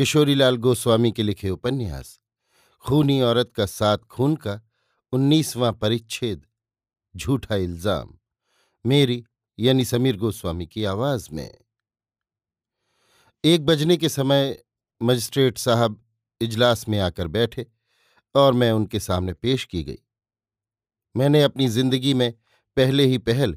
किशोरीलाल 0.00 0.56
गोस्वामी 0.56 1.10
के 1.12 1.22
लिखे 1.22 1.50
उपन्यास, 1.50 2.18
खूनी 2.84 3.20
औरत 3.22 3.50
का 3.56 3.64
सात 3.66 4.04
खून 4.06 4.36
का 4.36 4.54
उन्नीसवां 5.12 5.72
परिच्छेद, 5.72 6.46
झूठा 7.14 7.56
इल्ज़ाम, 7.56 8.14
मेरी 8.84 9.22
यानी 9.58 9.84
समीर 9.84 10.16
गोस्वामी 10.16 10.66
की 10.66 10.84
आवाज़ 10.84 11.28
में। 11.32 11.50
एक 13.44 13.66
बजने 13.66 13.96
के 13.96 14.08
समय 14.08 14.56
मजिस्ट्रेट 15.00 15.58
साहब 15.58 16.00
इजलास 16.40 16.88
में 16.88 16.98
आकर 17.00 17.28
बैठे 17.28 17.66
और 18.34 18.52
मैं 18.54 18.70
उनके 18.72 19.00
सामने 19.00 19.32
पेश 19.34 19.64
की 19.66 19.82
गई। 19.82 19.98
मैंने 21.14 21.42
अपनी 21.42 21.68
ज़िंदगी 21.68 22.14
में 22.14 22.32
पहले 22.76 23.06
ही 23.06 23.18
पहल, 23.20 23.56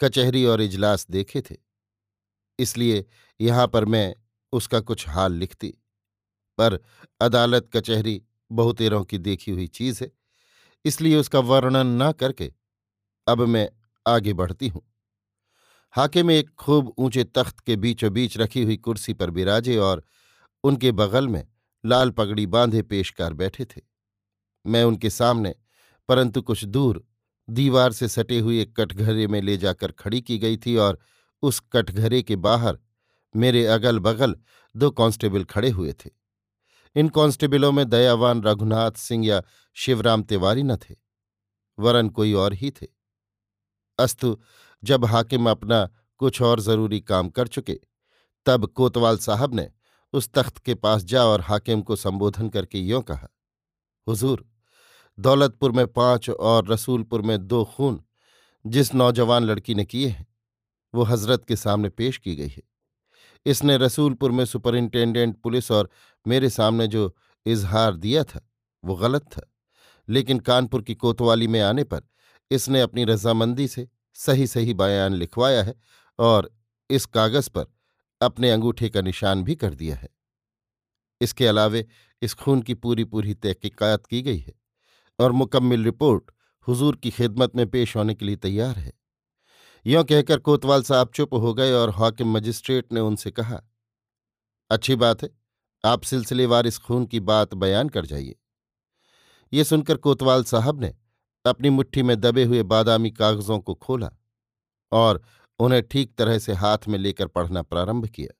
कचहरी 0.00 0.44
और 0.46 0.62
इजलास 0.62 1.06
देखे 1.10 1.42
थे, 1.42 1.56
इसलिए 2.58 3.04
यहाँ 3.40 3.68
पर 3.68 3.84
मैं 3.86 4.14
उसका 4.52 4.80
कुछ 4.82 5.08
हाल 5.08 5.32
लिखती। 5.34 5.74
पर 6.58 6.78
अदालत 7.20 7.68
कचहरी 7.74 8.20
बहुतेरों 8.52 9.04
की 9.04 9.18
देखी 9.18 9.50
हुई 9.50 9.66
चीज़ 9.66 10.02
है। 10.04 10.10
इसलिए 10.84 11.16
उसका 11.16 11.38
वर्णन 11.38 12.02
न 12.02 12.12
करके 12.12 12.52
अब 13.26 13.40
मैं 13.40 13.68
आगे 14.06 14.32
बढ़ती 14.32 14.68
हूँ। 14.68 14.82
हाके 15.94 16.22
में 16.22 16.34
एक 16.34 16.50
खूब 16.50 16.94
ऊँचे 16.98 17.24
तख्त 17.24 17.60
के 17.60 17.76
बीचों 17.76 18.12
बीच 18.12 18.36
रखी 18.38 18.62
हुई 18.62 18.76
कुर्सी 18.76 19.12
पर 19.12 19.30
बिराजे 19.30 19.76
और 19.76 20.02
उनके 20.64 20.92
बगल 20.92 21.28
में 21.28 21.46
लाल 21.84 22.10
पगड़ी 22.10 22.46
बांधे 22.46 22.82
पेशकार 22.82 23.32
बैठे 23.32 23.64
थे। 23.64 23.80
मैं 24.64 24.82
उनके 24.84 25.10
सामने, 25.10 25.54
परंतु 26.08 26.42
कुछ 26.42 26.64
दूर, 26.64 27.04
दीवार 27.48 27.92
से 27.92 28.08
सटे 28.08 28.38
हुए 28.38 28.60
एक 28.62 28.74
कटघरे 28.76 29.26
में 29.26 29.40
ले 29.42 29.56
जाकर 29.56 29.92
खड़ी 29.92 30.20
की 30.20 30.38
गई 30.38 30.56
थी 30.56 30.76
और 30.76 30.98
उस 31.42 31.60
कटघरे 31.72 32.22
के 32.22 32.36
बाहर 32.36 32.78
मेरे 33.34 33.66
अगल 33.66 33.98
बगल 33.98 34.36
दो 34.74 34.90
कांस्टेबल 34.90 35.44
खड़े 35.44 35.70
हुए 35.70 35.92
थे। 35.92 36.10
इन 36.96 37.08
कांस्टेबलों 37.08 37.70
में 37.72 37.88
दयावान 37.88 38.42
रघुनाथ 38.42 38.98
सिंह 38.98 39.26
या 39.26 39.42
शिवराम 39.76 40.22
तिवारी 40.22 40.62
न 40.62 40.76
थे, 40.76 40.94
वरन 41.78 42.08
कोई 42.08 42.32
और 42.34 42.52
ही 42.52 42.70
थे। 42.72 42.86
अस्तु, 43.98 44.36
जब 44.82 45.04
हाकिम 45.04 45.50
अपना 45.50 45.88
कुछ 46.20 46.40
और 46.42 46.60
ज़रूरी 46.60 47.00
काम 47.02 47.28
कर 47.28 47.48
चुके, 47.48 47.78
तब 48.46 48.66
कोतवाल 48.66 49.18
साहब 49.18 49.54
ने 49.54 49.70
उस 50.14 50.30
तख्त 50.34 50.58
के 50.58 50.74
पास 50.76 51.04
जा 51.04 51.24
और 51.24 51.40
हाकिम 51.40 51.82
को 51.82 51.96
संबोधन 51.96 52.48
करके 52.48 52.78
यों 52.80 53.00
कहा, 53.02 53.28
हुजूर, 54.06 54.44
दौलतपुर 55.18 55.72
में 55.72 55.86
पाँच 55.86 56.30
और 56.30 56.68
रसूलपुर 56.68 57.22
में 57.22 57.46
दो 57.46 57.64
खून 57.66 58.02
जिस 58.64 58.94
नौजवान 58.94 59.44
लड़की 59.44 59.74
ने 59.74 59.84
किए 59.84 60.08
हैं, 60.08 60.26
वो 60.94 61.02
हज़रत 61.02 61.44
के 61.44 61.56
सामने 61.56 61.88
पेश 61.90 62.18
की 62.18 62.34
गई 62.36 62.48
है। 62.48 62.62
इसने 63.46 63.76
रसूलपुर 63.76 64.30
में 64.30 64.44
सुपरिंटेंडेंट 64.44 65.36
पुलिस 65.36 65.70
और 65.70 65.90
मेरे 66.26 66.50
सामने 66.50 66.86
जो 66.86 67.16
इजहार 67.46 67.96
दिया 67.96 68.24
था, 68.24 68.50
वो 68.84 68.94
गलत 68.94 69.22
था। 69.22 69.50
लेकिन 70.08 70.38
कानपुर 70.38 70.82
की 70.82 70.94
कोतवाली 70.94 71.46
में 71.46 71.60
आने 71.60 71.84
पर 71.84 72.02
इसने 72.50 72.80
अपनी 72.80 73.04
रजामंदी 73.04 73.68
से 73.68 73.88
सही 74.14 74.46
सही 74.46 74.74
बयान 74.74 75.14
लिखवाया 75.14 75.62
है 75.62 75.74
और 76.18 76.50
इस 76.90 77.06
कागज़ 77.06 77.50
पर 77.50 77.66
अपने 78.22 78.50
अंगूठे 78.50 78.88
का 78.88 79.00
निशान 79.00 79.44
भी 79.44 79.54
कर 79.54 79.74
दिया 79.74 79.96
है। 79.96 80.08
इसके 81.20 81.46
अलावे 81.46 81.86
इस 82.22 82.34
खून 82.34 82.62
की 82.62 82.74
पूरी 82.74 83.04
पूरी 83.04 83.34
तहकीकात 83.34 84.06
की 84.06 84.22
गई 84.22 84.38
है 84.38 84.54
और 85.20 85.32
मुकम्मल 85.32 85.84
रिपोर्ट 85.84 86.30
हुजूर 86.68 86.96
की 86.96 87.10
खिदमत 87.10 87.56
में 87.56 87.70
पेश 87.70 87.96
होने 87.96 88.14
के 88.14 88.24
लिए 88.24 88.36
तैयार 88.36 88.76
है। 88.76 88.92
यों 89.86 90.04
कहकर 90.04 90.38
कोतवाल 90.38 90.82
साहब 90.82 91.10
चुप 91.14 91.34
हो 91.34 91.52
गए 91.54 91.72
और 91.72 91.90
हाकिम 91.90 92.32
मजिस्ट्रेट 92.32 92.92
ने 92.92 93.00
उनसे 93.00 93.30
कहा, 93.30 93.60
अच्छी 94.70 94.94
बात 94.96 95.22
है, 95.22 95.28
आप 95.84 96.02
सिलसिलेवार 96.02 96.66
इस 96.66 96.78
खून 96.78 97.06
की 97.06 97.20
बात 97.20 97.54
बयान 97.54 97.88
कर 97.88 98.06
जाइए। 98.06 98.34
ये 99.52 99.64
सुनकर 99.64 99.96
कोतवाल 99.96 100.44
साहब 100.44 100.80
ने 100.80 100.94
अपनी 101.44 101.70
मुट्ठी 101.70 102.02
में 102.02 102.20
दबे 102.20 102.44
हुए 102.44 102.62
बादामी 102.62 103.10
कागजों 103.10 103.58
को 103.58 103.74
खोला 103.74 104.10
और 104.92 105.22
उन्हें 105.58 105.82
ठीक 105.82 106.14
तरह 106.14 106.38
से 106.38 106.52
हाथ 106.52 106.88
में 106.88 106.98
लेकर 106.98 107.26
पढ़ना 107.26 107.62
प्रारंभ 107.62 108.06
किया। 108.06 108.34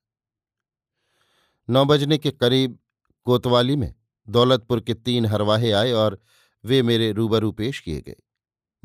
नौ 1.69 1.85
बजने 1.85 2.17
के 2.17 2.31
करीब 2.31 2.79
कोतवाली 3.25 3.75
में 3.75 3.93
दौलतपुर 4.27 4.79
के 4.81 4.93
तीन 4.93 5.25
हरवाहे 5.25 5.71
आए 5.71 5.91
और 5.91 6.19
वे 6.63 6.81
मेरे 6.81 7.11
रूबरू 7.11 7.51
पेश 7.51 7.79
किए 7.79 8.01
गए। 8.01 8.15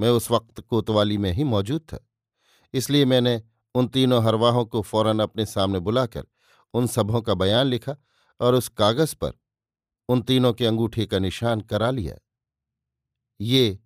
मैं 0.00 0.10
उस 0.10 0.30
वक्त 0.30 0.60
कोतवाली 0.60 1.18
में 1.18 1.32
ही 1.32 1.44
मौजूद 1.44 1.80
था। 1.80 2.06
इसलिए 2.74 3.04
मैंने 3.04 3.42
उन 3.74 3.88
तीनों 3.88 4.24
हरवाहों 4.24 4.64
को 4.64 4.82
फ़ौरन 4.82 5.20
अपने 5.20 5.46
सामने 5.46 5.78
बुलाकर 5.78 6.24
उन 6.74 6.86
सबों 6.86 7.22
का 7.22 7.34
बयान 7.34 7.66
लिखा 7.66 7.96
और 8.40 8.54
उस 8.54 8.68
कागज़ 8.68 9.14
पर 9.14 9.32
उन 10.08 10.22
तीनों 10.22 10.52
के 10.52 10.66
अंगूठे 10.66 11.06
का 11.06 11.18
निशान 11.18 11.60
करा 11.60 11.90
लिया। 11.90 12.14
ये 13.40 13.78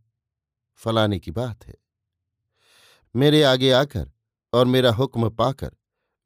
फलाने 0.74 1.18
की 1.18 1.30
बात 1.30 1.66
है। 1.66 1.74
मेरे 3.16 3.42
आगे 3.42 3.70
आकर 3.70 4.12
और 4.52 4.66
मेरा 4.66 4.92
हुक्म 4.92 5.30
पाकर 5.30 5.70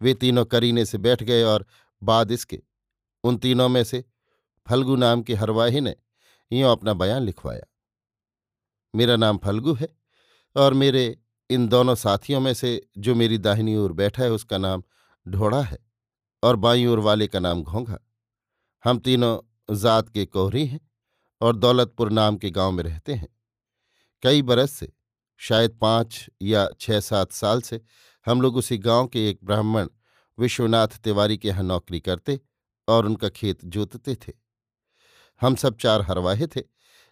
वे 0.02 0.14
तीनों 0.14 0.44
करीने 0.44 0.84
से 0.84 0.98
बैठ 0.98 1.22
गए 1.22 1.42
और 1.42 1.66
बाद 2.02 2.30
इसके 2.30 2.62
उन 3.24 3.36
तीनों 3.36 3.68
में 3.68 3.84
से 3.84 4.04
फल्गु 4.68 4.96
नाम 4.96 5.22
के 5.22 5.34
हरवाही 5.34 5.80
ने 5.80 5.96
यूँ 6.52 6.72
अपना 6.72 6.92
बयान 6.92 7.22
लिखवाया। 7.22 7.66
मेरा 8.94 9.16
नाम 9.16 9.38
फल्गु 9.38 9.74
है 9.74 9.88
और 10.56 10.74
मेरे 10.74 11.20
इन 11.50 11.68
दोनों 11.68 11.94
साथियों 11.94 12.40
में 12.40 12.54
से 12.54 12.88
जो 12.98 13.14
मेरी 13.14 13.38
दाहिनी 13.38 13.76
ओर 13.76 13.92
बैठा 13.92 14.22
है, 14.22 14.30
उसका 14.30 14.58
नाम 14.58 14.82
ढोड़ा 15.28 15.62
है 15.62 15.78
और 16.42 16.56
बाई 16.56 16.86
ओर 16.86 16.98
वाले 16.98 17.26
का 17.26 17.38
नाम 17.38 17.62
घोंघा। 17.62 17.98
हम 18.84 18.98
तीनों 18.98 19.76
जात 19.76 20.08
के 20.08 20.24
कोहरी 20.26 20.66
हैं 20.66 20.80
और 21.40 21.56
दौलतपुर 21.56 22.10
नाम 22.10 22.36
के 22.36 22.50
गाँव 22.50 22.72
में 22.72 22.84
रहते 22.84 23.14
हैं। 23.14 23.28
कई 24.22 24.42
बरस 24.42 24.72
से, 24.72 24.92
शायद 25.36 25.78
पाँच 25.80 26.30
या 26.42 26.68
छह 26.80 27.00
सात 27.00 27.32
साल 27.32 27.60
से, 27.60 27.80
हम 28.26 28.40
लोग 28.42 28.56
उसी 28.56 28.78
गाँव 28.78 29.06
के 29.06 29.28
एक 29.30 29.38
ब्राह्मण 29.44 29.88
विश्वनाथ 30.38 30.88
तिवारी 30.88 31.38
के 31.38 31.48
यहाँ 31.48 31.64
नौकरी 31.64 32.00
करते 32.00 32.40
और 32.88 33.06
उनका 33.06 33.28
खेत 33.28 33.64
जोतते 33.64 34.14
थे। 34.14 34.32
हम 35.40 35.54
सब 35.54 35.76
चार 35.76 36.02
हरवाहे 36.02 36.46
थे, 36.46 36.62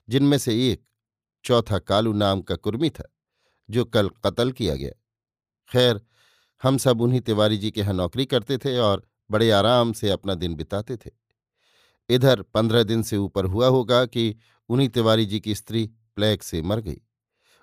जिनमें 0.09 0.39
से 0.39 0.73
एक 0.73 0.85
चौथा 1.45 1.79
कालू 1.79 2.13
नाम 2.13 2.41
का 2.41 2.57
कुर्मी 2.57 2.91
था। 2.91 3.13
जो 3.69 3.85
कल 3.85 4.09
कत्ल 4.25 4.53
किया 4.53 4.75
गया। 4.77 4.91
खैर, 5.71 6.01
हम 6.63 6.79
सब 6.79 7.01
उन्हीं 7.01 7.21
तिवारी 7.21 7.57
जी 7.57 7.71
के 7.71 7.81
यहाँ 7.81 7.95
नौकरी 7.95 8.27
करते 8.27 8.59
थे 8.59 8.77
और 8.79 9.07
बड़े 9.31 9.51
आराम 9.51 9.93
से 9.93 10.11
अपना 10.11 10.35
दिन 10.35 10.55
बिताते 10.55 10.97
थे। 10.97 11.11
इधर 12.09 12.43
पंद्रह 12.45 12.83
दिन 12.83 13.03
से 13.03 13.17
ऊपर 13.17 13.45
हुआ 13.45 13.69
होगा 13.69 14.05
कि 14.07 14.35
उन्हीं 14.69 14.89
तिवारी 14.89 15.27
जी 15.27 15.41
की 15.41 15.55
स्त्री 15.55 15.87
प्लेग 16.17 16.41
से 16.41 16.63
मर 16.63 16.81
गई। 16.81 17.01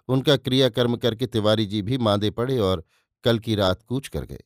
उनका 0.10 0.36
क्रियाकर्म 0.38 0.96
करके 0.96 1.28
तिवारी 1.28 1.66
जी 1.66 1.82
भी 1.82 1.98
मांदे 1.98 2.30
पड़े 2.32 2.58
और 2.60 2.84
कल 3.24 3.40
की 3.40 3.56
रात 3.56 3.82
कूच 3.82 4.08
कर 4.08 4.26
गए। 4.26 4.44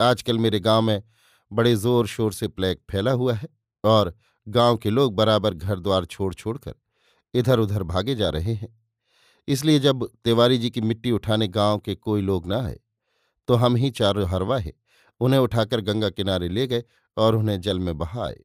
आजकल 0.00 0.38
मेरे 0.38 0.60
गाँव 0.60 0.82
में 0.82 1.02
बड़े 1.50 1.74
ज़ोर 1.76 2.06
शोर 2.06 2.32
से 2.32 2.48
प्लेग 2.48 2.78
फैला 2.90 3.12
हुआ 3.12 3.34
है 3.34 3.48
और 3.84 4.14
गाँव 4.46 4.76
के 4.76 4.90
लोग 4.90 5.14
बराबर 5.14 5.54
घर 5.54 5.80
द्वार 5.80 6.04
छोड़ 6.04 6.32
छोड़कर 6.34 6.74
इधर 7.34 7.58
उधर 7.58 7.82
भागे 7.82 8.14
जा 8.14 8.28
रहे 8.28 8.54
हैं। 8.54 8.81
इसलिए 9.48 9.78
जब 9.78 10.08
तिवारी 10.24 10.58
जी 10.58 10.70
की 10.70 10.80
मिट्टी 10.80 11.10
उठाने 11.10 11.48
गाँव 11.48 11.78
के 11.78 11.94
कोई 11.94 12.20
लोग 12.20 12.46
न 12.46 12.52
आए 12.52 12.78
तो 13.48 13.54
हम 13.54 13.76
ही 13.76 13.90
चारों 13.90 14.28
हरवाहे 14.28 14.72
उन्हें 15.20 15.40
उठाकर 15.40 15.80
गंगा 15.80 16.10
किनारे 16.10 16.48
ले 16.48 16.66
गए 16.66 16.84
और 17.16 17.36
उन्हें 17.36 17.60
जल 17.60 17.78
में 17.78 17.96
बहाए 17.98 18.36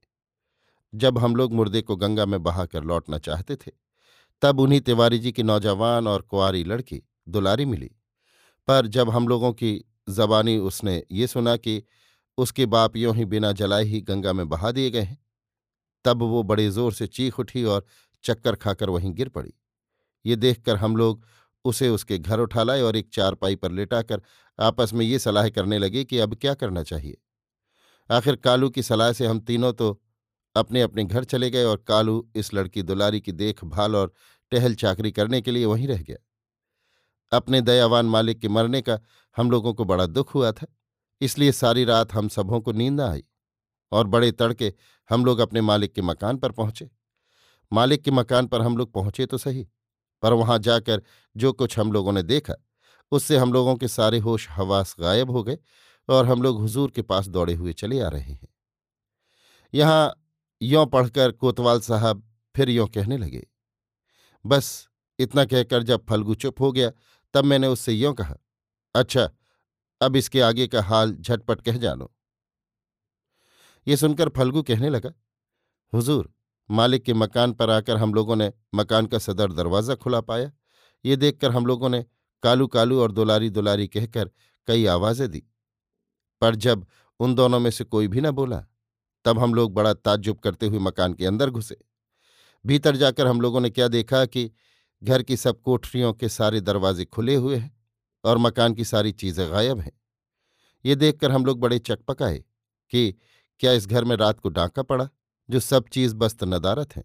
जब 0.94 1.18
हम 1.18 1.36
लोग 1.36 1.54
मुर्दे 1.54 1.82
को 1.82 1.96
गंगा 1.96 2.26
में 2.26 2.42
बहाकर 2.44 2.84
लौटना 2.84 3.18
चाहते 3.18 3.56
थे, 3.56 3.72
तब 4.42 4.60
उन्हीं 4.60 4.80
तिवारी 4.82 5.20
जी 5.20 5.32
की 5.32 5.44
नौजवान 5.44 6.08
और 6.08 6.22
कुआरी 6.22 6.64
लड़की 6.64 7.02
दुलारी 7.30 7.66
मिली। 7.66 7.90
पर 8.68 8.88
जब 8.88 9.10
हम 9.10 9.28
लोगों 9.28 9.52
की 9.54 9.86
जबानी 10.10 10.58
उसने 10.58 11.04
ये 11.12 11.28
सुना 11.28 11.56
कि 11.58 11.84
उसके 12.38 12.66
बाप 12.66 12.96
यों 12.96 13.16
ही 13.16 13.26
बिना 13.26 13.52
जलाए 13.52 13.84
ही 13.84 14.02
गंगा 14.02 14.34
में 14.34 14.48
बहा 14.50 14.72
दिए 14.72 14.90
गए 14.92 15.02
हैं, 15.02 15.18
तब 16.06 16.22
वो 16.22 16.44
बड़े 16.44 16.70
ज़ोर 16.70 16.94
से 16.94 17.08
चीख 17.08 17.40
उठी 17.40 17.64
और 17.64 17.86
चक्कर 18.24 18.56
खाकर 18.56 18.90
वहीं 18.90 19.14
गिर 19.14 19.30
पड़ी। 19.30 19.54
ये 20.28 20.36
देखकर 20.38 20.76
हम 20.78 20.96
लोग 20.96 21.26
उसे 21.66 21.90
उसके 21.90 22.18
घर 22.18 22.40
उठा 22.40 22.64
लाए 22.64 22.82
और 22.82 22.96
एक 22.96 23.10
चारपाई 23.14 23.56
पर 23.56 23.72
लेटाकर 23.72 24.22
आपस 24.60 24.94
में 24.94 25.06
ये 25.06 25.20
सलाह 25.20 25.50
करने 25.50 25.78
लगे 25.78 26.04
कि 26.06 26.20
अब 26.20 26.36
क्या 26.36 26.54
करना 26.56 26.84
चाहिए। 26.84 27.18
आखिर 28.10 28.36
कालू 28.38 28.70
की 28.70 28.84
सलाह 28.84 29.12
से 29.14 29.26
हम 29.26 29.40
तीनों 29.42 29.72
तो 29.74 30.00
अपने 30.56 30.82
अपने 30.82 31.04
घर 31.04 31.24
चले 31.26 31.50
गए 31.50 31.64
और 31.64 31.84
कालू 31.88 32.28
इस 32.36 32.54
लड़की 32.54 32.84
दुलारी 32.84 33.22
की 33.22 33.32
देखभाल 33.34 33.96
और 33.96 34.14
टहल 34.52 34.76
चाकरी 34.76 35.12
करने 35.12 35.42
के 35.42 35.52
लिए 35.52 35.66
वहीं 35.66 35.88
रह 35.88 36.02
गया। 36.02 36.18
अपने 37.32 37.62
दयावान 37.62 38.06
मालिक 38.08 38.40
के 38.40 38.48
मरने 38.50 38.82
का 38.82 39.00
हम 39.36 39.52
लोगों 39.52 39.74
को 39.74 39.86
बड़ा 39.86 40.06
दुख 40.06 40.34
हुआ 40.36 40.52
था, 40.52 40.68
इसलिए 41.22 41.52
सारी 41.52 41.84
रात 41.86 42.14
हम 42.14 42.28
सबों 42.30 42.60
को 42.62 42.72
नींद 42.72 43.02
आई 43.02 43.24
और 43.92 44.08
बड़े 44.08 44.32
तड़के 44.34 44.74
हम 45.10 45.26
लोग 45.26 45.40
अपने 45.40 45.62
मालिक 45.62 45.94
के 45.94 46.02
मकान 46.02 46.38
पर 46.38 46.52
पहुँचे। 46.52 46.90
मालिक 47.72 48.02
के 48.02 48.12
मकान 48.12 48.48
पर 48.48 48.62
हम 48.62 48.78
लोग 48.78 48.94
पहुँचे 48.94 49.26
तो 49.26 49.38
सही 49.38 49.68
पर 50.24 50.34
वहाँ 50.34 50.58
जाकर 50.60 51.02
जो 51.36 51.52
कुछ 51.54 51.78
हम 51.80 51.92
लोगों 51.92 52.12
ने 52.14 52.24
देखा, 52.24 52.54
उससे 53.12 53.38
हम 53.38 53.54
लोगों 53.54 53.76
के 53.76 53.88
सारे 53.88 54.20
होश 54.20 54.48
हवास 54.50 54.96
गायब 55.00 55.32
हो 55.32 55.44
गए 55.44 55.58
और 56.10 56.26
हम 56.26 56.42
लोग 56.42 56.60
हुजूर 56.62 56.92
के 56.92 57.02
पास 57.04 57.28
दौड़े 57.28 57.54
हुए 57.54 57.74
चले 57.74 58.00
आ 58.02 58.08
रहे 58.10 58.32
हैं। 58.32 58.48
यहाँ 59.74 60.14
यों 60.62 60.86
पढ़कर 60.88 61.32
कोतवाल 61.34 61.80
साहब 61.82 62.24
फिर 62.56 62.70
यों 62.70 62.88
कहने 62.88 63.18
लगे, 63.18 63.46
बस 64.46 64.88
इतना 65.20 65.46
कहकर 65.46 65.84
जब 65.84 66.06
फलगू 66.10 66.36
चुप 66.36 66.62
हो 66.62 66.72
गया, 66.72 66.92
तब 67.34 67.46
मैंने 67.46 67.68
उससे 67.68 67.94
यों 67.94 68.14
कहा 68.14 68.36
अच्छा 68.96 69.30
अब 70.02 70.16
इसके 70.16 70.42
आगे 70.42 70.68
का 70.68 70.82
हाल 70.84 71.14
झटपट 71.14 71.62
कह 71.62 71.78
जानो। 71.78 72.12
ये 73.88 73.98
सुनकर 73.98 74.30
फलगू 74.30 74.62
कहने 74.64 74.90
लगा, 74.90 75.12
हुजूर 75.94 76.30
मालिक 76.70 77.04
के 77.04 77.14
मकान 77.14 77.54
पर 77.54 77.70
आकर 77.70 77.98
हम 77.98 78.14
लोगों 78.14 78.36
ने 78.36 78.52
मकान 78.76 79.06
का 79.06 79.18
सदर 79.18 79.52
दरवाज़ा 79.52 79.96
खुला 79.96 80.22
पाया। 80.22 80.52
ये 81.06 81.16
देखकर 81.16 81.52
हम 81.52 81.66
लोगों 81.66 81.90
ने 81.90 82.06
कालू 82.44 82.68
कालू 82.68 83.02
और 83.02 83.12
दुलारी 83.12 83.50
दुलारी 83.50 83.88
कहकर 83.88 84.32
कई 84.68 84.86
आवाज़ें 84.86 85.30
दी। 85.32 85.44
पर 86.42 86.56
जब 86.56 86.86
उन 87.20 87.36
दोनों 87.36 87.60
में 87.60 87.72
से 87.72 87.84
कोई 87.84 88.08
भी 88.08 88.22
न 88.22 88.32
बोला, 88.32 88.64
तब 89.26 89.40
हम 89.40 89.54
लोग 89.54 89.74
बड़ा 89.74 89.94
ताज्जुब 89.94 90.40
करते 90.40 90.68
हुए 90.68 90.80
मकान 90.80 91.14
के 91.14 91.26
अंदर 91.26 91.50
घुसे। 91.50 91.78
भीतर 92.66 92.96
जाकर 92.96 93.28
हम 93.28 93.42
लोगों 93.42 93.62
ने 93.62 93.70
क्या 93.70 93.88
देखा 93.88 94.26
कि 94.26 94.52
घर 95.02 95.22
की 95.22 95.38
सब 95.38 95.62
कोठरियों 95.62 96.14
के 96.14 96.30
सारे 96.30 96.62
दरवाजे 96.62 97.06
खुले 97.06 97.36
हुए 97.36 97.56
हैं 97.56 97.76
और 98.24 98.38
मकान 98.38 98.74
की 98.74 98.86
सारी 98.86 99.12
चीज़ें 99.12 99.52
गायब 99.52 99.80
हैं। 99.80 99.92
ये 100.86 100.96
देखकर 100.96 101.32
हम 101.32 101.46
लोग 101.46 101.60
बड़े 101.60 101.80
चकपकाए 101.80 102.38
कि 102.92 103.14
क्या 103.60 103.72
इस 103.72 103.88
घर 103.88 104.04
में 104.04 104.16
रात 104.16 104.40
को 104.40 104.50
डाका 104.50 104.84
पड़ा? 104.84 105.10
जो 105.50 105.60
सब 105.60 105.88
चीज़ 105.88 106.16
बस्त 106.16 106.44
नदारत 106.44 106.96
है। 106.96 107.04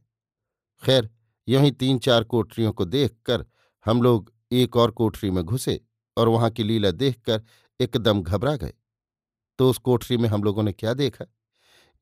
खैर, 0.85 1.11
यूँ 1.49 1.63
ही 1.63 1.71
तीन 1.71 1.99
चार 1.99 2.25
कोठरियों 2.25 2.73
को 2.73 2.85
देखकर 2.85 3.47
हम 3.85 4.03
लोग 4.03 4.33
एक 4.53 4.77
और 4.77 4.91
कोठरी 4.91 5.31
में 5.31 5.45
घुसे 5.45 5.81
और 6.17 6.29
वहाँ 6.29 6.51
की 6.51 6.63
लीला 6.63 6.91
देखकर 6.91 7.43
एकदम 7.81 8.23
घबरा 8.23 8.57
गए। 8.57 8.73
तो 9.59 9.71
उस 9.71 9.79
कोठरी 9.79 10.17
में 10.17 10.29
हम 10.29 10.45
लोगों 10.45 10.63
ने 10.63 10.73
क्या 10.73 10.95
देखा? 10.95 11.25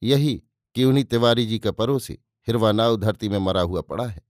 यही 0.02 0.42
कि 0.74 0.84
उन्हीं 0.84 1.04
तिवारी 1.04 1.46
जी 1.46 1.58
का 1.58 1.70
पड़ोसी 1.70 2.18
हिरवानाव 2.46 2.96
धरती 2.96 3.28
में 3.28 3.38
मरा 3.38 3.60
हुआ 3.60 3.80
पड़ा 3.80 4.06
है। 4.06 4.22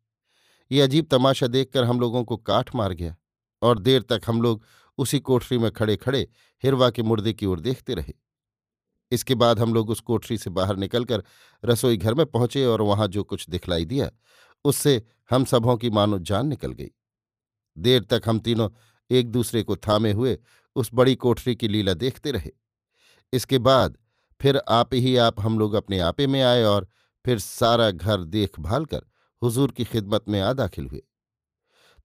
ये 0.72 0.80
अजीब 0.80 1.08
तमाशा 1.10 1.46
देखकर 1.46 1.84
हम 1.84 2.00
लोगों 2.00 2.24
को 2.24 2.36
काठ 2.36 2.74
मार 2.74 2.92
गया 2.92 3.16
और 3.62 3.78
देर 3.78 4.02
तक 4.02 4.20
हम 4.26 4.42
लोग 4.42 4.64
उसी 4.98 5.20
कोठरी 5.20 5.58
में 5.58 5.70
खड़े 5.70 5.96
खड़े 5.96 6.28
हिरवा 6.62 6.90
के 6.90 7.02
मुर्दे 7.02 7.32
की 7.32 7.46
ओर 7.46 7.60
देखते 7.60 7.94
रहे। 7.94 8.14
इसके 9.12 9.34
बाद 9.34 9.60
हम 9.60 9.74
लोग 9.74 9.90
उस 9.90 10.00
कोठरी 10.00 10.38
से 10.38 10.50
बाहर 10.50 10.76
निकलकर 10.76 11.22
रसोई 11.64 11.96
घर 11.96 12.14
में 12.14 12.24
पहुँचे 12.26 12.64
और 12.64 12.82
वहाँ 12.82 13.08
जो 13.08 13.24
कुछ 13.24 13.48
दिखलाई 13.50 13.84
दिया, 13.84 14.10
उससे 14.64 15.02
हम 15.30 15.44
सबों 15.44 15.76
की 15.76 15.90
मानो 15.90 16.18
जान 16.18 16.46
निकल 16.46 16.72
गई। 16.72 16.90
देर 17.76 18.02
तक 18.04 18.22
हम 18.26 18.38
तीनों 18.38 18.68
एक 19.10 19.30
दूसरे 19.30 19.62
को 19.62 19.76
थामे 19.76 20.12
हुए 20.12 20.38
उस 20.76 20.90
बड़ी 20.94 21.14
कोठरी 21.14 21.54
की 21.54 21.68
लीला 21.68 21.94
देखते 21.94 22.30
रहे। 22.30 22.50
इसके 23.32 23.58
बाद 23.58 23.96
फिर 24.40 24.60
आप 24.68 24.94
ही 24.94 25.16
आप 25.16 25.40
हम 25.40 25.58
लोग 25.58 25.74
अपने 25.74 25.98
आपे 25.98 26.26
में 26.26 26.42
आए 26.42 26.62
और 26.64 26.88
फिर 27.24 27.38
सारा 27.38 27.90
घर 27.90 28.24
देखभाल 28.24 28.84
कर 28.84 29.02
हुजूर 29.42 29.72
की 29.72 29.84
खिदमत 29.84 30.24
में 30.28 30.40
आ 30.40 30.52
दाखिल 30.52 30.86
हुए। 30.86 31.02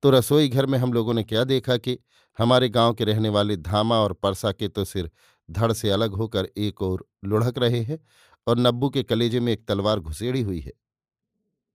तो 0.03 0.09
रसोई 0.09 0.49
घर 0.49 0.65
में 0.65 0.77
हम 0.79 0.93
लोगों 0.93 1.13
ने 1.13 1.23
क्या 1.23 1.43
देखा 1.43 1.77
कि 1.77 1.97
हमारे 2.39 2.69
गाँव 2.69 2.93
के 2.93 3.03
रहने 3.03 3.29
वाले 3.29 3.57
धामा 3.57 3.95
और 3.95 4.13
परसा 4.13 4.51
के 4.51 4.67
तो 4.67 4.85
सिर 4.85 5.09
धड़ 5.49 5.71
से 5.73 5.89
अलग 5.89 6.13
होकर 6.13 6.47
एक 6.57 6.81
और 6.81 7.05
लुढ़क 7.25 7.57
रहे 7.57 7.81
हैं 7.81 7.99
और 8.47 8.57
नब्बू 8.57 8.89
के 8.89 9.03
कलेजे 9.03 9.39
में 9.39 9.51
एक 9.53 9.67
तलवार 9.67 9.99
घुसेड़ी 9.99 10.41
हुई 10.41 10.59
है। 10.59 10.71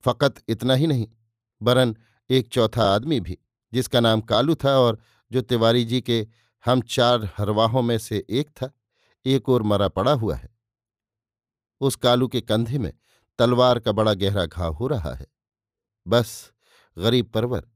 फकत 0.05 0.43
इतना 0.49 0.75
ही 0.75 0.87
नहीं, 0.87 1.09
बरन 1.63 1.97
एक 2.31 2.49
चौथा 2.49 2.85
आदमी 2.85 3.21
भी, 3.21 3.39
जिसका 3.73 4.01
नाम 4.01 4.21
कालू 4.21 4.55
था 4.55 4.79
और 4.79 4.99
जो 5.33 5.41
तिवारी 5.41 5.85
जी 5.85 6.01
के 6.01 6.27
हम 6.65 6.81
चार 6.81 7.25
हरवाहों 7.39 7.83
में 7.83 7.99
से 7.99 8.25
एक 8.31 8.51
था, 8.51 8.71
एक 9.27 9.49
और 9.49 9.63
मरा 9.63 9.89
पड़ा 9.89 10.13
हुआ 10.13 10.37
है। 10.37 10.49
उस 11.81 11.97
कालू 11.97 12.29
के 12.29 12.41
कंधे 12.41 12.79
में 12.79 12.93
तलवार 13.39 13.79
का 13.79 13.93
बड़ा 13.93 14.15
गहरा 14.15 14.47
घाव 14.47 14.75
हो 14.75 14.87
रहा 14.87 15.15
है। 15.15 15.27
बस, 16.07 16.53
गरीब 16.99 17.27
परवर, 17.27 17.69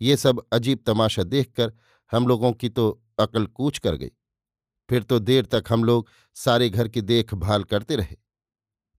ये 0.00 0.16
सब 0.16 0.42
अजीब 0.52 0.82
तमाशा 0.86 1.22
देखकर 1.22 1.72
हम 2.12 2.26
लोगों 2.28 2.52
की 2.52 2.68
तो 2.68 3.02
अकल 3.18 3.46
कूच 3.46 3.78
कर 3.78 3.96
गई। 3.96 4.10
फिर 4.90 5.02
तो 5.02 5.18
देर 5.18 5.46
तक 5.46 5.64
हम 5.68 5.84
लोग 5.84 6.08
सारे 6.34 6.70
घर 6.70 6.88
की 6.88 7.00
देखभाल 7.00 7.64
करते 7.64 7.96
रहे। 7.96 8.16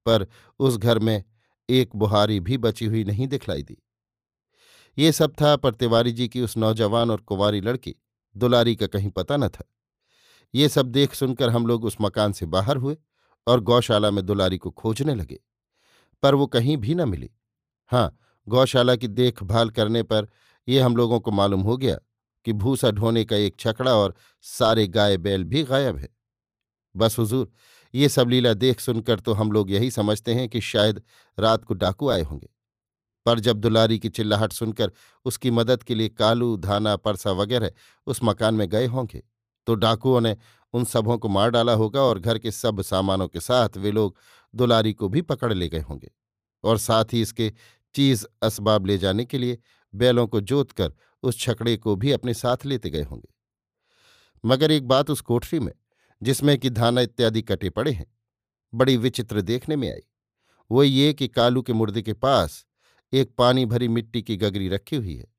पर 0.05 0.27
उस 0.59 0.77
घर 0.77 0.99
में 0.99 1.23
एक 1.69 1.95
बुहारी 1.95 2.39
भी 2.39 2.57
बची 2.57 2.85
हुई 2.85 3.03
नहीं 3.03 3.27
दिखलाई 3.27 3.63
दी। 3.63 3.77
ये 4.97 5.11
सब 5.11 5.33
था 5.33 5.55
पर 5.55 5.73
तिवारी 5.73 6.11
जी 6.11 6.27
की 6.27 6.41
उस 6.41 6.57
नौजवान 6.57 7.11
और 7.11 7.21
कुंवारी 7.21 7.61
लड़की। 7.61 7.95
दुलारी 8.35 8.75
का 8.75 8.87
कहीं 8.87 9.09
पता 9.09 9.37
न 9.37 9.49
था। 9.49 9.63
ये 10.55 10.69
सब 10.69 10.85
देख 10.85 11.13
सुनकर 11.13 11.49
हम 11.49 11.67
लोग 11.67 11.85
उस 11.85 11.97
मकान 12.01 12.31
से 12.31 12.45
बाहर 12.45 12.77
हुए 12.77 12.97
और 13.47 13.59
गौशाला 13.59 14.11
में 14.11 14.25
दुलारी 14.25 14.57
को 14.57 14.71
खोजने 14.71 15.15
लगे। 15.15 15.39
पर 16.23 16.35
वो 16.35 16.47
कहीं 16.47 16.77
भी 16.77 16.95
न 16.95 17.09
मिली। 17.09 17.29
हाँ 17.87 18.19
गौशाला 18.47 18.95
की 18.95 19.07
देखभाल 19.07 19.69
करने 19.69 20.03
पर 20.03 20.27
यह 20.67 20.85
हम 20.85 20.97
लोगों 20.97 21.19
को 21.19 21.31
मालूम 21.31 21.61
हो 21.61 21.77
गया 21.77 21.97
कि 22.45 22.53
भूसा 22.53 22.91
ढोने 22.91 23.23
का 23.25 23.35
एक 23.35 23.55
छकड़ा 23.59 23.95
और 23.95 24.15
सारे 24.41 24.87
गाय 24.87 25.17
बैल 25.17 25.43
भी 25.43 25.63
गायब 25.63 25.97
है। 25.97 26.09
बस 26.95 27.17
हुजूर, 27.19 27.51
ये 27.93 28.09
सब 28.09 28.29
लीला 28.29 28.53
देख 28.53 28.79
सुनकर 28.79 29.19
तो 29.19 29.33
हम 29.33 29.51
लोग 29.51 29.71
यही 29.71 29.91
समझते 29.91 30.33
हैं 30.33 30.47
कि 30.49 30.61
शायद 30.61 31.01
रात 31.37 31.63
को 31.65 31.73
डाकू 31.73 32.09
आए 32.09 32.21
होंगे। 32.21 32.49
पर 33.25 33.39
जब 33.39 33.57
दुलारी 33.57 33.97
की 33.99 34.09
चिल्लाहट 34.09 34.53
सुनकर 34.53 34.91
उसकी 35.25 35.51
मदद 35.51 35.83
के 35.83 35.95
लिए 35.95 36.09
कालू, 36.09 36.55
धाना, 36.57 36.95
परसा 36.95 37.31
वगैरह 37.31 37.71
उस 38.07 38.19
मकान 38.23 38.55
में 38.55 38.67
गए 38.69 38.85
होंगे 38.85 39.23
तो 39.67 39.75
डाकुओं 39.75 40.21
ने 40.21 40.35
उन 40.73 40.85
सबों 40.85 41.17
को 41.17 41.29
मार 41.29 41.49
डाला 41.49 41.73
होगा 41.73 42.01
और 42.01 42.19
घर 42.19 42.37
के 42.37 42.51
सब 42.51 42.81
सामानों 42.81 43.27
के 43.27 43.39
साथ 43.39 43.77
वे 43.77 43.91
लोग 43.91 44.17
दुलारी 44.53 44.93
को 44.93 45.09
भी 45.09 45.21
पकड़ 45.21 45.53
ले 45.53 45.69
गए 45.69 45.79
होंगे। 45.79 46.11
और 46.63 46.77
साथ 46.77 47.13
ही 47.13 47.21
इसके 47.21 47.51
चीज़, 47.95 48.25
असबाब 48.43 48.85
ले 48.85 48.97
जाने 48.97 49.25
के 49.25 49.37
लिए 49.37 49.57
बैलों 49.93 50.27
को 50.27 50.41
जोत 50.41 50.71
कर 50.71 50.93
उस 51.23 51.39
छकड़े 51.39 51.77
को 51.77 51.95
भी 51.95 52.11
अपने 52.11 52.33
साथ 52.33 52.65
लेते 52.65 52.89
गए 52.89 53.03
होंगे। 53.03 53.33
मगर 54.45 54.71
एक 54.71 54.87
बात 54.87 55.09
उस 55.09 55.21
कोठरी 55.21 55.59
में, 55.59 55.73
जिसमें 56.23 56.57
कि 56.57 56.69
धाना 56.69 57.01
इत्यादि 57.01 57.41
कटे 57.41 57.69
पड़े 57.69 57.91
हैं, 57.91 58.05
बड़ी 58.73 58.97
विचित्र 58.97 59.41
देखने 59.41 59.75
में 59.75 59.91
आई। 59.91 60.01
वो 60.71 60.83
ये 60.83 61.13
कि 61.13 61.27
कालू 61.27 61.61
के 61.61 61.73
मुर्दे 61.73 62.01
के 62.01 62.13
पास 62.13 62.65
एक 63.13 63.35
पानी 63.37 63.65
भरी 63.65 63.87
मिट्टी 63.87 64.21
की 64.21 64.37
गगरी 64.37 64.69
रखी 64.69 64.95
हुई 64.95 65.15
है। 65.15 65.33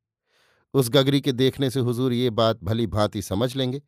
उस 0.75 0.91
गगरी 0.91 1.21
के 1.21 1.33
देखने 1.33 1.71
से 1.71 1.81
हुजूर 1.81 2.13
ये 2.13 2.31
बात 2.31 2.65
भली 2.65 2.87
भांति 2.87 3.23
समझ 3.23 3.57
लेंगे 3.57 3.83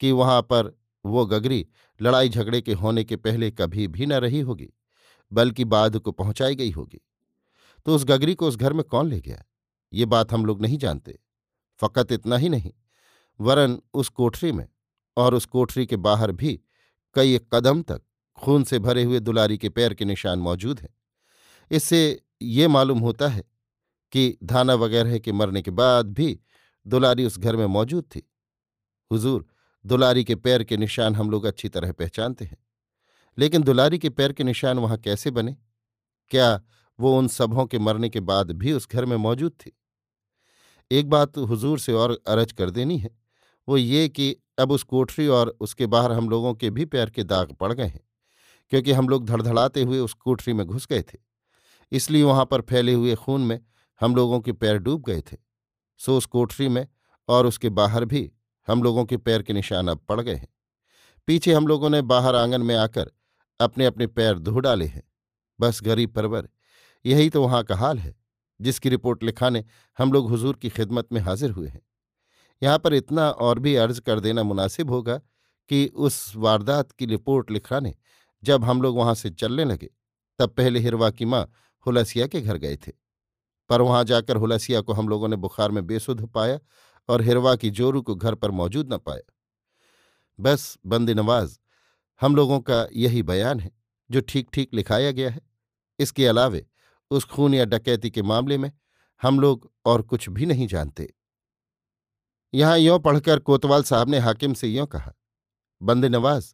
कि 0.00 0.12
वहाँ 0.12 0.42
पर 0.42 0.78
वो 1.04 1.26
गगरी 1.26 1.66
लड़ाई 2.00 2.28
झगड़े 2.28 2.60
के 2.60 2.72
होने 2.72 3.04
के 3.04 3.16
पहले 3.16 3.50
कभी 3.50 3.88
भी 3.88 4.06
न 4.06 4.12
रही 4.12 4.40
होगी, 4.40 4.68
बल्कि 5.32 5.64
बाद 5.64 5.98
को 5.98 6.12
पहुंचाई 6.12 6.54
गई 6.54 6.70
होगी। 6.70 7.00
तो 7.86 7.94
उस 7.94 8.04
गगरी 8.04 8.34
को 8.34 8.48
उस 8.48 8.56
घर 8.56 8.72
में 8.72 8.84
कौन 8.84 9.08
ले 9.08 9.20
गया? 9.20 9.44
ये 9.92 10.04
बात 10.04 10.32
हम 10.32 10.46
लोग 10.46 10.62
नहीं 10.62 10.78
जानते। 10.78 11.18
फकत 11.80 12.12
इतना 12.12 12.36
ही 12.36 12.48
नहीं, 12.48 12.72
वरन 13.40 13.78
उस 13.94 14.08
कोठरी 14.08 14.52
में 14.52 14.68
और 15.16 15.34
उस 15.34 15.46
कोठरी 15.46 15.86
के 15.86 15.96
बाहर 15.96 16.32
भी 16.32 16.60
कई 17.14 17.38
कदम 17.52 17.82
तक 17.82 18.02
खून 18.38 18.64
से 18.64 18.78
भरे 18.78 19.04
हुए 19.04 19.20
दुलारी 19.20 19.58
के 19.58 19.68
पैर 19.68 19.94
के 19.94 20.04
निशान 20.04 20.38
मौजूद 20.38 20.80
हैं। 20.80 20.94
इससे 21.70 22.22
ये 22.42 22.68
मालूम 22.68 22.98
होता 22.98 23.28
है 23.28 23.44
कि 24.12 24.38
धाना 24.44 24.74
वगैरह 24.74 25.18
के 25.18 25.32
मरने 25.32 25.62
के 25.62 25.70
बाद 25.70 26.06
भी 26.06 26.40
दुलारी 26.86 27.24
उस 27.24 27.38
घर 27.38 27.56
में 27.56 27.66
मौजूद 27.66 28.04
थी। 28.04 28.22
हुजूर, 29.10 29.46
दुलारी 29.84 30.24
के 30.24 30.34
पैर 30.34 30.64
के 30.64 30.76
निशान 30.76 31.14
हम 31.14 31.30
लोग 31.30 31.44
अच्छी 31.44 31.68
तरह 31.68 31.92
पहचानते 31.92 32.44
हैं। 32.44 32.56
लेकिन 33.38 33.62
दुलारी 33.62 33.98
के 33.98 34.10
पैर 34.10 34.32
के 34.32 34.44
निशान 34.44 34.78
वहाँ 34.78 34.98
कैसे 34.98 35.30
बने? 35.30 35.56
क्या 36.30 36.60
वो 37.00 37.18
उन 37.18 37.28
सबों 37.28 37.66
के 37.66 37.78
मरने 37.78 38.08
के 38.08 38.20
बाद 38.20 38.50
भी 38.50 38.72
उस 38.72 38.88
घर 38.88 39.04
में 39.04 39.16
मौजूद 39.16 39.52
थी? 39.52 39.79
एक 40.90 41.08
बात 41.10 41.36
हुजूर 41.38 41.78
से 41.78 41.92
और 41.92 42.18
अरज 42.28 42.52
कर 42.52 42.70
देनी 42.70 42.98
है, 42.98 43.10
वो 43.68 43.76
ये 43.76 44.08
कि 44.08 44.34
अब 44.58 44.72
उस 44.72 44.82
कोठरी 44.82 45.26
और 45.28 45.56
उसके 45.60 45.86
बाहर 45.86 46.12
हम 46.12 46.28
लोगों 46.30 46.54
के 46.54 46.70
भी 46.70 46.84
पैर 46.84 47.10
के 47.10 47.24
दाग 47.24 47.52
पड़ 47.52 47.72
गए 47.72 47.84
हैं, 47.84 48.00
क्योंकि 48.72 48.92
हम 48.92 49.08
लोग 49.08 49.26
धड़धड़ाते 49.26 49.82
हुए 49.82 49.98
उस 49.98 50.12
कोठरी 50.14 50.52
में 50.52 50.66
घुस 50.66 50.86
गए 50.86 51.02
थे। 51.02 51.18
इसलिए 51.92 52.22
वहाँ 52.22 52.44
पर 52.44 52.60
फैले 52.60 52.92
हुए 52.92 53.14
खून 53.14 53.40
में 53.40 53.58
हम 54.00 54.16
लोगों 54.16 54.40
के 54.40 54.52
पैर 54.52 54.78
डूब 54.78 55.02
गए 55.02 55.20
थे। 55.22 55.36
सो 56.00 56.16
उस 56.18 56.26
कोठरी 56.26 56.68
में 56.68 56.86
और 57.28 57.46
उसके 57.46 57.68
बाहर 57.70 58.04
भी 58.04 58.30
हम 58.68 58.82
लोगों 58.82 59.04
के 59.04 59.16
पैर 59.16 59.42
के 59.42 59.52
निशान 59.52 59.88
अब 59.88 60.04
पड़ 60.08 60.20
गए 60.20 60.34
हैं। 60.34 60.48
पीछे 61.28 61.52
हम 61.52 61.66
लोगों 61.66 61.90
ने 61.90 62.00
बाहर 62.02 62.36
आँगन 62.36 62.62
में 62.62 62.74
आकर 62.76 63.10
अपने 63.60 63.86
अपने 63.86 64.06
पैर 64.08 64.38
धो 64.38 64.58
डाले 64.58 64.86
हैं। 64.86 65.02
बस 65.58 65.80
गरीब 65.82 66.10
परवर, 66.10 66.48
यही 67.04 67.30
तो 67.30 67.42
वहाँ 67.42 67.62
का 67.64 67.76
हाल 67.76 67.98
है। 67.98 68.14
जिसकी 68.60 68.88
रिपोर्ट 68.88 69.22
लिखाने 69.22 69.64
हम 69.98 70.12
लोग 70.12 70.28
हुजूर 70.28 70.56
की 70.56 70.68
खिदमत 70.68 71.12
में 71.12 71.20
हाजिर 71.20 71.50
हुए 71.50 71.68
हैं। 71.68 71.80
यहाँ 72.62 72.78
पर 72.78 72.94
इतना 72.94 73.30
और 73.30 73.58
भी 73.58 73.74
अर्ज़ 73.76 74.00
कर 74.00 74.20
देना 74.20 74.42
मुनासिब 74.42 74.90
होगा 74.90 75.16
कि 75.70 75.86
उस 75.86 76.32
वारदात 76.36 76.92
की 76.92 77.06
रिपोर्ट 77.06 77.50
लिखाने 77.50 77.94
जब 78.42 78.64
हम 78.64 78.82
लोग 78.82 78.96
वहाँ 78.96 79.14
से 79.14 79.30
चलने 79.30 79.64
लगे, 79.64 79.90
तब 80.38 80.50
पहले 80.50 80.80
हिरवा 80.80 81.10
की 81.10 81.24
माँ 81.24 81.50
हुलसिया 81.86 82.26
के 82.26 82.40
घर 82.40 82.56
गए 82.56 82.76
थे। 82.76 82.92
पर 83.70 83.80
वहाँ 83.80 84.04
जाकर 84.04 84.36
हुलसिया 84.36 84.80
को 84.80 84.92
हम 84.92 85.08
लोगों 85.08 85.28
ने 85.28 85.36
बुखार 85.36 85.70
में 85.70 85.86
बेसुध 85.86 86.26
पाया 86.26 86.58
और 87.08 87.22
हिरवा 87.22 87.54
की 87.56 87.70
जोरू 87.70 88.02
को 88.02 88.14
घर 88.14 88.34
पर 88.34 88.50
मौजूद 88.50 88.92
न 88.92 88.96
पाया। 88.96 89.32
बस 90.40 90.78
बंद 90.86 91.10
नवाज़ 91.10 91.58
हम 92.20 92.36
लोगों 92.36 92.60
का 92.60 92.86
यही 92.92 93.22
बयान 93.22 93.60
है, 93.60 93.70
जो 94.10 94.20
ठीक 94.20 94.48
ठीक 94.52 94.74
लिखाया 94.74 95.10
गया 95.10 95.30
है। 95.30 95.40
इसके 95.98 96.26
अलावे 96.26 96.66
उस 97.10 97.24
खून 97.26 97.54
या 97.54 97.64
डकैती 97.66 98.10
के 98.10 98.22
मामले 98.24 98.58
में 98.58 98.70
हम 99.22 99.40
लोग 99.40 99.70
और 99.86 100.02
कुछ 100.02 100.28
भी 100.28 100.46
नहीं 100.46 100.66
जानते। 100.66 101.08
यहाँ 102.52 102.78
यों 102.78 102.98
पढ़कर 103.00 103.38
कोतवाल 103.40 103.82
साहब 103.82 104.08
ने 104.08 104.18
हाकिम 104.18 104.54
से 104.54 104.68
यों 104.68 104.86
कहा, 104.86 105.12
बंद 105.80 106.04
नवाज़, 106.06 106.52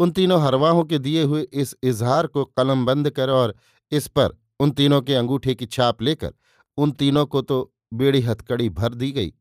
उन 0.00 0.10
तीनों 0.10 0.40
हरवाहों 0.42 0.84
के 0.84 0.98
दिए 0.98 1.22
हुए 1.22 1.42
इस 1.42 1.74
इजहार 1.84 2.26
को 2.26 2.44
कलम 2.46 2.84
बंद 2.86 3.10
कर 3.10 3.30
और 3.30 3.54
इस 3.92 4.06
पर 4.08 4.36
उन 4.60 4.70
तीनों 4.72 5.00
के 5.02 5.14
अंगूठे 5.14 5.54
की 5.54 5.66
छाप 5.66 6.02
लेकर 6.02 6.32
उन 6.78 6.92
तीनों 6.92 7.24
को 7.26 7.42
तो 7.42 7.58
बेड़ी 7.94 8.20
हथकड़ी 8.20 8.68
भर 8.70 8.94
दी 8.94 9.10
गई 9.12 9.32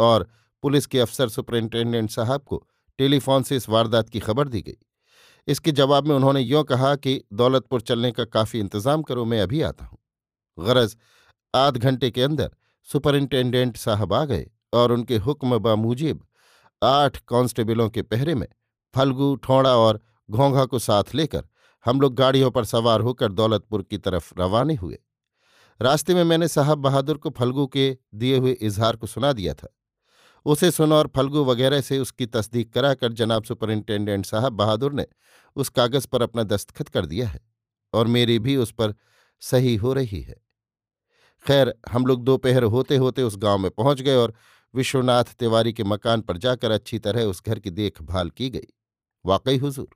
और 0.00 0.28
पुलिस 0.62 0.86
के 0.86 1.00
अफसर 1.00 1.28
सुपरिंटेंडेंट 1.28 2.10
साहब 2.10 2.42
को 2.42 2.62
टेलीफोन 2.98 3.42
से 3.42 3.56
इस 3.56 3.68
वारदात 3.68 4.08
की 4.08 4.20
खबर 4.20 4.48
दी 4.48 4.60
गई। 4.62 4.76
इसके 5.48 5.72
जवाब 5.72 6.06
में 6.06 6.14
उन्होंने 6.16 6.40
यों 6.40 6.62
कहा 6.64 6.94
कि 6.96 7.22
दौलतपुर 7.32 7.80
चलने 7.80 8.10
का 8.12 8.24
काफ़ी 8.26 8.60
इंतज़ाम 8.60 9.02
करो, 9.02 9.24
मैं 9.24 9.40
अभी 9.40 9.62
आता 9.62 9.84
हूँ। 9.84 9.98
गरज। 10.58 10.96
आध 11.54 11.76
घंटे 11.76 12.10
के 12.10 12.22
अंदर 12.22 12.50
सुपरिंटेंडेंट 12.88 13.76
साहब 13.76 14.12
आ 14.14 14.24
गए 14.24 14.46
और 14.72 14.92
उनके 14.92 15.16
हुक्म 15.16 15.58
बामूजिब 15.58 16.24
आठ 16.82 17.16
कांस्टेबलों 17.28 17.88
के 17.90 18.02
पहरे 18.02 18.34
में 18.34 18.46
फलगू, 18.94 19.34
ठोड़ा 19.36 19.76
और 19.76 20.00
घोंघा 20.30 20.64
को 20.64 20.78
साथ 20.78 21.14
लेकर 21.14 21.46
हम 21.86 22.00
लोग 22.00 22.14
गाड़ियों 22.14 22.50
पर 22.50 22.64
सवार 22.64 23.00
होकर 23.00 23.32
दौलतपुर 23.32 23.82
की 23.82 23.98
तरफ़ 23.98 24.32
रवाने 24.38 24.74
हुए। 24.74 24.98
रास्ते 25.80 26.14
में 26.14 26.24
मैंने 26.24 26.48
साहब 26.48 26.78
बहादुर 26.78 27.16
को 27.16 27.30
फलगू 27.30 27.66
के 27.66 27.96
दिए 28.14 28.38
हुए 28.38 28.52
इजहार 28.52 28.96
को 28.96 29.06
सुना 29.06 29.32
दिया 29.32 29.54
था। 29.54 29.68
उसे 30.46 30.70
सुन 30.70 30.92
और 30.92 31.10
फलगू 31.16 31.44
वगैरह 31.44 31.80
से 31.80 31.98
उसकी 31.98 32.26
तस्दीक 32.26 32.72
कराकर 32.72 33.12
जनाब 33.12 33.44
सुपरिंटेंडेंट 33.44 34.26
साहब 34.26 34.52
बहादुर 34.52 34.92
ने 34.92 35.06
उस 35.56 35.68
कागज़ 35.68 36.06
पर 36.06 36.22
अपना 36.22 36.42
दस्तखत 36.42 36.88
कर 36.88 37.06
दिया 37.06 37.28
है 37.28 37.40
और 37.92 38.06
मेरी 38.06 38.38
भी 38.38 38.56
उस 38.56 38.72
पर 38.72 38.94
सही 39.40 39.76
हो 39.76 39.92
रही 39.92 40.20
है। 40.20 40.41
खैर, 41.44 41.74
हम 41.90 42.06
लोग 42.06 42.24
दोपहर 42.24 42.62
होते 42.64 42.96
होते 42.96 43.22
उस 43.22 43.36
गाँव 43.36 43.58
में 43.58 43.70
पहुँच 43.70 44.00
गए 44.00 44.14
और 44.14 44.34
विश्वनाथ 44.74 45.34
तिवारी 45.38 45.72
के 45.72 45.84
मकान 45.84 46.20
पर 46.20 46.36
जाकर 46.36 46.70
अच्छी 46.70 46.98
तरह 46.98 47.24
उस 47.24 47.42
घर 47.46 47.58
की 47.58 47.70
देखभाल 47.70 48.30
की 48.30 48.48
गई। 48.50 48.66
वाकई 49.24 49.56
हुजूर, 49.56 49.88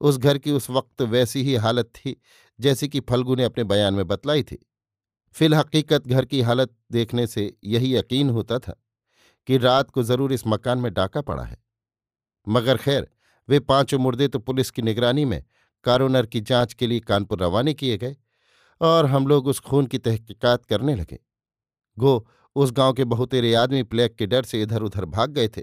उस 0.00 0.18
घर 0.18 0.38
की 0.38 0.50
उस 0.50 0.68
वक्त 0.70 1.02
वैसी 1.02 1.42
ही 1.42 1.54
हालत 1.54 1.90
थी 1.96 2.16
जैसी 2.58 2.88
कि 2.88 3.00
फल्गु 3.00 3.34
ने 3.36 3.44
अपने 3.44 3.64
बयान 3.64 3.94
में 3.94 4.06
बतलाई 4.06 4.42
थी। 4.42 4.58
फिल 5.34 5.54
हकीकत 5.54 6.06
घर 6.06 6.24
की 6.24 6.40
हालत 6.40 6.74
देखने 6.92 7.26
से 7.26 7.52
यही 7.64 7.94
यकीन 7.96 8.30
होता 8.30 8.58
था 8.58 8.74
कि 9.48 9.58
रात 9.58 9.90
को 9.90 10.02
ज़रूर 10.02 10.32
इस 10.32 10.46
मकान 10.46 10.78
में 10.78 10.92
डाका 10.94 11.20
पड़ा 11.20 11.42
है। 11.42 11.56
मगर 12.46 12.76
खैर, 12.76 13.08
वे 13.48 13.60
पाँचों 13.60 13.98
मुर्दे 13.98 14.28
तो 14.28 14.38
पुलिस 14.38 14.70
की 14.70 14.82
निगरानी 14.82 15.24
में 15.24 15.42
कारोनर 15.84 16.26
की 16.26 16.40
जाँच 16.40 16.74
के 16.74 16.86
लिए 16.86 17.00
कानपुर 17.00 17.38
रवाना 17.38 17.72
किए 17.72 17.96
गए। 17.98 18.16
और 18.80 19.06
हम 19.06 19.26
लोग 19.26 19.46
उस 19.46 19.60
खून 19.60 19.86
की 19.86 19.98
तहकीकात 19.98 20.64
करने 20.64 20.94
लगे। 20.94 21.18
गो 21.98 22.26
उस 22.56 22.72
गाँव 22.72 22.92
के 22.92 23.04
बहुतेरे 23.04 23.54
आदमी 23.54 23.82
प्लेग 23.82 24.16
के 24.16 24.26
डर 24.26 24.42
से 24.42 24.62
इधर 24.62 24.82
उधर 24.82 25.04
भाग 25.04 25.30
गए 25.30 25.48
थे, 25.48 25.62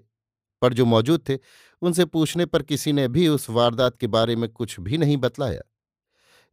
पर 0.62 0.74
जो 0.74 0.86
मौजूद 0.86 1.24
थे, 1.30 1.38
उनसे 1.82 2.06
पूछने 2.06 2.46
पर 2.46 2.64
किसी 2.64 2.94
ने 2.94 3.08
भी 3.08 3.28
उस 3.28 3.50
वारदात 3.50 3.98
के 3.98 4.08
बारे 4.08 4.36
में 4.36 4.50
कुछ 4.50 4.80
भी 4.80 4.98
नहीं 4.98 5.18
बतलाया। 5.18 5.62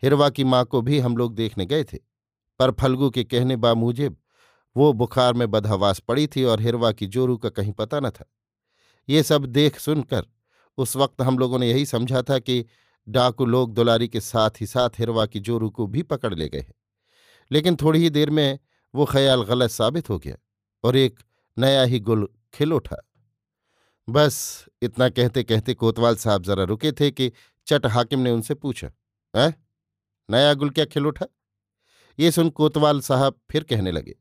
हिरवा 0.03 0.29
की 0.31 0.45
माँ 0.45 0.65
को 0.65 0.81
भी 0.83 0.99
हम 0.99 1.17
लोग 1.17 1.35
देखने 1.35 1.67
गए 1.67 1.85
थे, 1.85 1.99
पर 2.61 2.71
फलगू 2.71 3.11
के 3.11 3.25
कहने 3.25 3.57
बामूजिब 3.57 4.17
वो 4.77 4.93
बुखार 4.93 5.35
में 5.35 5.51
बदहवास 5.51 5.99
पड़ी 5.99 6.27
थी 6.27 6.45
और 6.45 6.61
हिरवा 6.61 6.93
की 6.93 7.07
जोरू 7.07 7.37
का 7.37 7.49
कहीं 7.49 7.73
पता 7.73 8.01
न 8.01 8.11
था। 8.11 8.25
ये 9.09 9.23
सब 9.23 9.47
देख 9.47 9.79
सुनकर 9.79 10.27
उस 10.79 10.97
वक्त 10.97 11.23
हम 11.23 11.39
लोगों 11.39 11.59
ने 11.59 11.69
यही 11.71 11.87
समझा 11.87 12.23
था 12.23 12.39
कि 12.39 12.65
डाकू 13.09 13.45
लोग 13.45 13.75
दुलारी 13.75 14.09
के 14.09 14.21
साथ 14.21 14.51
ही 14.61 14.67
साथ 14.67 14.99
हिरवा 14.99 15.27
की 15.27 15.41
जोरू 15.41 15.71
को 15.71 15.87
भी 15.87 16.03
पकड़ 16.03 16.35
ले 16.35 16.49
गए 16.49 16.67
लेकिन 17.53 17.77
थोड़ी 17.77 18.01
ही 18.01 18.11
देर 18.11 18.31
में 18.31 18.59
वो 18.95 19.05
ख्याल 19.05 19.43
गलत 19.43 19.71
साबित 19.71 20.11
हो 20.11 20.19
गया 20.19 20.37
और 20.85 20.97
एक 20.97 21.21
नया 21.59 21.83
ही 21.83 22.01
गुल 22.01 22.29
खिल 22.55 22.73
उठा। 22.73 22.97
बस 24.09 24.65
इतना 24.83 25.09
कहते 25.09 25.43
कहते 25.43 25.75
कोतवाल 25.75 26.17
साहब 26.17 26.43
जरा 26.43 26.65
रुके 26.65 26.93
थे 26.93 27.11
कि 27.11 27.33
चट 27.67 27.87
हाकिम 27.87 28.21
ने 28.21 28.31
उनसे 28.31 28.55
पूछा 28.55 28.91
है 29.35 29.55
नया 30.31 30.55
गुल 30.55 30.71
क्या 30.71 30.85
खिल 30.85 31.07
उठा? 31.07 31.27
ये 32.19 32.31
सुन 32.31 32.51
कोतवाल 32.51 33.01
साहब 33.01 33.41
फिर 33.51 33.65
कहने 33.65 33.93
लगे। 33.93 34.15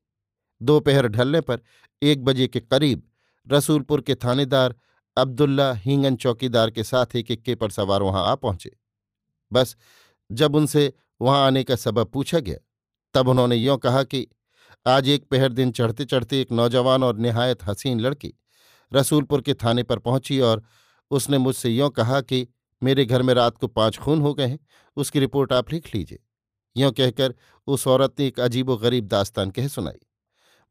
दोपहर 0.61 1.07
ढलने 1.07 1.41
पर 1.41 1.61
एक 2.01 2.23
बजे 2.23 2.47
के 2.47 2.59
करीब 2.59 3.03
रसूलपुर 3.47 4.01
के 4.01 4.15
थानेदार 4.15 4.75
अब्दुल्ला 5.17 5.73
हींगन 5.73 6.15
चौकीदार 6.15 6.71
के 6.71 6.83
साथ 6.83 7.15
एक 7.15 7.31
इक्के 7.31 7.55
पर 7.55 7.69
सवार 7.69 8.01
वहाँ 8.01 8.27
आ 8.27 8.35
पहुँचे। 8.35 8.77
बस, 9.53 9.75
जब 10.31 10.55
उनसे 10.55 10.93
वहाँ 11.21 11.47
आने 11.47 11.63
का 11.63 11.75
सबब 11.75 12.07
पूछा 12.07 12.39
गया, 12.39 12.57
तब 13.13 13.27
उन्होंने 13.27 13.55
यों 13.55 13.77
कहा 13.77 14.03
कि, 14.03 14.27
आज 14.87 15.09
एक 15.09 15.23
पहर 15.23 15.53
दिन 15.53 15.71
चढ़ते 15.71 16.05
चढ़ते 16.05 16.41
एक 16.41 16.51
नौजवान 16.51 17.03
और 17.03 17.17
निहायत 17.17 17.63
हसीन 17.63 17.99
लड़की 17.99 18.33
रसूलपुर 18.93 19.41
के 19.41 19.53
थाने 19.53 19.83
पर 19.83 19.99
पहुँची 19.99 20.39
और 20.39 20.63
उसने 21.11 21.37
मुझसे 21.37 21.69
यों 21.69 21.89
कहा 21.89 22.21
कि, 22.21 22.47
मेरे 22.83 23.05
घर 23.05 23.21
में 23.21 23.33
रात 23.33 23.57
को 23.57 23.67
पाँच 23.67 23.97
खून 23.97 24.21
हो 24.21 24.33
गए 24.33 24.47
हैं, 24.47 24.59
उसकी 24.95 25.19
रिपोर्ट 25.19 25.53
आप 25.53 25.73
लिख 25.73 25.95
लीजिए। 25.95 26.19
यों 26.77 26.91
कहकर 26.91 27.35
उस 27.67 27.87
औरत 27.87 28.15
ने 28.19 28.27
एक 28.27 28.39
अजीब 28.39 28.69
व 28.69 28.77
गरीब 28.77 29.07
दास्तान 29.07 29.51
कह 29.51 29.67
सुनाई। 29.67 30.07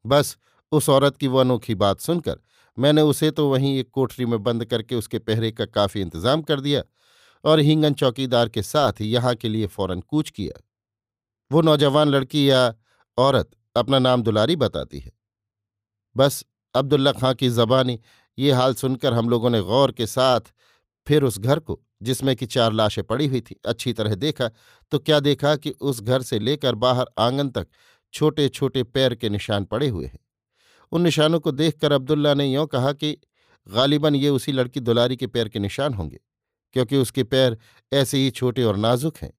बस, 0.06 0.38
उस 0.72 0.88
औरत 0.88 1.16
की 1.16 1.26
वो 1.26 1.38
अनोखी 1.38 1.74
बात 1.74 2.00
सुनकर 2.00 2.40
मैंने 2.78 3.02
उसे 3.02 3.30
तो 3.30 3.48
वहीं 3.48 3.76
एक 3.78 3.90
कोठरी 3.90 4.26
में 4.26 4.42
बंद 4.42 4.64
करके 4.64 4.94
उसके 4.94 5.18
पहरे 5.18 5.50
का 5.52 5.64
काफ़ी 5.66 6.00
इंतज़ाम 6.00 6.42
कर 6.42 6.60
दिया 6.60 6.82
और 7.44 7.60
हिंगन 7.60 7.94
चौकीदार 7.94 8.48
के 8.48 8.62
साथ 8.62 9.00
यहाँ 9.00 9.34
के 9.34 9.48
लिए 9.48 9.66
फ़ौरन 9.66 10.00
कूच 10.00 10.30
किया। 10.30 10.60
वो 11.50 11.62
नौजवान 11.62 12.08
लड़की 12.08 12.48
या 12.50 12.74
औरत 13.18 13.50
अपना 13.76 13.98
नाम 13.98 14.22
दुलारी 14.22 14.56
बताती 14.56 14.98
है। 14.98 15.12
बस 16.16 16.44
अब्दुल्ला 16.74 17.12
खां 17.12 17.34
की 17.34 17.48
जबानी, 17.48 17.98
ये 18.38 18.52
हाल 18.52 18.74
सुनकर 18.74 19.12
हम 19.12 19.28
लोगों 19.28 19.50
ने 19.50 19.60
गौर 19.62 19.92
के 19.92 20.06
साथ 20.06 20.52
फिर 21.06 21.24
उस 21.24 21.38
घर 21.38 21.58
को, 21.58 21.80
जिसमें 22.02 22.34
कि 22.36 22.46
चार 22.46 22.72
लाशें 22.72 23.02
पड़ी 23.04 23.26
हुई 23.26 23.40
थी, 23.40 23.56
अच्छी 23.66 23.92
तरह 23.92 24.14
देखा। 24.14 24.50
तो 24.92 24.98
क्या 24.98 25.20
देखा 25.20 25.54
कि 25.56 25.70
उस 25.70 26.00
घर 26.00 26.22
से 26.22 26.38
लेकर 26.38 26.74
बाहर 26.76 27.06
आँगन 27.18 27.48
तक 27.48 27.66
छोटे 28.14 28.48
छोटे 28.48 28.82
पैर 28.84 29.14
के 29.14 29.28
निशान 29.28 29.64
पड़े 29.64 29.88
हुए 29.88 30.06
हैं। 30.06 30.18
उन 30.94 31.02
निशानों 31.02 31.40
को 31.40 31.50
देखकर 31.52 31.92
अब्दुल्ला 31.92 32.34
ने 32.34 32.46
यों 32.46 32.66
कहा 32.66 32.92
कि 32.92 33.16
गालिबन 33.66 34.14
ये 34.14 34.28
उसी 34.28 34.52
लड़की 34.52 34.80
दुलारी 34.80 35.16
के 35.16 35.26
पैर 35.26 35.48
के 35.48 35.58
निशान 35.58 35.94
होंगे, 35.94 36.20
क्योंकि 36.76 36.96
उसके 36.96 37.22
पैर 37.24 37.56
ऐसे 37.92 38.18
ही 38.18 38.30
छोटे 38.30 38.64
और 38.64 38.76
नाजुक 38.76 39.16
हैं। 39.16 39.32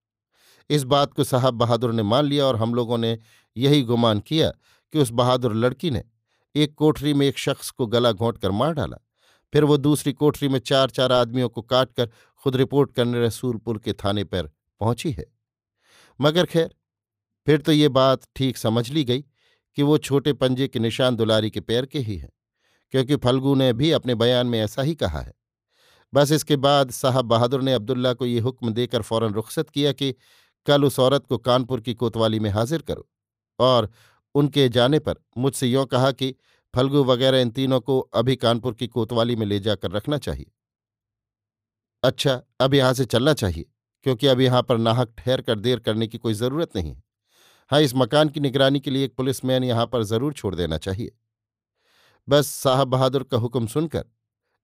इस 0.69 0.83
बात 0.85 1.13
को 1.13 1.24
साहब 1.24 1.53
बहादुर 1.53 1.93
ने 1.93 2.03
मान 2.03 2.25
लिया 2.25 2.45
और 2.45 2.55
हम 2.55 2.74
लोगों 2.75 2.97
ने 2.97 3.17
यही 3.55 3.81
गुमान 3.83 4.19
किया 4.19 4.50
कि 4.50 5.00
उस 5.00 5.09
बहादुर 5.12 5.55
लड़की 5.55 5.91
ने 5.91 6.03
एक 6.55 6.74
कोठरी 6.75 7.13
में 7.13 7.25
एक 7.27 7.38
शख्स 7.38 7.69
को 7.71 7.88
गला 7.88 8.12
घोंट 8.12 8.38
कर 8.38 8.51
मार 8.51 8.74
डाला, 8.74 8.97
फिर 9.53 9.63
वो 9.63 9.77
दूसरी 9.77 10.13
कोठरी 10.13 10.47
में 10.47 10.59
चार 10.62 10.89
चार 10.89 11.12
आदमियों 11.12 11.50
को 11.50 11.62
काटकर 11.63 12.09
खुद 12.43 12.55
रिपोर्ट 12.55 12.91
करने 12.91 13.25
रसूलपुर 13.25 13.77
के 13.77 13.93
थाने 13.93 14.24
पर 14.24 14.47
पहुँची 14.81 15.12
है। 15.12 15.25
मगर 16.19 16.45
खैर, 16.45 16.75
फिर 17.47 17.62
तो 17.62 17.71
ये 17.71 17.89
बात 17.89 18.27
ठीक 18.35 18.57
समझ 18.57 18.89
ली 18.89 19.03
गई 19.03 19.24
कि 19.77 19.84
वो 19.84 19.98
छोटे 20.00 20.34
पंजे 20.36 20.67
के 20.67 20.79
निशान 20.79 21.15
दुलारी 21.15 21.50
के 21.50 21.60
पैर 21.62 21.86
के 21.86 22.00
ही 22.00 22.15
हैं, 22.17 22.29
क्योंकि 22.94 23.15
फल्गू 23.17 23.55
ने 23.55 23.72
भी 23.74 23.91
अपने 23.91 24.15
बयान 24.15 24.48
में 24.48 24.60
ऐसा 24.60 24.82
ही 24.82 24.96
कहा 24.96 25.20
है। 25.20 25.34
बस 26.13 26.32
इसके 26.32 26.55
बाद 26.58 26.91
साहब 26.94 27.25
बहादुर 27.25 27.62
ने 27.62 27.74
अब्दुल्ला 27.74 28.13
को 28.13 28.25
ये 28.25 28.39
हुक्म 28.39 28.74
देकर 28.74 29.01
फ़ौरन 29.01 29.34
रुख्सत 29.34 29.70
किया 29.70 29.91
कि 29.94 30.13
कल 30.67 30.84
उस 30.84 31.00
औरत 31.00 31.25
को 31.27 31.38
कानपुर 31.39 31.82
की 31.82 31.94
कोतवाली 31.96 32.39
में 32.39 32.50
हाजिर 32.51 32.82
करो 32.82 33.08
और 33.60 33.89
उनके 34.36 34.67
जाने 34.70 35.00
पर 35.00 35.15
मुझसे 35.38 35.67
यों 35.67 35.86
कहा 35.86 36.12
कि 36.13 36.34
फलगू 36.74 37.03
वगैरह 37.03 37.39
इन 37.39 37.50
तीनों 37.51 37.79
को 37.82 38.00
अभी 38.00 38.36
कानपुर 38.36 38.74
की 38.74 38.88
कोतवाली 38.89 39.36
में 39.36 39.46
ले 39.46 39.60
जाकर 39.60 39.91
रखना 39.91 40.17
चाहिए। 40.20 40.51
अच्छा 42.03 42.41
अब 42.62 42.74
यहाँ 42.74 42.94
से 42.94 43.05
चलना 43.05 43.34
चाहिए, 43.36 43.65
क्योंकि 44.05 44.27
अब 44.27 44.41
यहाँ 44.41 44.62
पर 44.63 44.77
नाहक 44.79 45.13
ठहर 45.17 45.41
कर 45.41 45.60
देर 45.60 45.79
करने 45.79 46.08
की 46.08 46.17
कोई 46.17 46.34
ज़रूरत 46.36 46.75
नहीं 46.75 46.94
है। 46.94 47.03
हाँ 47.72 47.81
इस 47.81 47.95
मकान 47.95 48.29
की 48.29 48.39
निगरानी 48.39 48.79
के 48.79 48.91
लिए 48.91 49.05
एक 49.05 49.15
पुलिसमैन 49.15 49.63
यहाँ 49.63 49.86
पर 49.88 50.03
ज़रूर 50.03 50.34
छोड़ 50.34 50.53
देना 50.55 50.77
चाहिए। 50.77 51.12
बस 52.27 52.48
साहब 52.48 52.88
बहादुर 52.88 53.24
का 53.24 53.38
हुक्म 53.38 53.67
सुनकर 53.67 54.05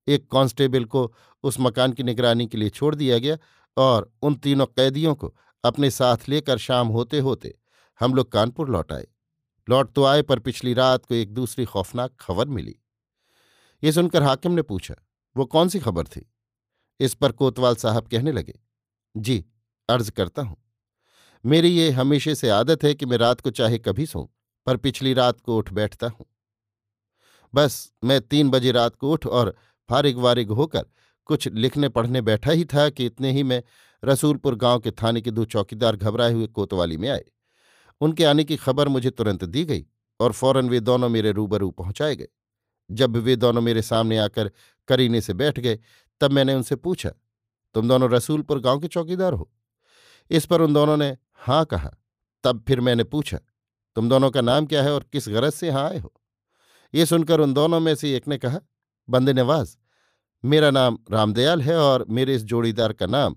एक 0.07 0.29
कांस्टेबल 0.31 0.85
को 0.85 1.11
उस 1.43 1.59
मकान 1.59 1.93
की 1.93 2.03
निगरानी 2.03 2.47
के 2.47 2.57
लिए 2.57 2.69
छोड़ 2.71 2.93
दिया 2.95 3.17
गया 3.19 3.37
और 3.77 4.11
उन 4.21 4.35
तीनों 4.35 4.65
कैदियों 4.67 5.15
को 5.15 5.33
अपने 5.63 5.89
साथ 5.91 6.29
लेकर 6.29 6.57
शाम 6.57 6.87
होते 6.87 7.19
होते 7.19 7.53
हम 7.99 8.13
लोग 8.13 8.31
कानपुर 8.31 8.69
लौट 8.69 8.91
आए। 8.91 9.07
लौट 9.67 9.91
तो 9.93 10.03
आए, 10.03 10.21
पर 10.21 10.39
पिछली 10.39 10.73
रात 10.73 11.05
को 11.05 11.15
एक 11.15 11.33
दूसरी 11.33 11.65
खौफनाक 11.65 12.15
खबर 12.19 12.47
मिली। 12.47 12.75
ये 13.83 13.91
सुनकर 13.91 14.23
हाकिम 14.23 14.51
ने 14.51 14.61
पूछा, 14.63 14.95
वो 15.35 15.45
कौन 15.45 15.69
सी 15.69 15.79
खबर 15.79 16.03
थी? 16.05 16.25
इस 16.99 17.13
पर 17.13 17.31
कोतवाल 17.31 17.75
साहब 17.75 18.07
कहने 18.07 18.31
लगे, 18.31 18.59
जी, 19.15 19.43
अर्ज़ 19.89 20.11
करता 20.11 20.41
हूँ। 20.41 20.57
मेरी 21.45 21.69
ये 21.69 21.89
हमेशा 21.91 22.33
से 22.33 22.49
आदत 22.49 22.83
है 22.83 22.93
कि 22.93 23.05
मैं 23.05 23.17
रात 23.17 23.41
को 23.41 23.51
चाहे 23.51 23.77
कभी 23.77 24.05
सोऊं, 24.05 24.27
पर 24.65 24.77
पिछली 24.77 25.13
रात 25.13 25.39
को 25.41 25.57
उठ 25.57 25.71
बैठता 25.73 26.07
हूँ। 26.07 26.25
बस, 27.53 27.93
मैं 28.03 28.21
तीन 28.21 28.49
बजे 28.49 28.71
रात 28.71 28.95
को 28.95 29.11
उठ 29.11 29.25
और 29.25 29.55
फारिग 29.89 30.17
वारिग 30.17 30.51
होकर 30.51 30.85
कुछ 31.25 31.47
लिखने 31.47 31.89
पढ़ने 31.89 32.21
बैठा 32.21 32.51
ही 32.51 32.65
था 32.65 32.89
कि 32.89 33.05
इतने 33.05 33.31
ही 33.31 33.43
में 33.43 33.63
रसूलपुर 34.03 34.55
गाँव 34.55 34.79
के 34.79 34.91
थाने 34.91 35.21
के 35.21 35.31
दो 35.31 35.45
चौकीदार 35.45 35.95
घबराए 35.95 36.33
हुए 36.33 36.47
कोतवाली 36.47 36.97
में 36.97 37.09
आए। 37.09 37.23
उनके 38.01 38.25
आने 38.25 38.43
की 38.43 38.57
खबर 38.57 38.87
मुझे 38.87 39.09
तुरंत 39.09 39.43
दी 39.43 39.65
गई 39.65 39.85
और 40.19 40.31
फ़ौरन 40.31 40.69
वे 40.69 40.79
दोनों 40.79 41.09
मेरे 41.09 41.31
रूबरू 41.31 41.71
पहुँचाए 41.71 42.15
गए। 42.15 42.27
जब 42.91 43.17
वे 43.17 43.35
दोनों 43.35 43.61
मेरे 43.61 43.81
सामने 43.81 44.17
आकर 44.17 44.51
करीने 44.87 45.21
से 45.21 45.33
बैठ 45.33 45.59
गए, 45.59 45.79
तब 46.21 46.31
मैंने 46.31 46.53
उनसे 46.53 46.75
पूछा, 46.75 47.09
तुम 47.73 47.87
दोनों 47.87 48.09
रसूलपुर 48.09 48.59
गाँव 48.59 48.79
के 48.79 48.87
चौकीदार 48.87 49.33
हो? 49.33 49.51
इस 50.31 50.45
पर 50.45 50.61
उन 50.61 50.73
दोनों 50.73 50.97
ने 50.97 51.17
हाँ 51.41 51.63
कहा। 51.65 51.91
तब 52.43 52.63
फिर 52.67 52.79
मैंने 52.79 53.03
पूछा, 53.03 53.37
तुम 53.95 54.09
दोनों 54.09 54.29
का 54.31 54.41
नाम 54.41 54.65
क्या 54.65 54.83
है 54.83 54.93
और 54.93 55.05
किस 55.11 55.27
गरज 55.29 55.53
से 55.53 55.67
यहाँ 55.67 55.87
आए 55.89 55.99
हो? 55.99 56.13
ये 56.93 57.05
सुनकर 57.05 57.39
उन 57.39 57.53
दोनों 57.53 57.79
में 57.79 57.93
से 57.95 58.15
एक 58.15 58.27
ने 58.27 58.37
कहा, 58.37 58.59
बंदे 59.07 59.33
नवाज़, 59.33 59.75
मेरा 60.43 60.69
नाम 60.71 60.97
रामदयाल 61.11 61.61
है 61.61 61.77
और 61.77 62.05
मेरे 62.09 62.35
इस 62.35 62.43
जोड़ीदार 62.43 62.93
का 62.93 63.05
नाम 63.05 63.35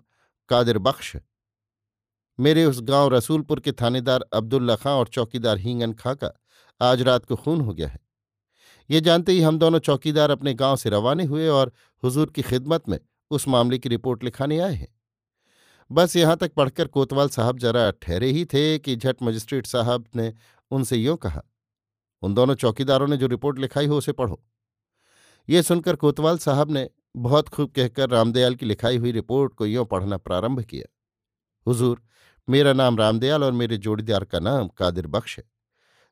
कादिर 0.49 0.79
बख्श 0.79 1.17
मेरे 2.39 2.65
उस 2.65 2.81
गाँव 2.83 3.09
रसूलपुर 3.09 3.61
के 3.61 3.73
थानेदार 3.73 4.25
अब्दुल्ला 4.33 4.75
खां 4.77 4.93
और 4.93 5.09
चौकीदार 5.09 5.59
हींगन 5.59 5.93
खां 5.93 6.15
का 6.15 6.31
आज 6.81 7.03
रात 7.03 7.25
को 7.25 7.37
खून 7.37 7.61
हो 7.61 7.75
गया 7.75 7.89
है। 7.89 7.99
ये 8.91 9.01
जानते 9.01 9.33
ही 9.33 9.41
हम 9.41 9.59
दोनों 9.59 9.79
चौकीदार 9.79 10.31
अपने 10.31 10.55
गाँव 10.55 10.77
से 10.77 10.91
रवाने 10.91 11.25
हुए 11.25 11.47
और 11.49 11.73
हुजूर 12.03 12.31
की 12.31 12.43
खिदमत 12.43 12.89
में 12.89 12.99
उस 13.31 13.47
मामले 13.49 13.79
की 13.79 13.89
रिपोर्ट 13.89 14.25
लिखाने 14.25 14.59
आए 14.59 14.75
हैं। 14.75 14.89
बस 15.91 16.17
यहाँ 16.17 16.37
तक 16.37 16.53
पढ़कर 16.55 16.89
कोतवाल 16.89 17.29
साहब 17.29 17.59
जरा 17.59 17.91
ठहरे 17.93 18.31
ही 18.31 18.45
थे 18.45 18.79
कि 18.79 18.97
झट 18.97 19.23
मजिस्ट्रेट 19.23 19.67
साहब 19.67 20.05
ने 20.17 20.33
उनसे 20.71 20.97
यूँ 20.97 21.17
कहा, 21.17 21.43
उन 22.23 22.35
दोनों 22.35 22.55
चौकीदारों 22.55 23.07
ने 23.09 23.17
जो 23.17 23.27
रिपोर्ट 23.27 23.59
लिखाई 23.59 23.87
हो 23.87 23.99
उसे 23.99 24.13
पढ़ो। 24.13 24.43
ये 25.49 25.63
सुनकर 25.63 25.97
कोतवाल 25.97 26.39
साहब 26.39 26.71
ने 26.71 26.89
बहुत 27.17 27.49
खूब 27.49 27.71
कहकर 27.71 28.11
रामदयाल 28.11 28.55
की 28.55 28.67
लिखाई 28.67 28.97
हुई 28.97 29.13
रिपोर्ट 29.13 29.55
को 29.55 29.67
यों 29.67 29.85
पढ़ना 29.85 30.17
प्रारंभ 30.17 30.63
किया। 30.63 30.85
हुजूर, 31.67 32.03
मेरा 32.49 32.73
नाम 32.73 32.99
रामदयाल 32.99 33.45
और 33.45 33.53
मेरे 33.53 33.77
जोड़ीदार 33.77 34.25
का 34.25 34.41
नाम 34.41 34.69
कादिर 34.69 35.07
बख्श 35.07 35.39
है। 35.39 35.45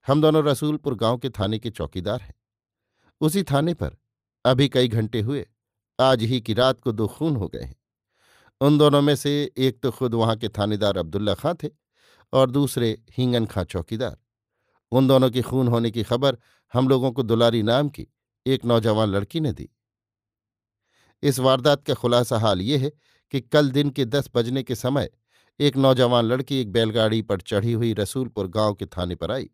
हम 0.07 0.23
दोनों 0.23 0.45
रसूलपुर 0.45 0.95
गाँव 0.95 1.19
के 1.19 1.31
थाने 1.31 1.59
के 1.59 1.71
चौकीदार 1.71 2.21
हैं। 2.21 2.35
उसी 3.21 3.43
थाने 3.43 3.75
पर 3.75 3.97
अभी 4.45 4.69
कई 4.69 4.89
घंटे 4.89 5.21
हुए, 5.21 5.47
आज 5.99 6.23
ही 6.23 6.41
की 6.41 6.55
रात 6.55 6.81
को 6.81 6.93
दो 6.93 7.07
खून 7.09 7.37
हो 7.37 7.49
गए 7.49 7.63
हैं। 7.63 7.75
उन 8.63 8.79
दोनों 8.79 9.03
में 9.03 9.17
से 9.17 9.53
एक 9.59 9.81
तो 9.83 9.91
खुद 9.91 10.15
वहाँ 10.15 10.37
के 10.37 10.49
थानेदार 10.49 10.97
अब्दुल्ला 10.97 11.35
खां 11.35 11.55
थे 11.55 11.69
और 12.33 12.51
दूसरे 12.51 13.03
हींगन 13.19 13.47
खां 13.47 13.65
चौकीदार। 13.65 14.17
उन 14.93 15.09
दोनों 15.09 15.31
के 15.31 15.43
खून 15.43 15.69
होने 15.69 15.91
की 15.91 16.03
खबर 16.03 16.39
हम 16.75 16.89
लोगों 16.89 17.13
को 17.13 17.23
दुलारी 17.23 17.63
नाम 17.63 17.89
की 17.89 18.07
एक 18.47 18.65
नौजवान 18.65 19.09
लड़की 19.09 19.41
ने 19.41 19.53
दी। 19.53 19.69
इस 21.23 21.39
वारदात 21.39 21.85
का 21.85 21.95
खुलासा 21.95 22.39
हाल 22.39 22.61
ये 22.61 22.79
है 22.79 22.93
कि 23.31 23.41
कल 23.41 23.71
दिन 23.71 23.91
के 23.91 24.05
दस 24.05 24.31
बजने 24.35 24.63
के 24.63 24.75
समय 24.75 25.11
एक 25.61 25.77
नौजवान 25.77 26.25
लड़की 26.25 26.61
एक 26.61 26.73
बैलगाड़ी 26.73 27.23
पर 27.23 27.41
चढ़ी 27.41 27.73
हुई 27.73 27.93
रसूलपुर 27.93 28.49
गाँव 28.49 28.75
के 28.75 28.87
थाने 28.87 29.15
पर 29.15 29.33
आई। 29.33 29.51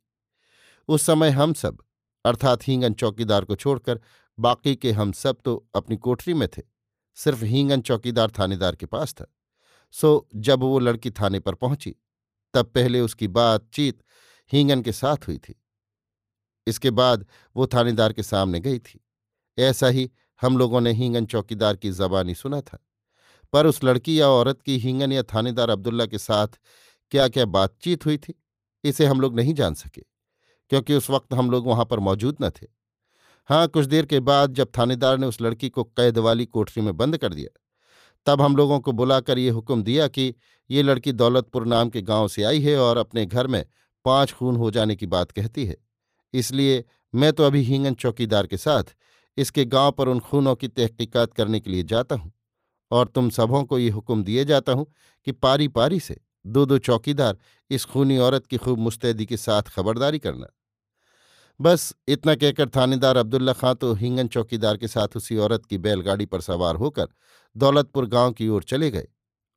उस 0.88 1.02
समय 1.02 1.30
हम 1.30 1.52
सब, 1.52 1.78
अर्थात 2.24 2.68
हींगन 2.68 2.94
चौकीदार 2.94 3.44
को 3.44 3.56
छोड़कर 3.56 4.00
बाकी 4.38 4.76
के 4.76 4.92
हम 4.92 5.12
सब 5.12 5.36
तो 5.44 5.66
अपनी 5.74 5.96
कोठरी 5.96 6.34
में 6.34 6.48
थे। 6.48 6.77
सिर्फ़ 7.18 7.44
हींगन 7.44 7.80
चौकीदार 7.80 8.30
थानेदार 8.30 8.76
के 8.76 8.86
पास 8.86 9.14
था। 9.14 9.26
सो, 9.94 10.28
जब 10.36 10.60
वो 10.60 10.78
लड़की 10.78 11.10
थाने 11.10 11.40
पर 11.40 11.54
पहुँची, 11.54 11.94
तब 12.54 12.66
पहले 12.66 13.00
उसकी 13.00 13.28
बातचीत 13.28 14.02
हींगन 14.52 14.82
के 14.82 14.92
साथ 14.92 15.28
हुई 15.28 15.38
थी। 15.38 15.54
इसके 16.66 16.90
बाद 16.90 17.26
वो 17.56 17.66
थानेदार 17.66 18.12
के 18.12 18.22
सामने 18.22 18.60
गई 18.60 18.78
थी। 18.78 19.00
ऐसा 19.58 19.86
ही 19.86 20.10
हम 20.42 20.58
लोगों 20.58 20.80
ने 20.80 20.92
हींगन 20.92 21.26
चौकीदार 21.26 21.76
की 21.76 21.90
जबानी 21.90 22.34
सुना 22.34 22.60
था। 22.60 22.78
पर 23.52 23.66
उस 23.66 23.84
लड़की 23.84 24.20
या 24.20 24.28
औरत 24.28 24.62
की 24.62 24.78
हींगन 24.78 25.12
या 25.12 25.22
थानेदार 25.22 25.70
अब्दुल्ला 25.70 26.06
के 26.06 26.18
साथ 26.18 26.48
क्या 27.10 27.28
क्या 27.28 27.44
बातचीत 27.44 28.06
हुई 28.06 28.18
थी, 28.18 28.34
इसे 28.84 29.06
हम 29.06 29.20
लोग 29.20 29.36
नहीं 29.36 29.54
जान 29.54 29.74
सके, 29.74 30.02
क्योंकि 30.70 30.94
उस 30.94 31.10
वक्त 31.10 31.34
हम 31.34 31.50
लोग 31.50 31.66
वहाँ 31.66 31.84
पर 31.84 31.98
मौजूद 31.98 32.36
न 32.42 32.50
थे। 32.50 32.66
हाँ 33.48 33.66
कुछ 33.68 33.86
देर 33.86 34.06
के 34.06 34.18
बाद 34.20 34.54
जब 34.54 34.68
थानेदार 34.78 35.18
ने 35.18 35.26
उस 35.26 35.40
लड़की 35.40 35.68
को 35.68 35.82
कैद 35.84 36.18
वाली 36.18 36.44
कोठरी 36.46 36.82
में 36.82 36.96
बंद 36.96 37.16
कर 37.18 37.34
दिया, 37.34 37.48
तब 38.26 38.42
हम 38.42 38.56
लोगों 38.56 38.78
को 38.80 38.92
बुलाकर 38.92 39.38
ये 39.38 39.50
हुक्म 39.50 39.82
दिया 39.82 40.08
कि 40.08 40.34
ये 40.70 40.82
लड़की 40.82 41.12
दौलतपुर 41.12 41.66
नाम 41.66 41.90
के 41.90 42.02
गाँव 42.02 42.28
से 42.28 42.42
आई 42.42 42.60
है 42.62 42.76
और 42.78 42.96
अपने 42.96 43.24
घर 43.26 43.46
में 43.46 43.64
पाँच 44.04 44.32
खून 44.32 44.56
हो 44.56 44.70
जाने 44.70 44.96
की 44.96 45.06
बात 45.06 45.30
कहती 45.30 45.64
है। 45.66 45.76
इसलिए 46.34 46.84
मैं 47.14 47.32
तो 47.32 47.44
अभी 47.44 47.62
हींगन 47.62 47.94
चौकीदार 47.94 48.46
के 48.46 48.56
साथ 48.56 48.94
इसके 49.36 49.64
गाँव 49.66 49.90
पर 49.92 50.08
उन 50.08 50.20
खूनों 50.20 50.54
की 50.54 50.68
तहकीकात 50.68 51.32
करने 51.32 51.60
के 51.60 51.70
लिए 51.70 51.82
जाता 51.84 52.14
हूँ 52.14 52.32
और 52.90 53.08
तुम 53.08 53.30
सबों 53.30 53.64
को 53.64 53.78
ये 53.78 53.88
हुक्म 53.90 54.22
दिए 54.24 54.44
जाता 54.44 54.72
हूँ 54.72 54.86
कि 55.26 55.32
पारी 55.32 55.68
पारी 55.70 56.00
से 56.00 56.20
दो 56.46 56.66
दो 56.66 56.78
चौकीदार 56.80 57.38
इस 57.70 57.84
खूनी 57.84 58.18
औरत 58.18 58.46
की 58.46 58.56
खूब 58.56 58.78
मुस्तैदी 58.78 59.26
के 59.26 59.36
साथ 59.36 59.62
खबरदारी 59.62 60.18
करना। 60.18 60.46
बस 61.60 61.94
इतना 62.08 62.34
कहकर 62.34 62.68
थानेदार 62.68 63.16
अब्दुल्ला 63.16 63.52
खां 63.52 63.74
तो 63.74 63.92
हिंगन 63.94 64.28
चौकीदार 64.28 64.76
के 64.76 64.88
साथ 64.88 65.16
उसी 65.16 65.36
औरत 65.36 65.64
की 65.66 65.78
बैलगाड़ी 65.78 66.26
पर 66.26 66.40
सवार 66.40 66.76
होकर 66.76 67.08
दौलतपुर 67.56 68.06
गाँव 68.06 68.32
की 68.32 68.48
ओर 68.48 68.62
चले 68.62 68.90
गए 68.90 69.08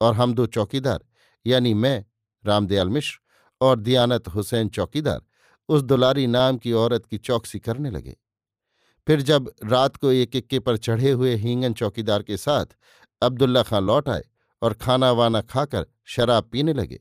और 0.02 0.14
हम 0.14 0.34
दो 0.34 0.46
चौकीदार, 0.46 1.00
यानी 1.46 1.74
मैं, 1.74 2.06
रामदयाल 2.46 2.90
मिश्र 2.90 3.20
और 3.62 3.80
दियानत 3.80 4.28
हुसैन 4.28 4.70
चौकीदार, 4.70 5.22
उस 5.70 5.82
दुलारी 5.82 6.28
नाम 6.28 6.58
की 6.58 6.74
औरत 6.74 7.06
की 7.06 7.18
चौकसी 7.18 7.60
करने 7.60 7.90
लगे। 7.90 8.16
फिर 9.08 9.22
जब 9.22 9.52
रात 9.64 9.96
को 9.96 10.12
एक 10.12 10.36
इक्के 10.36 10.60
पर 10.60 10.78
चढ़े 10.78 11.12
हुए 11.12 11.36
हींगन 11.36 11.74
चौकीदार 11.74 12.24
के 12.24 12.38
साथ 12.38 12.66
अब्दुल्ला 13.22 13.64
खां 13.64 13.82
लौट 13.84 14.10
आए 14.10 14.24
और 14.62 14.74
खाना 14.74 15.12
वाना 15.12 15.42
खाकर 15.42 15.86
शराब 16.06 16.50
पीने 16.52 16.74
लगे, 16.74 17.00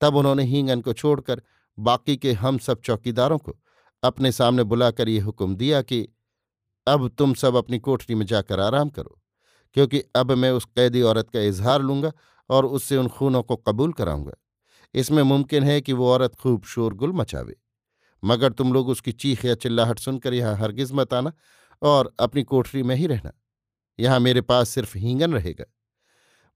तब 0.00 0.16
उन्होंने 0.16 0.44
हींगन 0.44 0.80
को 0.80 0.92
छोड़कर 0.92 1.42
बाकी 1.78 2.16
के 2.16 2.32
हम 2.32 2.58
सब 2.58 2.80
चौकीदारों 2.80 3.38
को 3.38 3.58
अपने 4.02 4.32
सामने 4.32 4.64
बुलाकर 4.64 5.08
ये 5.08 5.20
हुक्म 5.20 5.56
दिया 5.56 5.82
कि, 5.82 6.08
अब 6.86 7.08
तुम 7.08 7.34
सब 7.34 7.56
अपनी 7.56 7.78
कोठरी 7.78 8.14
में 8.14 8.26
जाकर 8.26 8.60
आराम 8.60 8.88
करो, 8.88 9.20
क्योंकि 9.72 10.02
अब 10.16 10.32
मैं 10.32 10.50
उस 10.50 10.64
कैदी 10.64 11.02
औरत 11.02 11.30
का 11.30 11.40
इजहार 11.40 11.82
लूँगा 11.82 12.12
और 12.50 12.66
उससे 12.66 12.96
उन 12.96 13.08
खूनों 13.08 13.42
को 13.42 13.56
कबूल 13.56 13.92
कराऊँगा। 13.92 14.32
इसमें 14.94 15.22
मुमकिन 15.22 15.64
है 15.64 15.80
कि 15.80 15.92
वो 15.92 16.10
औरत 16.12 16.34
खूब 16.34 16.64
शोरगुल 16.64 17.12
मचावे। 17.12 17.56
मगर 18.22 18.52
तुम 18.52 18.72
लोग 18.72 18.88
उसकी 18.88 19.12
चीख 19.12 19.44
या 19.44 19.54
चिल्लाहट 19.54 19.98
सुनकर 19.98 20.34
यहाँ 20.34 20.56
हरगिज 20.56 20.92
मत 20.92 21.14
आना 21.14 21.32
और 21.82 22.14
अपनी 22.20 22.42
कोठरी 22.42 22.82
में 22.82 22.94
ही 22.96 23.06
रहना। 23.06 23.32
यहाँ 23.98 24.20
मेरे 24.20 24.40
पास 24.40 24.68
सिर्फ़ 24.68 24.98
हींगन 24.98 25.32
रहेगा। 25.32 25.64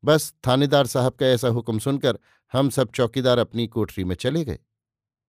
बस 0.04 0.32
थानेदार 0.46 0.86
साहब 0.86 1.12
का 1.12 1.26
ऐसा 1.26 1.48
हुक्म 1.48 1.78
सुनकर 1.78 2.18
हम 2.52 2.70
सब 2.70 2.90
चौकीदार 2.90 3.38
अपनी 3.38 3.66
कोठरी 3.66 4.04
में 4.04 4.14
चले 4.16 4.44
गए। 4.44 4.58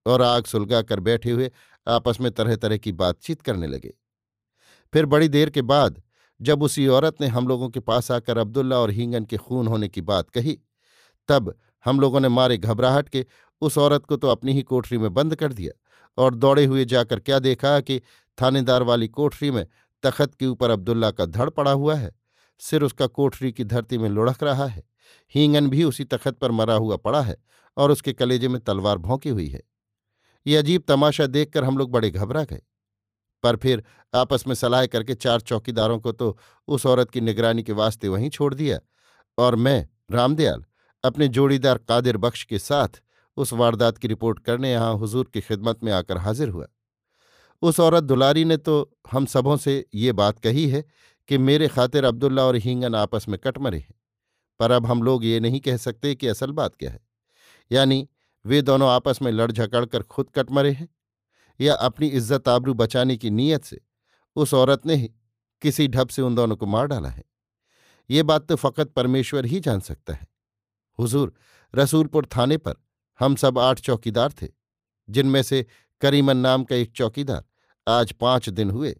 और 0.06 0.22
आग 0.22 0.46
सुलगा 0.46 0.82
कर 0.82 1.00
बैठे 1.00 1.32
हुए 1.32 1.52
आपस 1.88 2.18
में 2.22 2.32
तरह 2.32 2.56
तरह 2.56 2.78
की 2.78 2.92
बातचीत 2.92 3.42
करने 3.42 3.68
लगे। 3.68 3.94
फिर 4.94 5.06
बड़ी 5.06 5.28
देर 5.28 5.50
के 5.50 5.62
बाद, 5.62 6.02
जब 6.42 6.64
उसी 6.64 6.88
औरत 6.88 7.22
ने 7.22 7.28
हम 7.28 7.48
लोगों 7.48 7.70
के 7.70 7.80
पास 7.80 8.12
आकर 8.12 8.38
अब्दुल्ला 8.38 8.78
और 8.78 8.92
हींगन 8.92 9.26
के 9.26 9.38
खून 9.38 9.68
होने 9.68 9.88
की 9.88 10.02
बात 10.02 10.30
कही, 10.30 10.60
तब 11.30 11.56
हम 11.86 12.00
लोगों 12.00 12.20
ने 12.20 12.28
मारे 12.28 12.58
घबराहट 12.58 13.10
के 13.10 13.26
उस 13.62 13.78
औरत 13.78 14.06
को 14.06 14.16
तो 14.16 14.28
अपनी 14.28 14.54
ही 14.54 14.62
कोठरी 14.62 14.98
में 14.98 15.14
बंद 15.14 15.36
कर 15.36 15.54
दिया 15.54 15.72
और 16.18 16.36
दौड़े 16.36 16.66
हुए 16.66 16.86
जाकर 16.86 17.20
क्या 17.20 17.40
देखा 17.40 17.80
कि 17.80 18.02
थानेदार 18.38 18.84
वाली 18.84 19.08
कोठरी 19.08 19.52
में 19.52 19.66
तखत 20.04 20.34
के 20.36 20.46
ऊपर 20.46 20.70
अब्दुल्ला 20.70 21.12
का 21.12 21.26
धड़ 21.26 21.50
पड़ा 21.50 21.72
हुआ 21.72 21.96
है। 21.96 22.12
सिर 22.62 22.84
उसका 22.84 23.08
कोठरी 23.08 23.52
की 23.52 23.64
धरती 23.64 23.98
में 23.98 24.10
लुढ़क 24.10 24.44
रहा 24.44 24.66
है। 24.66 24.84
हींगन 25.36 25.70
भी 25.70 25.84
उसी 25.84 26.04
तखत 26.04 26.38
पर 26.38 26.52
मरा 26.52 26.74
हुआ 26.74 26.96
पड़ा 26.98 27.22
है 27.22 27.38
और 27.78 27.92
उसके 27.92 28.14
कलेजे 28.14 28.48
में 28.48 28.60
तलवार 28.62 28.98
भौंकी 28.98 29.30
हुई 29.30 29.48
है। 29.48 29.62
ये 30.46 30.58
अजीब 30.58 30.84
तमाशा 30.88 31.26
देखकर 31.28 31.64
हम 31.64 31.78
लोग 31.78 31.92
बड़े 31.92 32.10
घबरा 32.12 32.44
गए। 32.44 32.62
पर 33.44 33.56
फिर 33.56 33.84
आपस 34.14 34.48
में 34.48 34.54
सलाह 34.56 34.86
करके 34.86 35.16
चार 35.16 35.42
चौकीदारों 35.42 36.00
को 36.00 36.12
तो 36.12 36.38
उस 36.68 36.86
औरत 36.86 37.10
की 37.10 37.22
निगरानी 37.22 37.64
के 37.64 37.74
वास्ते 37.74 38.08
वहीं 38.08 38.30
छोड़ 38.30 38.54
दिया 38.54 38.80
और 39.38 39.56
मैं, 39.56 39.88
रामदयाल, 40.12 40.64
अपने 41.04 41.28
जोड़ीदार 41.30 41.78
कादिर 41.80 42.18
बख्श 42.18 42.44
के 42.44 42.60
साथ 42.60 43.02
उस 43.38 43.54
वारदात 43.54 43.98
की 43.98 44.08
रिपोर्ट 44.08 44.40
करने 44.40 44.72
यहाँ 44.72 44.94
हुजूर 44.96 45.30
की 45.34 45.42
खिदमत 45.42 45.84
में 45.84 45.92
आकर 45.92 46.18
हाजिर 46.18 46.50
हुआ। 46.50 46.68
उस 47.62 47.80
औरत 47.80 48.04
दुलारी 48.04 48.44
ने 48.46 48.58
तो 48.58 48.76
हम 49.12 49.26
सबों 49.26 49.58
से 49.58 49.86
ये 49.96 50.12
बात 50.14 50.40
कही 50.40 50.68
है 50.70 50.84
कि 51.30 51.38
मेरे 51.40 51.68
खातिर 51.68 52.06
अब्दुल्ला 52.06 52.44
और 52.44 52.56
हींगन 52.58 52.96
आपस 52.96 53.28
में 53.30 53.38
कट 53.40 53.58
मरे 53.58 53.78
हैं, 53.78 53.94
पर 54.60 54.72
अब 54.72 54.86
हम 54.86 55.04
लोग 55.04 55.26
ये 55.26 55.40
नहीं 55.40 55.60
कह 55.60 55.78
सकते 55.78 56.14
कि 56.16 56.28
असल 56.28 56.52
बात 56.54 56.76
क्या 56.76 56.92
है। 56.92 57.00
यानी 57.72 58.08
वे 58.46 58.62
दोनों 58.62 58.90
आपस 58.90 59.20
में 59.22 59.32
लड़ 59.32 59.52
झकड़ 59.52 59.86
कर 59.86 60.04
खुद 60.04 60.30
कट 60.36 60.52
मरे 60.52 60.72
हैं 60.72 60.88
या 61.60 61.74
अपनी 61.76 62.08
इज़्ज़त 62.08 62.48
आबरू 62.48 62.74
बचाने 62.74 63.18
की 63.18 63.30
नीयत 63.30 63.64
से 63.64 63.80
उस 64.36 64.54
औरत 64.54 64.86
ने 64.86 64.96
ही 64.96 65.10
किसी 65.62 65.88
ढब 65.88 66.10
से 66.10 66.22
उन 66.22 66.36
दोनों 66.36 66.56
को 66.56 66.66
मार 66.66 66.88
डाला 66.88 67.10
है। 67.10 67.24
ये 68.10 68.24
बात 68.24 68.48
तो 68.48 68.56
फकत 68.56 68.92
परमेश्वर 68.92 69.46
ही 69.46 69.60
जान 69.60 69.80
सकता 69.80 70.14
है। 70.14 70.28
हुजूर, 71.00 71.34
रसूलपुर 71.74 72.26
थाने 72.26 72.58
पर 72.58 72.76
हम 73.20 73.36
सब 73.36 73.60
आठ 73.60 73.80
चौकीदार 73.80 74.32
थे, 74.42 74.48
जिनमें 75.10 75.42
से 75.44 75.66
करीमन 76.02 76.38
नाम 76.38 76.64
का 76.64 76.76
एक 76.76 76.92
चौकीदार 76.92 77.44
आज 77.88 78.12
पाँच 78.12 78.50
दिन 78.50 78.72
हुए, 78.72 78.96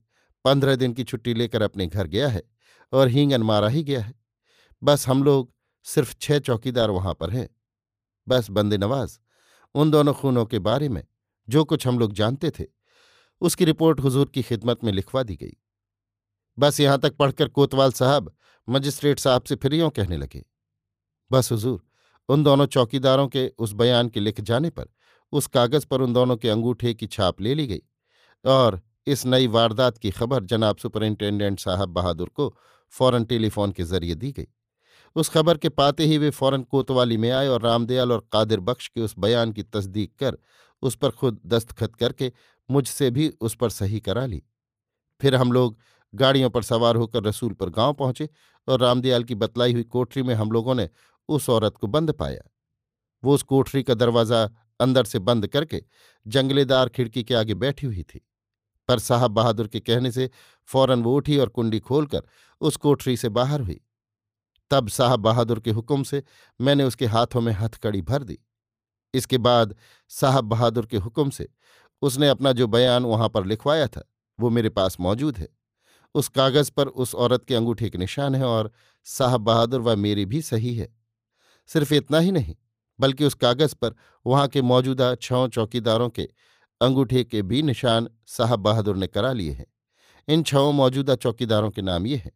पंद्रह 0.46 0.76
दिन 0.76 0.94
की 0.94 1.04
छुट्टी 1.04 1.34
लेकर 1.34 1.62
अपने 1.62 1.88
घर 1.88 2.08
गया 2.08 2.28
है 2.28 2.44
और 2.94 3.08
हींगन 3.08 3.44
मारा 3.44 3.68
ही 3.68 3.84
गया 3.84 4.02
है। 4.02 4.14
बस 4.82 5.08
हम 5.08 5.24
लोग 5.24 5.52
सिर्फ़ 5.86 6.16
छह 6.22 6.40
चौकीदार 6.40 6.92
वहाँ 6.92 7.14
पर 7.14 7.30
हैं। 7.30 7.48
बस 8.28 8.50
बंदे 8.50 8.78
नवाज़ 8.78 9.18
उन 9.76 9.92
दोनों 9.92 10.14
खूनों 10.14 10.46
के 10.46 10.60
बारे 10.60 10.90
में, 10.90 11.04
जो 11.48 11.64
कुछ 11.64 11.88
हम 11.88 12.00
लोग 12.00 12.14
जानते 12.14 12.52
थे, 12.52 12.66
उसकी 13.42 13.66
रिपोर्ट 13.66 14.00
हुजूर 14.00 14.30
की 14.34 14.42
खिदमत 14.42 14.84
में 14.84 14.92
लिखवा 14.92 15.24
दी 15.24 15.36
गई। 15.36 15.56
बस 16.58 16.80
यहाँ 16.80 17.00
तक 17.00 17.16
पढ़कर 17.16 17.48
कोतवाल 17.48 17.92
साहब 17.92 18.32
मजिस्ट्रेट 18.68 19.20
साहब 19.20 19.44
से 19.44 19.56
फिर 19.56 19.74
यों 19.74 19.90
कहने 19.90 20.18
लगे। 20.18 20.44
बस 21.32 21.52
हुजूर, 21.52 21.82
उन 22.30 22.44
दोनों 22.44 22.66
चौकीदारों 22.66 23.28
के 23.28 23.48
उस 23.58 23.74
बयान 23.74 24.10
के 24.10 24.20
लिख 24.20 24.42
जाने 24.42 24.70
पर 24.70 24.88
उस 25.34 25.48
कागज़ 25.48 25.86
पर 25.86 26.02
उन 26.02 26.14
दोनों 26.14 26.38
के 26.38 26.50
अंगूठे 26.50 26.94
की 26.94 27.08
छाप 27.08 27.42
ले 27.42 27.54
ली 27.54 27.68
गई 27.68 27.82
और 28.46 28.82
इस 29.08 29.26
नई 29.26 29.48
वारदात 29.48 29.98
की 29.98 30.12
खबर 30.12 30.44
जनाब 30.44 30.78
सुपरिंटेंडेंट 30.78 31.60
साहब 31.60 31.90
बहादुर 31.90 32.30
को 32.30 32.48
फ़ौरन 32.94 33.24
टेलीफोन 33.26 33.72
के 33.72 33.84
ज़रिए 33.84 34.16
दी 34.16 34.32
गई। 34.32 34.48
उस 35.16 35.30
खबर 35.30 35.58
के 35.58 35.70
पाते 35.70 36.06
ही 36.06 36.18
वे 36.18 36.30
फ़ौरन 36.30 36.64
कोतवाली 36.64 37.18
में 37.18 37.30
आए 37.32 37.48
और 37.48 37.62
रामदयाल 37.62 38.12
और 38.12 38.28
कादिर 38.32 38.60
बख्श 38.60 38.88
के 38.88 39.02
उस 39.02 39.16
बयान 39.20 39.52
की 39.52 39.64
तस्दीक 39.64 40.16
कर 40.20 40.38
उस 40.84 40.96
पर 40.96 41.10
खुद 41.10 41.40
दस्तखत 41.46 41.96
करके 41.96 42.32
मुझसे 42.70 43.10
भी 43.12 43.28
उस 43.42 43.56
पर 43.56 43.70
सही 43.70 44.00
करा 44.00 44.26
ली। 44.26 44.42
फिर 45.22 45.36
हम 45.36 45.52
लोग 45.52 45.78
गाड़ियों 46.14 46.50
पर 46.50 46.64
सवार 46.64 46.96
होकर 46.96 47.24
रसूलपुर 47.24 47.70
गाँव 47.70 47.94
पहुँचे 47.94 48.30
और 48.68 48.80
रामदयाल 48.82 49.24
की 49.24 49.36
बतलाई 49.36 49.74
हुई 49.74 49.84
कोठरी 49.84 50.24
में 50.24 50.34
हम 50.36 50.52
लोगों 50.52 50.76
ने 50.76 50.90
उस 51.30 51.50
औरत 51.50 51.78
को 51.78 51.88
बंद 51.88 52.12
पाया। 52.12 52.42
वो 53.24 53.34
उस 53.34 53.44
कोठरी 53.44 53.84
का 53.84 53.94
दरवाज़ा 53.94 54.44
अंदर 54.80 55.06
से 55.06 55.20
बंद 55.20 55.48
करके 55.48 55.84
जंगलेदार 56.26 56.90
खिड़की 56.90 57.24
के 57.24 57.34
आगे 57.34 57.54
बैठी 57.54 57.88
हुई 57.88 58.04
थी। 58.04 58.26
पर 58.90 59.00
साहब 59.00 59.32
बहादुर 59.32 59.68
के 59.68 59.80
कहने 59.80 60.12
से 60.12 60.30
फ़ौरन 60.70 61.04
वो 61.04 61.16
उठी 61.18 61.38
और 61.38 61.50
कुंडी 61.50 61.80
खोलकर 61.80 62.24
उस 62.62 62.78
कोठरी 62.78 63.18
से 63.18 63.30
बाहर 63.30 63.62
हुई। 63.62 63.82
तब 64.72 64.88
साहब 64.90 65.20
बहादुर 65.20 65.60
के 65.60 65.72
हुक्म 65.72 66.04
से 66.04 66.24
मैंने 66.60 66.84
उसके 66.84 67.06
हाथों 67.06 67.42
में 67.42 67.54
हथकड़ी 67.54 68.02
भर 68.02 68.24
दी। 68.24 68.40
इसके 69.14 69.38
बाद 69.38 69.76
साहब 70.10 70.44
बहादुर 70.44 70.86
के 70.86 70.98
हुक्म 70.98 71.30
से 71.30 71.50
उसने 72.02 72.30
अपना 72.30 72.52
जो 72.52 72.68
बयान 72.68 73.06
वहाँ 73.06 73.30
पर 73.30 73.46
लिखवाया 73.46 73.88
था, 73.88 74.04
वो 74.40 74.50
मेरे 74.50 74.70
पास 74.70 75.00
मौजूद 75.00 75.38
है। 75.38 75.48
उस 76.16 76.28
कागज़ 76.28 76.72
पर 76.72 76.88
उस 76.88 77.16
औरत 77.16 77.46
के 77.46 77.56
अंगूठे 77.56 77.90
के 77.90 77.98
निशान 77.98 78.36
है 78.36 78.46
और 78.46 78.72
साहब 79.04 79.42
बहादुर 79.42 79.82
व 79.82 79.96
मेरी 79.96 80.26
भी 80.26 80.42
सही 80.42 80.76
है। 80.76 80.88
सिर्फ़ 81.68 81.94
इतना 81.94 82.20
ही 82.20 82.32
नहीं, 82.32 82.56
बल्कि 83.00 83.26
उस 83.26 83.34
कागज़ 83.34 83.76
पर 83.76 83.96
वहाँ 84.26 84.48
के 84.48 84.62
मौजूदा 84.62 85.16
छौ 85.16 85.48
चौकीदारों 85.48 86.10
के 86.10 86.30
अंगूठे 86.82 87.24
के 87.24 87.42
भी 87.42 87.62
निशान 87.62 88.10
साहब 88.28 88.60
बहादुर 88.60 88.96
ने 88.96 89.08
करा 89.08 89.32
लिए 89.32 89.52
हैं। 89.52 89.66
इन 90.28 90.44
छओं 90.44 90.72
मौजूदा 90.74 91.16
चौकीदारों 91.16 91.70
के 91.72 91.82
नाम 91.82 92.08
ये 92.08 92.16
हैं। 92.16 92.32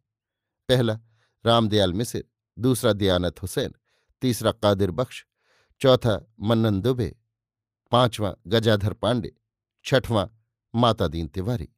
पहला 0.68 0.98
रामदयाल 1.44 1.92
मिसिर 1.92 2.24
दूसरा 2.58 2.92
दयानत 2.92 3.42
हुसैन, 3.42 3.74
तीसरा 4.22 4.52
कादिर 4.52 4.90
बख्श, 4.90 5.24
चौथा 5.80 6.14
मन्नन 6.40 6.80
दुबे, 6.80 7.16
पांचवां 7.92 8.32
गजाधर 8.46 8.92
पांडे, 8.92 9.32
छठवां 9.84 10.26
माता 10.74 11.08
दीन 11.08 11.26
तिवारी। 11.26 11.68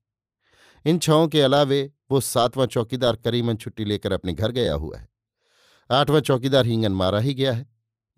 इन 0.84 0.98
छओं 0.98 1.28
के 1.28 1.40
अलावे 1.40 1.92
वो 2.10 2.20
सातवां 2.20 2.66
चौकीदार 2.66 3.16
करीमन 3.16 3.56
छुट्टी 3.56 3.84
लेकर 3.84 4.12
अपने 4.12 4.32
घर 4.32 4.50
गया 4.50 4.74
हुआ 4.74 4.98
है। 4.98 5.08
आठवां 5.90 6.20
चौकीदार 6.20 6.66
हींगन 6.66 6.92
मारा 6.92 7.18
ही 7.18 7.34
गया 7.34 7.52
है। 7.52 7.66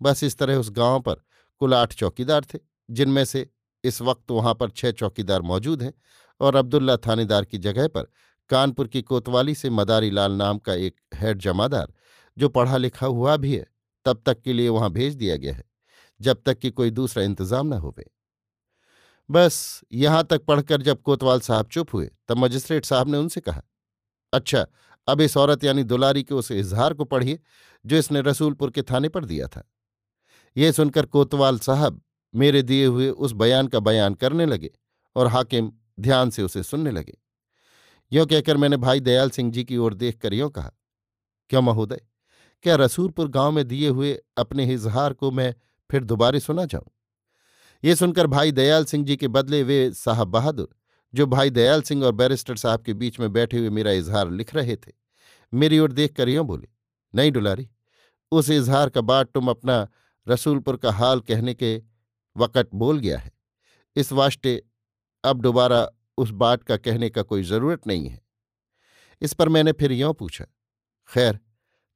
बस 0.01 0.23
इस 0.23 0.37
तरह 0.37 0.57
उस 0.57 0.69
गाँव 0.71 0.99
पर 0.99 1.15
कुल 1.61 1.73
आठ 1.73 1.93
चौकीदार 1.93 2.45
थे, 2.45 2.59
जिनमें 2.91 3.25
से 3.25 3.49
इस 3.83 4.01
वक्त 4.01 4.31
वहाँ 4.31 4.53
पर 4.53 4.69
छह 4.69 4.91
चौकीदार 4.91 5.41
मौजूद 5.41 5.83
हैं 5.83 5.93
और 6.41 6.55
अब्दुल्ला 6.55 6.97
थानेदार 6.97 7.45
की 7.45 7.57
जगह 7.57 7.87
पर 7.87 8.07
कानपुर 8.49 8.87
की 8.87 9.01
कोतवाली 9.01 9.55
से 9.55 9.69
मदारी 9.69 10.09
लाल 10.09 10.31
नाम 10.31 10.57
का 10.57 10.73
एक 10.73 10.95
हेड 11.23 11.39
जमादार, 11.39 11.93
जो 12.37 12.49
पढ़ा 12.49 12.77
लिखा 12.77 13.05
हुआ 13.07 13.35
भी 13.37 13.55
है, 13.55 13.65
तब 14.05 14.21
तक 14.25 14.41
के 14.41 14.53
लिए 14.53 14.69
वहाँ 14.69 14.91
भेज 14.91 15.15
दिया 15.15 15.35
गया 15.37 15.53
है, 15.53 15.63
जब 16.19 16.41
तक 16.45 16.59
कि 16.59 16.69
कोई 16.71 16.91
दूसरा 16.91 17.23
इंतज़ाम 17.23 17.67
न 17.67 17.73
होवे। 17.75 18.09
बस, 19.29 19.81
यहाँ 19.93 20.23
तक 20.23 20.45
पढ़कर 20.45 20.81
जब 20.81 21.01
कोतवाल 21.01 21.39
साहब 21.39 21.67
चुप 21.67 21.93
हुए, 21.93 22.09
तब 22.27 22.37
मजिस्ट्रेट 22.37 22.85
साहब 22.85 23.09
ने 23.09 23.17
उनसे 23.17 23.41
कहा 23.41 23.61
अच्छा 24.33 24.65
अब 25.07 25.21
इस 25.21 25.35
औरत 25.37 25.63
यानी 25.63 25.83
दुलारी 25.83 26.23
के 26.23 26.33
उस 26.33 26.51
इजहार 26.51 26.93
को 26.93 27.05
पढ़िए, 27.05 27.39
जो 27.85 27.97
इसने 27.97 28.21
रसूलपुर 28.21 28.71
के 28.71 28.81
थाने 28.81 29.09
पर 29.09 29.25
दिया 29.25 29.47
था। 29.47 29.63
यह 30.55 30.71
सुनकर 30.71 31.05
कोतवाल 31.05 31.59
साहब 31.59 32.01
मेरे 32.33 32.61
दिए 32.61 32.85
हुए 32.85 33.09
उस 33.09 33.31
बयान 33.33 33.67
का 33.67 33.79
बयान 33.79 34.13
करने 34.13 34.45
लगे 34.45 34.69
और 35.15 35.27
हाकिम 35.27 35.71
ध्यान 35.99 36.29
से 36.29 36.43
उसे 36.43 36.63
सुनने 36.63 36.91
लगे। 36.91 37.17
यों 38.11 38.25
कहकर 38.25 38.57
मैंने 38.57 38.77
भाई 38.77 38.99
दयाल 38.99 39.29
सिंह 39.29 39.51
जी 39.51 39.63
की 39.63 39.77
ओर 39.77 39.93
देखकर 39.93 40.33
यों 40.33 40.49
कहा 40.49 40.71
क्यों 41.49 41.61
महोदय? 41.61 42.01
क्या 42.65 42.75
रसूलपुर 42.75 43.27
गाँव 43.27 43.51
में 43.51 43.67
दिए 43.67 43.89
हुए 43.89 44.13
अपने 44.37 44.65
इजहार 44.73 45.13
को 45.13 45.31
मैं 45.31 45.53
फिर 45.89 46.03
दोबारे 46.03 46.39
सुना 46.39 46.65
जाऊँ 46.65 46.89
ये 47.83 47.95
सुनकर 47.95 48.27
भाई 48.27 48.51
दयाल 48.51 48.85
सिंह 48.85 49.05
जी 49.05 49.15
के 49.17 49.27
बदले 49.27 49.61
वे 49.63 49.91
साहब 49.93 50.27
बहादुर, 50.27 50.67
जो 51.13 51.25
भाई 51.27 51.49
दयाल 51.49 51.81
सिंह 51.81 52.03
और 52.05 52.11
बैरिस्टर 52.11 52.55
साहब 52.55 52.81
के 52.81 52.93
बीच 52.93 53.19
में 53.19 53.31
बैठे 53.33 53.57
हुए 53.57 53.69
मेरा 53.69 53.91
इजहार 53.91 54.29
लिख 54.31 54.53
रहे 54.55 54.75
थे, 54.75 54.91
मेरी 55.53 55.79
ओर 55.79 55.91
देख 55.91 56.15
कर 56.15 56.29
यों 56.29 56.45
बोले, 56.47 56.67
नहीं 57.13 57.31
डुलारी 57.31 57.69
उस 58.31 58.49
इजहार 58.49 58.89
का 58.89 59.01
बाट 59.01 59.29
तुम 59.29 59.49
अपना 59.49 59.87
रसूलपुर 60.27 60.77
का 60.77 60.91
हाल 60.91 61.19
कहने 61.19 61.53
के 61.53 61.75
वक़्त 62.35 62.69
बोल 62.73 62.99
गया 62.99 63.17
है। 63.19 63.31
इस 63.95 64.11
वास्ते 64.11 64.61
अब 65.23 65.41
दोबारा 65.41 65.87
उस 66.17 66.31
बाट 66.31 66.63
का 66.63 66.77
कहने 66.77 67.09
का 67.09 67.21
कोई 67.21 67.43
ज़रूरत 67.43 67.87
नहीं 67.87 68.07
है। 68.07 68.21
इस 69.21 69.33
पर 69.33 69.49
मैंने 69.49 69.71
फिर 69.71 69.91
यों 69.91 70.13
पूछा 70.13 70.45
खैर 71.09 71.39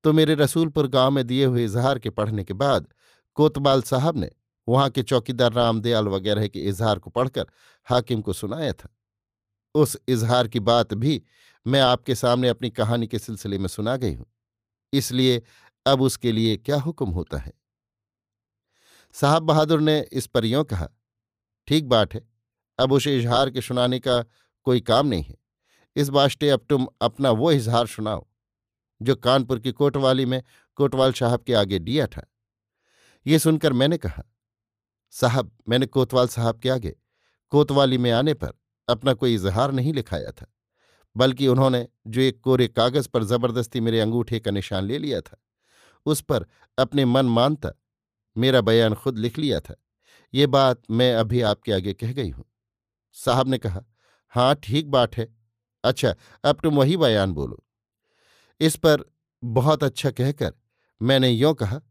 तो 0.04 0.13
मेरे 0.13 0.36
रसूलपुर 0.36 0.88
गाँव 0.88 1.12
में 1.12 1.26
दिए 1.28 1.46
हुए 1.46 1.65
इजहार 1.65 2.00
के 2.00 2.10
पढ़ने 2.10 2.43
के 2.43 2.54
बाद, 2.54 2.88
कोतवाल 3.34 3.82
साहब 3.82 4.17
ने 4.17 4.30
वहाँ 4.67 4.89
के 4.89 5.04
चौकीदार 5.04 5.54
रामदयाल 5.54 6.08
वगैरह 6.08 6.48
के 6.48 6.60
इजहार 6.60 7.00
को 7.00 7.10
पढ़कर 7.10 7.46
हाकिम 7.88 8.22
को 8.22 8.34
सुनाया 8.34 8.74
था। 8.74 8.89
उस 9.76 9.98
इजहार 10.08 10.48
की 10.48 10.60
बात 10.60 10.93
भी 10.93 11.22
मैं 11.65 11.82
आपके 11.82 12.15
सामने 12.15 12.50
अपनी 12.50 12.70
कहानी 12.70 13.08
के 13.08 13.20
सिलसिले 13.20 13.58
में 13.58 13.67
सुना 13.67 13.96
गई 13.96 14.13
हूँ। 14.13 14.26
इसलिए 14.93 15.41
अब 15.86 16.02
उसके 16.02 16.32
लिए 16.32 16.58
क्या 16.58 16.78
हुक्म 16.78 17.10
होता 17.10 17.38
है? 17.38 17.54
साहब 19.13 19.43
बहादुर 19.43 19.82
ने 19.82 20.00
इस 20.12 20.28
पर 20.28 20.46
यों 20.46 20.63
कहा, 20.63 20.89
ठीक 21.67 21.88
बात 21.89 22.13
है, 22.13 22.28
अब 22.80 22.91
उसे 22.91 23.17
इजहार 23.20 23.50
के 23.50 23.62
सुनाने 23.62 24.00
का 24.00 24.22
कोई 24.63 24.82
काम 24.82 25.08
नहीं 25.08 25.24
है। 25.24 25.36
इस 25.96 26.10
बाश्ते 26.10 26.50
अब 26.50 26.65
तुम 26.70 26.88
अपना 27.02 27.32
वो 27.32 27.52
इजहार 27.52 27.88
सुनाओ 27.88 28.26
जो 29.01 29.15
कानपुर 29.15 29.60
की 29.60 29.71
कोटवाली 29.71 30.25
में 30.25 30.41
कोटवाल 30.77 31.13
साहब 31.13 31.43
के 31.43 31.53
आगे 31.53 31.79
दिया 31.79 32.07
था। 32.07 32.25
ये 33.25 33.39
सुनकर 33.39 33.73
मैंने 33.73 33.97
कहा, 33.97 34.23
साहब, 35.13 35.51
मैंने 35.69 35.86
कोतवाल 35.86 36.27
साहब 36.27 36.60
के 36.60 36.69
आगे, 36.69 36.95
कोतवाली 37.51 37.97
में 37.97 38.12
आने 38.12 38.33
पर 38.33 38.53
अपना 38.88 39.13
कोई 39.13 39.33
इजहार 39.36 39.71
नहीं 39.71 39.93
लिखाया 39.93 40.31
था, 40.31 40.45
बल्कि 41.15 41.47
उन्होंने 41.47 41.88
जो 42.07 42.21
एक 42.21 42.39
कोरे 42.41 42.67
कागज़ 42.67 43.07
पर 43.10 43.23
ज़बरदस्ती 43.23 43.79
मेरे 43.79 43.99
अंगूठे 43.99 44.39
का 44.39 44.51
निशान 44.51 44.83
ले 44.83 44.97
लिया 44.97 45.21
था, 45.21 45.38
उस 46.05 46.21
पर 46.21 46.45
अपने 46.77 47.05
मन 47.05 47.25
मानता 47.27 47.71
मेरा 48.36 48.62
बयान 48.62 48.93
खुद 48.95 49.17
लिख 49.17 49.38
लिया 49.39 49.60
था। 49.60 49.75
ये 50.33 50.47
बात 50.47 50.81
मैं 50.91 51.13
अभी 51.15 51.41
आपके 51.43 51.71
आगे 51.71 51.93
कह 51.93 52.12
गई 52.13 52.29
हूँ। 52.29 52.45
साहब 53.15 53.47
ने 53.47 53.57
कहा 53.57 53.83
हाँ 54.33 54.53
ठीक 54.55 54.89
बात 54.89 55.17
है। 55.17 55.27
अच्छा 55.83 56.13
अब 56.43 56.60
तुम 56.63 56.75
वही 56.75 56.97
बयान 56.97 57.33
बोलो। 57.33 57.63
इस 58.60 58.76
पर 58.76 59.04
बहुत 59.43 59.84
अच्छा 59.84 60.12
कहकर 60.12 60.54
मैंने 61.02 61.30
यों 61.30 61.54
कहा, 61.54 61.82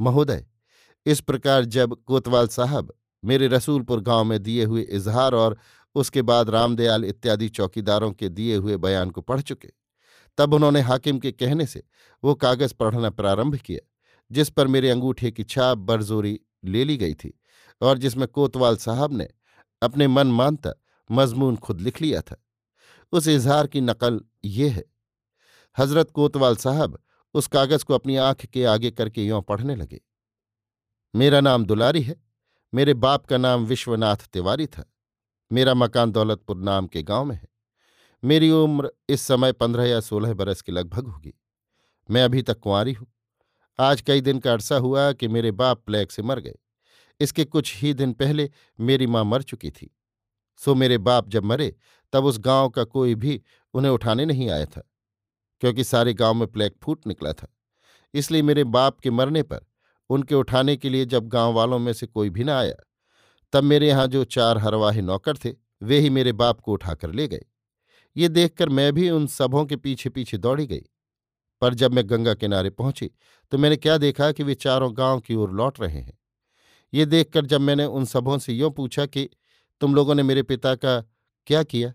महोदय, 0.00 0.46
इस 1.06 1.20
प्रकार 1.20 1.64
जब 1.64 1.94
कोतवाल 2.04 2.48
साहब 2.48 2.92
मेरे 3.24 3.46
रसूलपुर 3.48 4.00
गाँव 4.00 4.24
में 4.24 4.42
दिए 4.42 4.64
हुए 4.64 4.82
इजहार 4.82 5.34
और 5.34 5.58
उसके 5.94 6.22
बाद 6.22 6.50
रामदयाल 6.50 7.04
इत्यादि 7.04 7.48
चौकीदारों 7.48 8.12
के 8.12 8.28
दिए 8.28 8.56
हुए 8.56 8.76
बयान 8.76 9.10
को 9.10 9.20
पढ़ 9.20 9.40
चुके, 9.40 9.68
तब 10.38 10.54
उन्होंने 10.54 10.80
हाकिम 10.80 11.18
के 11.18 11.32
कहने 11.32 11.66
से 11.66 11.82
वो 12.22 12.34
कागज़ 12.34 12.74
पढ़ना 12.74 13.10
प्रारंभ 13.10 13.56
किया, 13.56 13.80
जिस 14.30 14.50
पर 14.50 14.66
मेरे 14.66 14.90
अंगूठे 14.90 15.30
की 15.30 15.44
छाप 15.44 15.78
बरजोरी 15.78 16.38
ले 16.64 16.84
ली 16.84 16.96
गई 16.96 17.14
थी 17.14 17.32
और 17.80 17.98
जिसमें 17.98 18.26
कोतवाल 18.28 18.76
साहब 18.76 19.12
ने 19.12 19.28
अपने 19.82 20.08
मन 20.08 20.26
मानता 20.26 20.72
मजमून 21.10 21.56
खुद 21.56 21.80
लिख 21.80 22.00
लिया 22.02 22.20
था। 22.20 22.36
उस 23.12 23.28
इजहार 23.28 23.66
की 23.66 23.80
नकल 23.80 24.20
ये 24.44 24.68
है 24.68 24.84
हज़रत 25.76 26.10
कोतवाल 26.10 26.56
साहब 26.56 26.98
उस 27.34 27.46
कागज़ 27.46 27.84
को 27.84 27.94
अपनी 27.94 28.16
आँख 28.16 28.44
के 28.46 28.64
आगे 28.64 28.90
करके 28.90 29.24
यों 29.24 29.40
पढ़ने 29.42 29.74
लगे। 29.76 30.00
मेरा 31.14 31.40
नाम 31.40 31.64
दुलारी 31.64 32.02
है, 32.02 32.16
मेरे 32.72 32.94
बाप 32.94 33.26
का 33.26 33.36
नाम 33.36 33.64
विश्वनाथ 33.64 34.28
तिवारी 34.32 34.66
था, 34.66 34.84
मेरा 35.50 35.74
मकान 35.74 36.12
दौलतपुर 36.12 36.56
नाम 36.56 36.86
के 36.86 37.02
गाँव 37.02 37.24
में 37.24 37.34
है। 37.36 37.48
मेरी 38.22 38.50
उम्र 38.50 38.90
इस 39.08 39.20
समय 39.20 39.52
पंद्रह 39.52 39.84
या 39.84 40.00
सोलह 40.00 40.34
बरस 40.34 40.62
के 40.62 40.72
लगभग 40.72 41.06
होगी। 41.06 41.34
मैं 42.08 42.22
अभी 42.22 42.42
तक 42.42 42.58
कुंवारी 42.58 42.92
हूँ। 42.92 43.06
आज 43.78 44.00
कई 44.00 44.20
दिन 44.20 44.38
का 44.38 44.52
अरसा 44.52 44.76
हुआ 44.76 45.10
कि 45.12 45.28
मेरे 45.28 45.50
बाप 45.52 45.82
प्लेग 45.86 46.08
से 46.08 46.22
मर 46.22 46.40
गए। 46.40 46.54
इसके 47.20 47.44
कुछ 47.44 47.76
ही 47.76 47.92
दिन 47.94 48.12
पहले 48.12 48.50
मेरी 48.78 49.06
माँ 49.06 49.24
मर 49.24 49.42
चुकी 49.42 49.70
थी। 49.70 49.90
सो 50.60 50.74
मेरे 50.74 50.98
बाप 50.98 51.28
जब 51.28 51.44
मरे, 51.44 51.74
तब 52.12 52.24
उस 52.24 52.38
गाँव 52.38 52.68
का 52.68 52.84
कोई 52.84 53.14
भी 53.14 53.40
उन्हें 53.74 53.92
उठाने 53.92 54.24
नहीं 54.24 54.50
आया 54.50 54.66
था। 54.66 54.82
क्योंकि 55.60 55.84
सारे 55.84 56.14
गाँव 56.14 56.34
में 56.34 56.46
प्लेग 56.48 56.72
फूट 56.82 57.06
निकला 57.06 57.32
था। 57.32 57.54
इसलिए 58.14 58.42
मेरे 58.42 58.64
बाप 58.64 59.00
के 59.00 59.10
मरने 59.10 59.42
पर, 59.42 59.60
उनके 60.10 60.34
उठाने 60.34 60.76
के 60.76 60.88
लिए 60.88 61.04
जब 61.04 61.28
गाँव 61.28 61.52
वालों 61.52 61.78
में 61.78 61.92
से 61.92 62.06
कोई 62.06 62.30
भी 62.30 62.44
ना 62.44 62.58
आया, 62.58 62.74
तब 63.52 63.64
मेरे 63.64 63.88
यहाँ 63.88 64.06
जो 64.06 64.24
चार 64.24 64.58
हरवाहे 64.58 65.02
नौकर 65.02 65.36
थे, 65.36 65.52
वे 65.82 65.98
ही 65.98 66.10
मेरे 66.10 66.32
बाप 66.32 66.60
को 66.60 66.72
उठाकर 66.72 67.12
ले 67.12 67.28
गए। 67.28 67.44
ये 68.16 68.28
देखकर 68.28 68.68
मैं 68.68 68.92
भी 68.92 69.10
उन 69.10 69.26
सबों 69.26 69.64
के 69.64 69.76
पीछे 69.76 70.10
पीछे 70.10 70.38
दौड़ी 70.38 70.66
गई। 70.66 70.82
पर 71.60 71.74
जब 71.74 71.94
मैं 71.94 72.10
गंगा 72.10 72.34
किनारे 72.34 72.70
पहुँची 72.70 73.10
तो 73.52 73.58
मैंने 73.58 73.76
क्या 73.76 73.98
देखा 73.98 74.32
कि 74.32 74.42
वे 74.42 74.54
चारों 74.54 74.90
गाँव 74.96 75.20
की 75.20 75.34
ओर 75.34 75.50
लौट 75.50 75.80
रहे 75.80 76.00
हैं। 76.00 76.18
ये 76.94 77.06
देखकर 77.06 77.46
जब 77.46 77.60
मैंने 77.60 77.84
उन 77.84 78.04
सबों 78.04 78.38
से 78.38 78.52
यों 78.52 78.70
पूछा 78.70 79.06
कि, 79.06 79.28
तुम 79.80 79.94
लोगों 79.94 80.14
ने 80.14 80.22
मेरे 80.22 80.42
पिता 80.42 80.74
का 80.74 81.00
क्या 81.46 81.62
किया? 81.62 81.92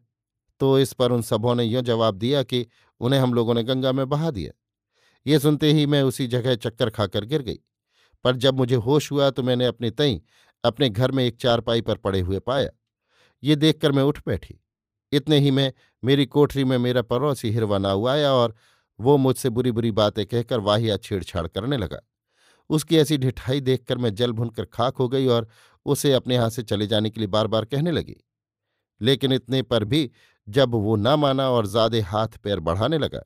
तो 0.60 0.80
इस 0.80 0.94
पर 0.94 1.12
उन 1.12 1.22
सबों 1.22 1.56
ने 1.56 1.64
यों 1.64 1.82
जवाब 1.82 2.16
दिया 2.16 2.44
कि 2.44 2.66
उन्हें 3.00 3.20
हम 3.20 3.34
लोगों 3.34 3.54
ने 3.54 3.64
गंगा 3.64 3.92
में 3.92 4.10
बहा 4.10 4.32
दिया। 4.32 4.52
ये 5.28 5.40
सुनते 5.40 5.72
ही 5.74 5.86
मैं 5.86 6.02
उसी 6.04 6.28
जगह 6.28 6.56
चक्कर 6.56 6.90
खाकर 6.90 7.26
गिर 7.26 7.42
गई। 7.42 7.60
पर 8.24 8.36
जब 8.36 8.58
मुझे 8.58 8.76
होश 8.76 9.12
हुआ 9.12 9.30
तो 9.30 9.44
मैंने 9.44 9.66
अपने 9.66 9.92
तई 9.92 10.22
अपने 10.64 10.90
घर 10.90 11.12
में 11.12 11.26
एक 11.26 11.38
चारपाई 11.38 11.82
पर 11.82 11.96
पड़े 11.96 12.20
हुए 12.20 12.40
पाया। 12.40 12.70
ये 13.44 13.56
देखकर 13.56 13.92
मैं 13.92 14.04
उठ 14.04 14.20
बैठी। 14.28 14.60
इतने 15.12 15.40
ही 15.40 15.52
में 15.52 15.74
मेरी 16.04 16.26
कोठरी 16.26 16.64
में 16.64 16.78
मेरा 16.78 17.02
पड़ोसी 17.02 17.50
हिरवानाऊ 17.50 18.06
आया 18.08 18.34
और 18.34 18.56
वो 19.00 19.18
मुझसे 19.18 19.50
बुरी 19.50 19.72
बुरी 19.72 19.92
बातें 19.92 20.26
कहकर 20.26 20.60
वाहिया 20.60 20.98
छेड़छाड़ 20.98 21.48
करने 21.48 21.78
लगा। 21.78 22.00
उसकी 22.70 22.98
ऐसी 22.98 23.18
ढिठाई 23.18 23.62
देखकर 23.62 23.98
मैं 23.98 24.16
जल 24.16 24.32
भुनकर 24.32 24.66
खाक 24.66 24.98
हो 24.98 25.08
गई 25.10 25.28
और 25.28 25.48
उसे 25.86 26.14
अपने 26.14 26.36
यहाँ 26.36 26.50
से 26.50 26.64
चले 26.64 26.88
जाने 26.88 27.10
के 27.10 27.20
लिए 27.20 27.28
बार 27.28 27.48
बार 27.48 27.66
कहने 27.66 27.92
लगी। 27.92 28.16
लेकिन 29.02 29.32
इतने 29.32 29.62
पर 29.62 29.84
भी 29.84 30.12
जब 30.50 30.76
वो 30.76 30.96
न 30.96 31.14
माना 31.16 31.50
और 31.50 31.66
ज़्यादा 31.68 32.06
हाथ 32.08 32.38
पैर 32.44 32.60
बढ़ाने 32.62 32.98
लगा, 32.98 33.22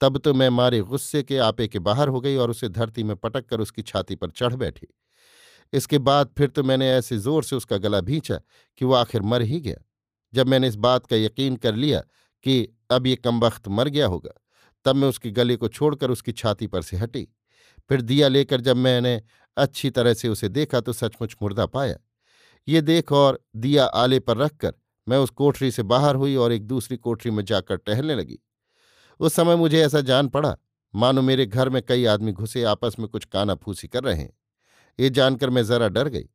तब 0.00 0.18
तो 0.18 0.32
मैं 0.34 0.48
मारे 0.50 0.80
गुस्से 0.82 1.22
के 1.22 1.38
आपे 1.40 1.68
के 1.68 1.78
बाहर 1.80 2.08
हो 2.08 2.20
गई 2.20 2.36
और 2.36 2.50
उसे 2.50 2.68
धरती 2.70 3.02
में 3.02 3.14
पटक 3.16 3.46
कर 3.46 3.60
उसकी 3.60 3.82
छाती 3.82 4.14
पर 4.16 4.30
चढ़ 4.30 4.54
बैठी। 4.54 4.86
इसके 5.72 5.98
बाद 6.00 6.30
फिर 6.38 6.48
तो 6.48 6.62
मैंने 6.62 6.90
ऐसे 6.90 7.18
ज़ोर 7.18 7.44
से 7.44 7.56
उसका 7.56 7.76
गला 7.78 8.00
भींचा 8.02 8.40
कि 8.80 8.84
वो 8.84 8.94
आखिर 8.94 9.22
मर 9.22 9.42
ही 9.42 9.60
गया। 9.60 9.76
जब 10.32 10.48
मैंने 10.48 10.68
इस 10.68 10.76
बात 10.78 11.06
का 11.06 11.16
यकीन 11.16 11.56
कर 11.56 11.74
लिया 11.74 12.00
कि 12.44 12.66
अब 12.90 13.06
ये 13.06 13.16
कमबख्त 13.16 13.68
मर 13.68 13.88
गया 13.88 14.06
होगा, 14.06 14.30
तब 14.86 14.96
मैं 14.96 15.08
उसके 15.08 15.30
गले 15.30 15.56
को 15.56 15.68
छोड़कर 15.68 16.10
उसकी 16.10 16.32
छाती 16.32 16.66
पर 16.66 16.82
से 16.82 16.96
हटी। 16.96 17.26
फिर 17.90 18.00
दिया 18.02 18.28
लेकर 18.28 18.60
जब 18.60 18.76
मैंने 18.78 19.20
अच्छी 19.56 19.90
तरह 19.90 20.14
से 20.14 20.28
उसे 20.28 20.48
देखा 20.50 20.80
तो 20.80 20.92
सचमुच 20.92 21.36
मुर्दा 21.42 21.66
पाया। 21.68 21.96
ये 22.68 22.80
देख 22.82 23.12
और 23.12 23.40
दिया 23.56 23.84
आले 23.84 24.20
पर 24.20 24.36
रखकर 24.36 24.72
मैं 25.10 25.18
उस 25.18 25.30
कोठरी 25.30 25.70
से 25.70 25.82
बाहर 25.82 26.14
हुई 26.14 26.36
और 26.36 26.52
एक 26.52 26.66
दूसरी 26.66 26.96
कोठरी 26.96 27.30
में 27.30 27.44
जाकर 27.44 27.76
टहलने 27.76 28.14
लगी। 28.14 28.38
उस 29.20 29.34
समय 29.34 29.56
मुझे 29.56 29.80
ऐसा 29.82 30.00
जान 30.00 30.28
पड़ा, 30.28 30.56
मानो 30.94 31.22
मेरे 31.22 31.46
घर 31.46 31.68
में 31.68 31.82
कई 31.82 32.04
आदमी 32.04 32.32
घुसे 32.32 32.64
आपस 32.64 32.96
में 32.98 33.08
कुछ 33.08 33.24
काना 33.24 33.54
फूसी 33.54 33.88
कर 33.88 34.04
रहे 34.04 34.16
हैं। 34.16 34.38
ये 35.00 35.10
जानकर 35.10 35.50
मैं 35.50 35.64
जरा 35.64 35.88
डर 35.88 36.08
गई। 36.08 36.28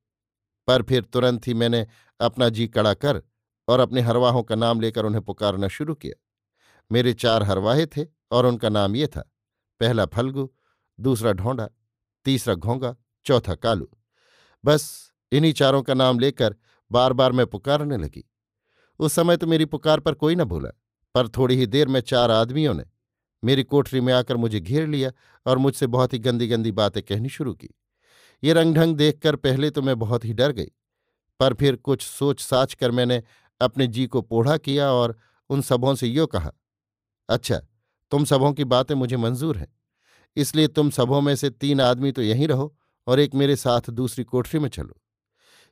पर 0.68 0.84
फिर 0.84 1.04
तुरंत 1.04 1.48
ही 1.48 1.54
मैंने 1.54 1.88
अपना 2.20 2.50
जी 2.50 2.68
कड़ा 2.68 2.94
कर 2.94 3.22
और 3.68 3.80
अपने 3.80 4.02
हरवाहों 4.02 4.44
का 4.44 4.56
नाम 4.56 4.82
लेकर 4.82 5.06
उन्हें 5.06 5.24
पुकारना 5.24 5.68
शुरू 5.68 5.96
किया। 5.96 6.22
मेरे 6.92 7.14
चार 7.14 7.44
हरवाहे 7.44 7.86
थे 7.86 8.06
और 8.32 8.46
उनका 8.46 8.70
नाम 8.70 8.96
ये 8.96 9.08
था, 9.08 9.32
पहला 9.80 10.06
फल्गु, 10.06 10.50
दूसरा 11.00 11.34
ढोंडा, 11.34 11.70
तीसरा 12.26 12.54
घोंगा, 12.54 12.96
चौथा 13.26 13.56
कालू। 13.56 13.90
बस 14.66 15.12
इन्हीं 15.32 15.54
चारों 15.54 15.82
का 15.82 15.94
नाम 15.94 16.20
लेकर 16.20 16.56
बार 16.92 17.14
बार 17.14 17.32
मैं 17.32 17.48
पुकारने 17.48 17.98
लगी। 17.98 18.32
उस 19.00 19.14
समय 19.14 19.38
तो 19.38 19.48
मेरी 19.48 19.66
पुकार 19.66 20.00
पर 20.00 20.14
कोई 20.14 20.36
न 20.36 20.44
भूला, 20.44 20.70
पर 21.16 21.28
थोड़ी 21.28 21.56
ही 21.56 21.66
देर 21.68 21.88
में 21.88 22.00
चार 22.02 22.32
आदमियों 22.32 22.74
ने 22.74 22.84
मेरी 23.44 23.64
कोठरी 23.64 24.02
में 24.02 24.14
आकर 24.14 24.38
मुझे 24.38 24.60
घेर 24.60 24.88
लिया 24.88 25.12
और 25.46 25.58
मुझसे 25.58 25.88
बहुत 25.88 26.14
ही 26.14 26.20
गंदी 26.20 26.48
गंदी 26.48 26.72
बातें 26.74 27.02
कहनी 27.04 27.30
शुरू 27.30 27.54
की। 27.54 27.70
ये 28.44 28.54
रंग 28.54 28.76
ढंग 28.76 28.96
देखकर 28.96 29.36
पहले 29.38 29.70
तो 29.70 29.82
मैं 29.82 29.98
बहुत 30.00 30.26
ही 30.26 30.34
डर 30.34 30.52
गई, 30.52 30.72
पर 31.40 31.54
फिर 31.54 31.76
कुछ 31.76 32.02
सोच 32.02 32.42
साच 32.42 32.74
कर 32.74 32.92
मैंने 32.92 33.22
अपने 33.62 33.88
जी 33.88 34.06
को 34.08 34.22
पोढ़ा 34.22 34.58
किया 34.58 34.92
और 34.92 35.18
उन 35.50 35.62
सबों 35.62 35.94
से 35.96 36.08
यो 36.08 36.26
कहा 36.28 36.52
अच्छा 37.30 37.60
तुम 38.12 38.26
सबों 38.26 38.52
की 38.54 38.64
बातें 38.66 38.96
मुझे 38.96 39.18
मंजूर 39.18 39.58
हैं, 39.58 39.68
इसलिए 40.38 40.68
तुम 40.68 40.90
सबों 40.90 41.22
में 41.22 41.36
से 41.36 41.50
तीन 41.50 41.82
आदमी 41.82 42.12
तो 42.12 42.22
यहीं 42.22 42.48
रहो 42.48 42.76
और 43.08 43.20
एक 43.20 43.36
मेरे 43.36 43.56
साथ 43.56 43.90
दूसरी 43.92 44.24
कोठरी 44.24 44.60
में 44.60 44.70
चलो। 44.70 44.96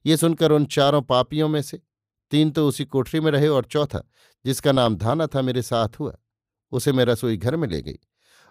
ये 0.06 0.18
सुनकर 0.18 0.52
उन 0.52 0.66
चारों 0.68 1.02
पापियों 1.04 1.48
में 1.50 1.62
से 1.62 1.82
तीन 2.34 2.52
तो 2.52 2.68
उसी 2.68 2.86
कोठरी 2.86 3.20
में 3.20 3.32
रहे 3.32 3.48
और 3.48 3.66
चौथा, 3.66 4.02
जिसका 4.46 4.72
नाम 4.72 4.96
धाना 4.96 5.28
था, 5.28 5.42
मेरे 5.42 5.62
साथ 5.62 6.00
हुआ। 6.00 6.14
उसे 6.72 6.92
मैं 6.92 7.06
रसोई 7.06 7.38
घर 7.38 7.56
में 7.56 7.68
ले 7.68 7.82
गई। 7.82 8.00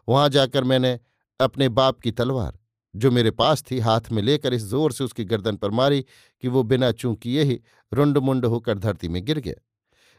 वहाँ 0.09 0.29
जाकर 0.29 0.65
मैंने 0.65 0.99
अपने 1.41 1.69
बाप 1.71 1.99
की 2.01 2.11
तलवार, 2.13 2.59
जो 2.95 3.11
मेरे 3.11 3.31
पास 3.33 3.65
थी, 3.71 3.79
हाथ 3.79 4.11
में 4.13 4.23
लेकर 4.23 4.55
इस 4.55 4.63
ज़ोर 4.65 4.93
से 4.93 5.05
उसकी 5.05 5.25
गर्दन 5.25 5.57
पर 5.57 5.71
मारी 5.71 6.05
कि 6.43 6.49
वो 6.49 6.63
बिना 6.63 6.93
चूं 6.93 7.15
किए 7.15 7.43
ही 7.43 7.61
रुंड 7.93 8.19
मुंड 8.19 8.47
होकर 8.47 8.79
धरती 8.79 9.09
में 9.09 9.25
गिर 9.25 9.39
गया। 9.39 9.61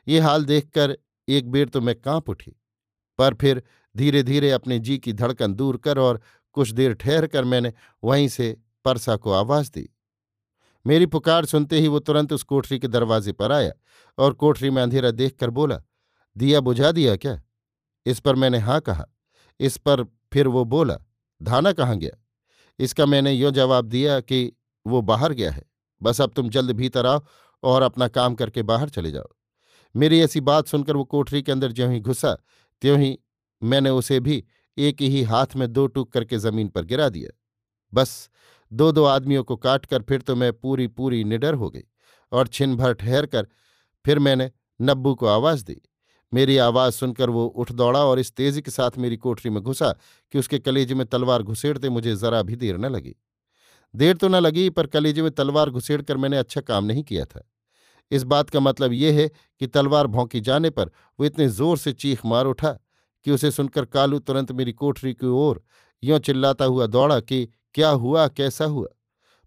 ये 0.08 0.20
हाल 0.20 0.46
देखकर 0.46 0.98
एक 1.28 1.50
बेर 1.52 1.70
तो 1.70 1.82
मैं 1.82 1.96
काँप 1.96 2.30
उठी, 2.30 2.56
पर 3.20 3.34
फिर 3.34 3.64
धीरे 3.96 4.24
धीरे 4.24 4.52
अपने 4.52 4.80
जी 4.80 4.98
की 4.98 5.14
धड़कन 5.14 5.54
दूर 5.54 5.78
कर 5.78 6.00
और 6.00 6.22
कुछ 6.58 6.72
देर 6.72 6.94
ठहर 6.94 7.28
कर 7.28 7.44
मैंने 7.46 7.74
वहीं 8.04 8.28
से 8.28 8.56
परसा 8.86 9.16
को 9.16 9.32
आवाज़ 9.34 9.72
दी। 9.72 9.90
मेरी 10.88 11.06
पुकार 11.06 11.46
सुनते 11.46 11.80
ही 11.80 11.88
वो 11.88 12.00
तुरंत 12.00 12.34
उस 12.34 12.44
कोठरी 12.44 12.80
के 12.80 12.88
दरवाजे 12.88 13.32
पर 13.32 13.52
आया 13.52 13.72
और 14.18 14.34
कोठरी 14.34 14.70
में 14.70 14.82
अंधेरा 14.84 15.12
देखकर 15.12 15.50
बोला, 15.50 15.82
दिया 16.38 16.60
बुझा 16.60 16.92
दिया 16.92 17.16
क्या? 17.16 17.42
इस 18.06 18.20
पर 18.20 18.36
मैंने 18.36 18.58
हाँ 18.58 18.80
कहा। 18.82 19.06
इस 19.60 19.78
पर 19.78 20.04
फिर 20.04 20.48
वो 20.48 20.66
बोला, 20.66 20.98
धाना 21.44 21.72
कहाँ 21.74 21.98
गया? 21.98 22.24
इसका 22.80 23.06
मैंने 23.06 23.32
यो 23.32 23.52
जवाब 23.52 23.86
दिया 23.86 24.20
कि 24.20 24.54
वो 24.88 25.02
बाहर 25.02 25.34
गया 25.34 25.52
है। 25.52 25.64
बस 26.02 26.22
अब 26.22 26.32
तुम 26.36 26.50
जल्द 26.50 26.72
भीतर 26.72 27.06
आओ 27.06 27.26
और 27.64 27.82
अपना 27.82 28.08
काम 28.08 28.36
करके 28.36 28.64
बाहर 28.64 28.90
चले 28.90 29.12
जाओ। 29.12 29.28
मेरी 29.96 30.20
ऐसी 30.20 30.42
बात 30.42 30.68
सुनकर 30.68 30.96
वो 30.96 31.04
कोठरी 31.04 31.42
के 31.42 31.52
अंदर 31.52 31.72
ज्यों 31.72 31.94
ही 31.94 32.00
घुसा, 32.00 32.38
त्यों 32.82 33.00
ही 33.00 33.20
मैंने 33.64 33.90
उसे 33.90 34.20
भी 34.20 34.44
एक 34.78 35.02
ही 35.02 35.24
हाथ 35.24 35.56
में 35.56 35.74
दो 35.74 35.88
टूक 35.88 36.12
करके 36.12 36.38
ज़मीन 36.38 36.68
पर 36.68 36.86
गिरा 36.86 37.10
दिया। 37.10 37.38
बस 37.94 38.30
दो 38.74 38.92
दो 38.92 39.04
आदमियों 39.06 39.44
को 39.44 39.56
काटकर 39.58 40.02
फिर 40.02 40.22
तो 40.22 40.36
मैं 40.36 40.52
पूरी 40.54 40.88
पूरी 40.90 41.24
निडर 41.24 41.54
हो 41.54 41.70
गई 41.70 41.84
और 42.32 42.48
छिन 42.48 42.76
भर 42.76 42.94
ठहर 42.94 43.26
कर 43.26 43.48
फिर 44.06 44.20
मैंने 44.20 44.52
नब्बू 44.80 45.14
को 45.16 45.28
आवाज़ 45.28 45.64
दी। 45.66 45.82
मेरी 46.32 46.58
आवाज़ 46.60 46.94
सुनकर 46.94 47.30
वो 47.30 47.46
उठ 47.46 47.72
दौड़ा 47.72 48.00
और 48.00 48.20
इस 48.20 48.32
तेज़ी 48.36 48.62
के 48.62 48.72
साथ 48.72 48.98
मेरी 48.98 49.18
कोठरी 49.18 49.50
में 49.52 49.62
घुसा 49.64 49.92
कि 50.34 50.40
उसके 50.40 50.60
कलेजे 50.60 50.96
में 50.96 51.06
तलवार 51.06 51.44
घुसेड़ते 51.44 51.90
मुझे 51.90 52.16
जरा 52.16 52.42
भी 52.42 52.56
देर 52.56 52.78
न 52.78 52.86
लगी। 52.86 53.16
देर 53.94 54.16
तो 54.18 54.28
न 54.28 54.36
लगी, 54.36 54.70
पर 54.70 54.88
कलेजे 54.88 55.22
में 55.22 55.32
तलवार 55.32 55.70
घुसेड़ 55.70 56.02
कर 56.02 56.18
मैंने 56.18 56.38
अच्छा 56.38 56.62
काम 56.62 56.86
नहीं 56.86 57.04
किया 57.04 57.26
था। 57.26 57.48
इस 58.12 58.24
बात 58.24 58.50
का 58.50 58.60
मतलब 58.60 58.94
ये 58.94 59.12
है 59.12 59.30
कि 59.62 59.68
तलवार 59.68 60.08
भौंकी 60.08 60.42
जाने 60.42 60.70
पर 60.70 60.90
वो 61.20 61.26
इतने 61.26 61.48
ज़ोर 61.50 61.78
से 61.78 61.94
चीख 61.94 62.26
मार 62.26 62.46
उठा 62.46 62.72
कि 63.26 63.32
उसे 63.32 63.52
सुनकर 63.52 63.86
कालू 63.86 64.20
तुरंत 64.20 64.52
मेरी 64.52 64.74
कोठरी 64.74 65.14
की 65.14 65.28
ओर 65.28 65.64
यों 66.04 66.20
चिल्लाता 66.20 66.66
हुआ 66.66 66.88
दौड़ा 66.88 67.20
कि 67.20 67.48
क्या 67.74 67.90
हुआ, 67.90 68.28
कैसा 68.28 68.66
हुआ? 68.66 68.88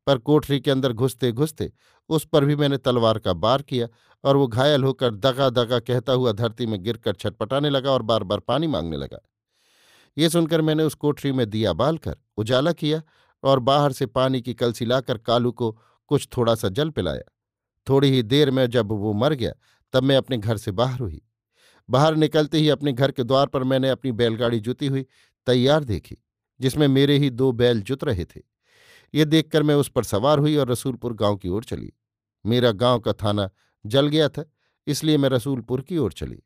पर 0.07 0.19
कोठरी 0.19 0.61
के 0.61 0.71
अंदर 0.71 0.93
घुसते 0.93 1.33
घुसते 1.33 1.73
उस 2.09 2.25
पर 2.25 2.45
भी 2.45 2.57
मैंने 2.57 2.77
तलवार 2.77 3.19
का 3.19 3.33
बार 3.33 3.63
किया 3.63 3.89
और 4.25 4.37
वो 4.37 4.47
घायल 4.47 4.85
होकर 4.85 5.15
दगा 5.15 5.51
दगा 5.51 5.79
कहता 5.79 6.13
हुआ 6.13 6.33
धरती 6.33 6.67
में 6.67 6.83
गिरकर 6.83 7.15
छटपटाने 7.15 7.71
लगा 7.71 7.91
और 7.91 8.03
बार 8.03 8.23
बार 8.23 8.39
पानी 8.39 8.67
मांगने 8.67 8.97
लगा। 8.97 9.19
ये 10.19 10.29
सुनकर 10.29 10.61
मैंने 10.61 10.83
उस 10.83 10.95
कोठरी 10.95 11.33
में 11.33 11.51
दिया 11.51 11.73
बालकर 11.73 12.17
उजाला 12.37 12.73
किया 12.73 13.03
और 13.43 13.59
बाहर 13.59 13.93
से 13.93 14.07
पानी 14.07 14.43
की 14.43 14.55
कलसी 14.55 14.85
लाकर 14.85 15.19
कालू 15.19 15.53
को 15.53 15.79
कुछ 16.07 16.29
थोड़ा 16.37 16.55
सा 16.55 16.69
जल 16.69 16.91
पिलाया। 16.91 17.33
थोड़ी 17.89 18.11
ही 18.11 18.23
देर 18.23 18.51
में 18.51 18.67
जब 18.71 18.93
वो 18.93 19.13
मर 19.13 19.33
गया, 19.33 19.53
तब 19.93 20.03
मैं 20.03 20.17
अपने 20.17 20.39
घर 20.39 20.57
से 20.57 20.71
बाहर 20.71 20.99
हुई। 20.99 21.23
बाहर 21.91 22.15
निकलते 22.15 22.59
ही 22.59 22.69
अपने 22.69 22.93
घर 22.93 23.11
के 23.11 23.25
द्वार 23.25 23.47
पर 23.47 23.65
मैंने 23.65 23.91
अपनी 23.91 24.13
बैलगाड़ी 24.13 24.61
जुती 24.61 24.87
हुई, 24.87 25.07
तैयार 25.47 25.85
देखी। 25.85 26.17
जिसमें 26.61 26.87
मेरे 26.89 27.19
ही 27.19 27.31
दो 27.31 27.51
बैल 27.53 27.81
जुत 27.83 28.05
रहे 28.05 28.25
थे। 28.25 28.41
ये 29.15 29.25
देखकर 29.25 29.63
मैं 29.63 29.75
उस 29.75 29.89
पर 29.89 30.05
सवार 30.05 30.39
हुई 30.39 30.57
और 30.57 30.71
रसूलपुर 30.71 31.15
गाँव 31.15 31.37
की 31.37 31.49
ओर 31.49 31.65
चली। 31.65 31.93
मेरा 32.45 32.71
गाँव 32.73 33.01
का 33.01 33.13
थाना 33.15 33.49
जल 33.85 34.09
गया 34.09 34.29
था, 34.29 34.45
इसलिए 34.87 35.17
मैं 35.19 35.29
रसूलपुर 35.29 35.81
की 35.81 35.99
ओर 35.99 36.13
चली। 36.13 36.43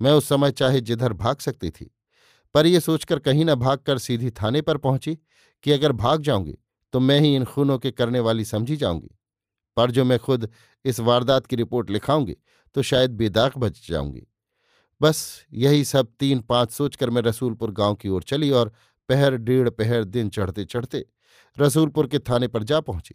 मैं 0.00 0.12
उस 0.12 0.28
समय 0.28 0.50
चाहे 0.50 0.80
जिधर 0.80 1.12
भाग 1.12 1.38
सकती 1.38 1.70
थी, 1.70 1.90
पर 2.54 2.66
यह 2.66 2.80
सोचकर 2.80 3.18
कहीं 3.18 3.44
न 3.44 3.54
भागकर 3.54 3.98
सीधी 3.98 4.30
थाने 4.32 4.60
पर 4.62 4.76
पहुँची 4.78 5.14
कि 5.64 5.72
अगर 5.72 5.92
भाग 5.94 6.22
जाऊँगी 6.22 6.58
तो 6.94 7.00
मैं 7.00 7.18
ही 7.20 7.34
इन 7.36 7.44
खूनों 7.44 7.78
के 7.78 7.90
करने 7.90 8.20
वाली 8.20 8.44
समझी 8.44 8.76
जाऊँगी। 8.76 9.10
पर 9.76 9.90
जो 9.90 10.04
मैं 10.04 10.18
खुद 10.18 10.48
इस 10.84 11.00
वारदात 11.00 11.46
की 11.46 11.56
रिपोर्ट 11.56 11.90
लिखाऊँगी 11.90 12.36
तो 12.76 12.82
शायद 12.82 13.10
बेदाग 13.10 13.56
बच 13.58 13.86
जाऊँगी। 13.88 14.26
बस 15.00 15.44
यही 15.52 15.84
सब 15.84 16.12
तीन 16.20 16.40
पाँच 16.40 16.70
सोचकर 16.70 17.10
मैं 17.10 17.22
रसूलपुर 17.22 17.70
गाँव 17.72 17.94
की 17.94 18.08
ओर 18.08 18.22
चली 18.22 18.50
और 18.50 18.72
पहर 19.08 19.36
डेढ़ 19.36 19.68
पहर 19.70 20.04
दिन 20.04 20.28
चढ़ते 20.28 20.64
चढ़ते 20.64 21.04
रसूलपुर 21.56 22.06
के 22.06 22.18
थाने 22.18 22.48
पर 22.48 22.62
जा 22.62 22.80
पहुँची। 22.80 23.14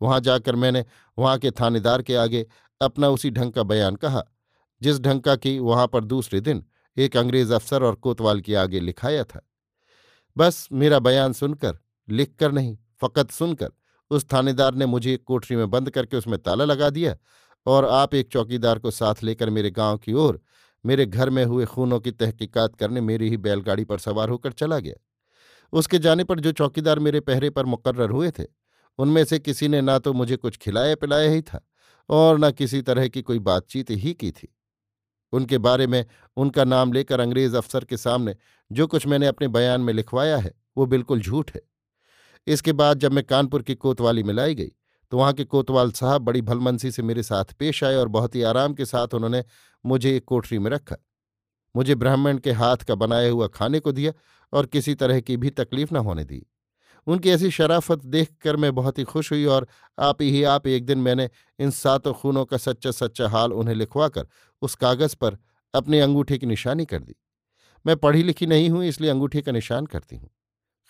वहाँ 0.00 0.20
जाकर 0.20 0.56
मैंने 0.56 0.84
वहाँ 1.18 1.38
के 1.38 1.50
थानेदार 1.50 2.02
के 2.02 2.14
आगे 2.14 2.46
अपना 2.80 3.08
उसी 3.08 3.30
ढंग 3.30 3.52
का 3.52 3.62
बयान 3.62 3.96
कहा, 3.96 4.22
जिस 4.82 5.00
ढंग 5.00 5.20
का 5.20 5.36
कि 5.36 5.58
वहाँ 5.58 5.86
पर 5.86 6.04
दूसरे 6.04 6.40
दिन 6.40 6.64
एक 6.96 7.16
अंग्रेज़ 7.16 7.52
अफसर 7.52 7.82
और 7.82 7.94
कोतवाल 7.94 8.40
के 8.40 8.54
आगे 8.54 8.80
लिखाया 8.80 9.24
था। 9.24 9.40
बस 10.36 10.68
मेरा 10.72 10.98
बयान 10.98 11.32
सुनकर, 11.32 11.78
लिखकर 12.08 12.52
नहीं, 12.52 12.76
फकत 13.02 13.30
सुनकर 13.30 13.70
उस 14.10 14.26
थानेदार 14.32 14.74
ने 14.74 14.86
मुझे 14.86 15.14
एक 15.14 15.22
कोठरी 15.24 15.56
में 15.56 15.70
बंद 15.70 15.90
करके 15.90 16.16
उसमें 16.16 16.38
ताला 16.38 16.64
लगा 16.64 16.90
दिया 16.90 17.16
और 17.66 17.84
आप 17.84 18.14
एक 18.14 18.28
चौकीदार 18.28 18.78
को 18.78 18.90
साथ 18.90 19.22
लेकर 19.22 19.50
मेरे 19.50 19.70
गाँव 19.70 19.98
की 19.98 20.12
ओर, 20.12 20.40
मेरे 20.84 21.06
घर 21.06 21.30
में 21.30 21.44
हुए 21.44 21.64
खूनों 21.64 22.00
की 22.00 22.10
तहकीकात 22.10 22.74
करने 22.76 23.00
मेरी 23.00 23.28
ही 23.30 23.36
बैलगाड़ी 23.36 23.84
पर 23.84 23.98
सवार 23.98 24.28
होकर 24.28 24.52
चला 24.52 24.78
गया। 24.78 24.94
उसके 25.72 25.98
जाने 25.98 26.24
पर 26.24 26.40
जो 26.40 26.52
चौकीदार 26.52 26.98
मेरे 26.98 27.20
पहरे 27.20 27.50
पर 27.50 27.66
मुकर्र 27.66 28.10
हुए 28.10 28.30
थे, 28.30 28.44
उनमें 28.98 29.24
से 29.24 29.38
किसी 29.38 29.68
ने 29.68 29.80
ना 29.80 29.98
तो 29.98 30.12
मुझे 30.12 30.36
कुछ 30.36 30.56
खिलाया 30.56 30.94
पिलाया 30.94 31.30
ही 31.30 31.42
था 31.42 31.60
और 32.08 32.38
न 32.38 32.50
किसी 32.50 32.82
तरह 32.82 33.08
की 33.08 33.22
कोई 33.22 33.38
बातचीत 33.38 33.90
ही 33.90 34.12
की 34.14 34.30
थी। 34.32 34.48
उनके 35.32 35.58
बारे 35.58 35.86
में 35.86 36.04
उनका 36.36 36.64
नाम 36.64 36.92
लेकर 36.92 37.20
अंग्रेज़ 37.20 37.56
अफसर 37.56 37.84
के 37.84 37.96
सामने 37.96 38.36
जो 38.70 38.86
कुछ 38.86 39.06
मैंने 39.06 39.26
अपने 39.26 39.48
बयान 39.48 39.80
में 39.80 39.92
लिखवाया 39.92 40.36
है, 40.36 40.54
वो 40.76 40.86
बिल्कुल 40.86 41.20
झूठ 41.20 41.50
है। 41.54 41.60
इसके 42.46 42.72
बाद 42.72 42.98
जब 42.98 43.12
मैं 43.12 43.24
कानपुर 43.24 43.62
की 43.62 43.74
कोतवाली 43.74 44.22
में 44.22 44.34
लाई 44.34 44.54
गई 44.54 44.72
तो 45.12 45.18
वहाँ 45.18 45.32
के 45.32 45.44
कोतवाल 45.44 45.90
साहब 45.92 46.22
बड़ी 46.22 46.40
भलमनसी 46.42 46.90
से 46.90 47.02
मेरे 47.02 47.22
साथ 47.22 47.52
पेश 47.58 47.82
आए 47.84 47.94
और 47.94 48.08
बहुत 48.08 48.34
ही 48.34 48.42
आराम 48.42 48.74
के 48.74 48.84
साथ 48.84 49.14
उन्होंने 49.14 49.42
मुझे 49.84 50.16
एक 50.16 50.24
कोठरी 50.24 50.58
में 50.58 50.70
रखा। 50.70 50.96
मुझे 51.74 51.94
ब्राह्मण 51.94 52.38
के 52.38 52.52
हाथ 52.52 52.76
का 52.76 52.94
बनाया 52.94 53.30
हुआ 53.30 53.46
खाने 53.46 53.80
को 53.80 53.92
दिया 53.92 54.12
और 54.52 54.66
किसी 54.66 54.94
तरह 54.94 55.20
की 55.20 55.36
भी 55.36 55.50
तकलीफ़ 55.52 55.94
न 55.94 55.96
होने 55.98 56.24
दी। 56.24 56.44
उनकी 57.06 57.30
ऐसी 57.30 57.50
शराफत 57.50 58.04
देखकर 58.06 58.56
मैं 58.56 58.74
बहुत 58.74 58.98
ही 58.98 59.04
खुश 59.04 59.30
हुई 59.32 59.44
और 59.46 59.66
आप 59.98 60.22
ही, 60.22 60.42
आप 60.44 60.66
एक 60.66 60.86
दिन 60.86 60.98
मैंने 60.98 61.28
इन 61.58 61.70
सातों 61.72 62.12
खूनों 62.12 62.44
का 62.44 62.56
सच्चा 62.56 62.90
सच्चा 62.92 63.28
हाल 63.28 63.52
उन्हें 63.52 63.74
लिखवाकर 63.74 64.26
उस 64.62 64.74
कागज़ 64.76 65.16
पर 65.16 65.36
अपने 65.74 66.00
अंगूठे 66.00 66.38
की 66.38 66.46
निशानी 66.46 66.84
कर 66.84 66.98
दी। 66.98 67.14
मैं 67.84 67.96
पढ़ी 67.96 68.22
लिखी 68.22 68.46
नहीं 68.46 68.70
हूँ, 68.70 68.84
इसलिए 68.84 69.10
अंगूठे 69.10 69.42
का 69.42 69.52
निशान 69.52 69.86
करती 69.86 70.16
हूँ। 70.16 70.30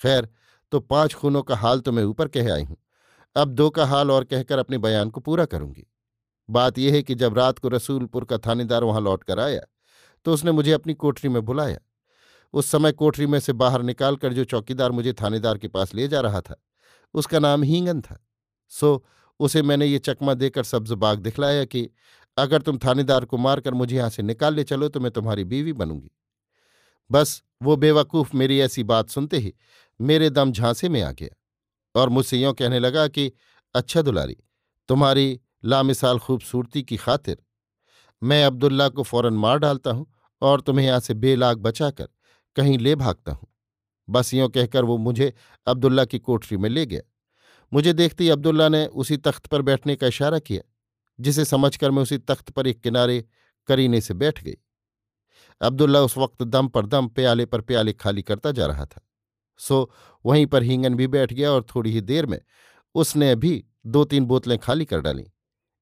खैर 0.00 0.28
तो 0.72 0.80
पाँच 0.80 1.14
खूनों 1.14 1.42
का 1.42 1.56
हाल 1.56 1.80
तो 1.80 1.92
मैं 1.92 2.04
ऊपर 2.04 2.28
कह 2.28 2.52
आई 2.54 2.62
हूँ। 2.62 2.76
अब 3.36 3.48
दो 3.50 3.68
का 3.70 3.84
हाल 3.86 4.10
और 4.10 4.24
कहकर 4.24 4.58
अपने 4.58 4.78
बयान 4.78 5.10
को 5.10 5.20
पूरा 5.20 5.44
करूँगी। 5.46 5.86
बात 6.48 6.78
यह 6.78 6.92
है 6.92 7.02
कि 7.02 7.14
जब 7.14 7.38
रात 7.38 7.58
को 7.58 7.68
रसूलपुर 7.68 8.24
का 8.24 8.38
थानेदार 8.38 8.84
वहाँ 8.84 9.00
लौट 9.00 9.24
कर 9.24 9.40
आया 9.40 9.60
तो 10.26 10.32
उसने 10.32 10.52
मुझे 10.52 10.72
अपनी 10.72 10.94
कोठरी 10.94 11.28
में 11.28 11.44
बुलाया। 11.44 11.78
उस 12.54 12.66
समय 12.66 12.92
कोठरी 12.92 13.26
में 13.26 13.38
से 13.40 13.52
बाहर 13.52 13.82
निकालकर 13.82 14.32
जो 14.32 14.44
चौकीदार 14.44 14.92
मुझे 14.92 15.12
थानेदार 15.12 15.58
के 15.58 15.68
पास 15.68 15.94
ले 15.94 16.08
जा 16.08 16.20
रहा 16.20 16.40
था, 16.40 16.56
उसका 17.14 17.38
नाम 17.38 17.62
हींगन 17.62 18.00
था। 18.00 18.18
सो, 18.72 19.04
उसे 19.40 19.62
मैंने 19.62 19.86
ये 19.86 19.98
चकमा 19.98 20.34
देकर 20.34 20.64
सब्ज 20.64 20.92
बाग 20.94 21.18
दिखलाया 21.18 21.64
कि, 21.64 21.88
अगर 22.36 22.62
तुम 22.62 22.78
थानेदार 22.78 23.24
को 23.24 23.36
मारकर 23.38 23.74
मुझे 23.74 23.96
यहाँ 23.96 24.10
से 24.10 24.22
निकाल 24.22 24.54
ले 24.54 24.64
चलो 24.64 24.88
तो 24.88 25.00
मैं 25.00 25.10
तुम्हारी 25.12 25.44
बीवी 25.44 25.72
बनूँगी। 25.72 26.10
बस, 27.10 27.42
वो 27.62 27.76
बेवकूफ़ 27.76 28.36
मेरी 28.36 28.60
ऐसी 28.60 28.82
बात 28.84 29.08
सुनते 29.08 29.38
ही 29.38 29.52
मेरे 30.00 30.30
दम 30.30 30.52
झांसे 30.52 30.88
में 30.88 31.00
आ 31.02 31.10
गया 31.12 32.00
और 32.00 32.08
मुझसे 32.08 32.38
यों 32.38 32.52
कहने 32.54 32.78
लगा 32.78 33.06
कि 33.08 33.30
अच्छा 33.74 34.02
दुलारी, 34.02 34.36
तुम्हारी 34.88 35.40
लामिसाल 35.64 36.18
खूबसूरती 36.18 36.82
की 36.82 36.96
खातिर 36.96 37.36
मैं 38.22 38.44
अब्दुल्ला 38.44 38.88
को 38.88 39.02
फ़ौरन 39.02 39.34
मार 39.34 39.58
डालता 39.58 39.90
हूँ 39.90 40.06
और 40.42 40.60
तुम्हें 40.60 40.86
यहाँ 40.86 41.00
से 41.00 41.14
बेलाग 41.14 41.58
बचाकर 41.58 42.08
कहीं 42.56 42.78
ले 42.78 42.94
भागता 42.94 43.32
हूँ। 43.32 43.48
बस 44.08 44.34
यों 44.34 44.48
कहकर 44.48 44.84
वो 44.84 44.96
मुझे 44.98 45.32
अब्दुल्ला 45.66 46.04
की 46.04 46.18
कोठरी 46.18 46.56
में 46.56 46.70
ले 46.70 46.86
गया। 46.86 47.00
मुझे 47.72 47.92
देखते 47.92 48.24
ही 48.24 48.30
अब्दुल्ला 48.30 48.68
ने 48.68 48.86
उसी 48.86 49.16
तख्त 49.16 49.46
पर 49.46 49.62
बैठने 49.62 49.96
का 49.96 50.06
इशारा 50.06 50.38
किया, 50.38 50.62
जिसे 51.20 51.44
समझकर 51.44 51.90
मैं 51.90 52.02
उसी 52.02 52.18
तख्त 52.18 52.50
पर 52.50 52.66
एक 52.66 52.80
किनारे 52.80 53.24
करीने 53.68 54.00
से 54.00 54.14
बैठ 54.14 54.44
गई। 54.44 54.54
अब्दुल्ला 55.60 56.00
उस 56.00 56.18
वक्त 56.18 56.42
दम 56.42 56.68
पर 56.68 56.86
दम, 56.86 57.08
प्याले 57.08 57.46
पर 57.46 57.60
प्याले 57.60 57.92
खाली 57.92 58.22
करता 58.22 58.50
जा 58.50 58.66
रहा 58.66 58.84
था। 58.84 59.00
सो 59.58 59.90
वहीं 60.24 60.46
पर 60.46 60.62
हींगन 60.62 60.94
भी 60.94 61.06
बैठ 61.06 61.32
गया 61.32 61.52
और 61.52 61.66
थोड़ी 61.74 61.90
ही 61.90 62.00
देर 62.00 62.26
में 62.26 62.40
उसने 62.94 63.34
भी 63.36 63.64
दो 63.86 64.04
तीन 64.04 64.24
बोतलें 64.24 64.58
खाली 64.58 64.84
कर 64.84 65.00
डालीं। 65.00 65.24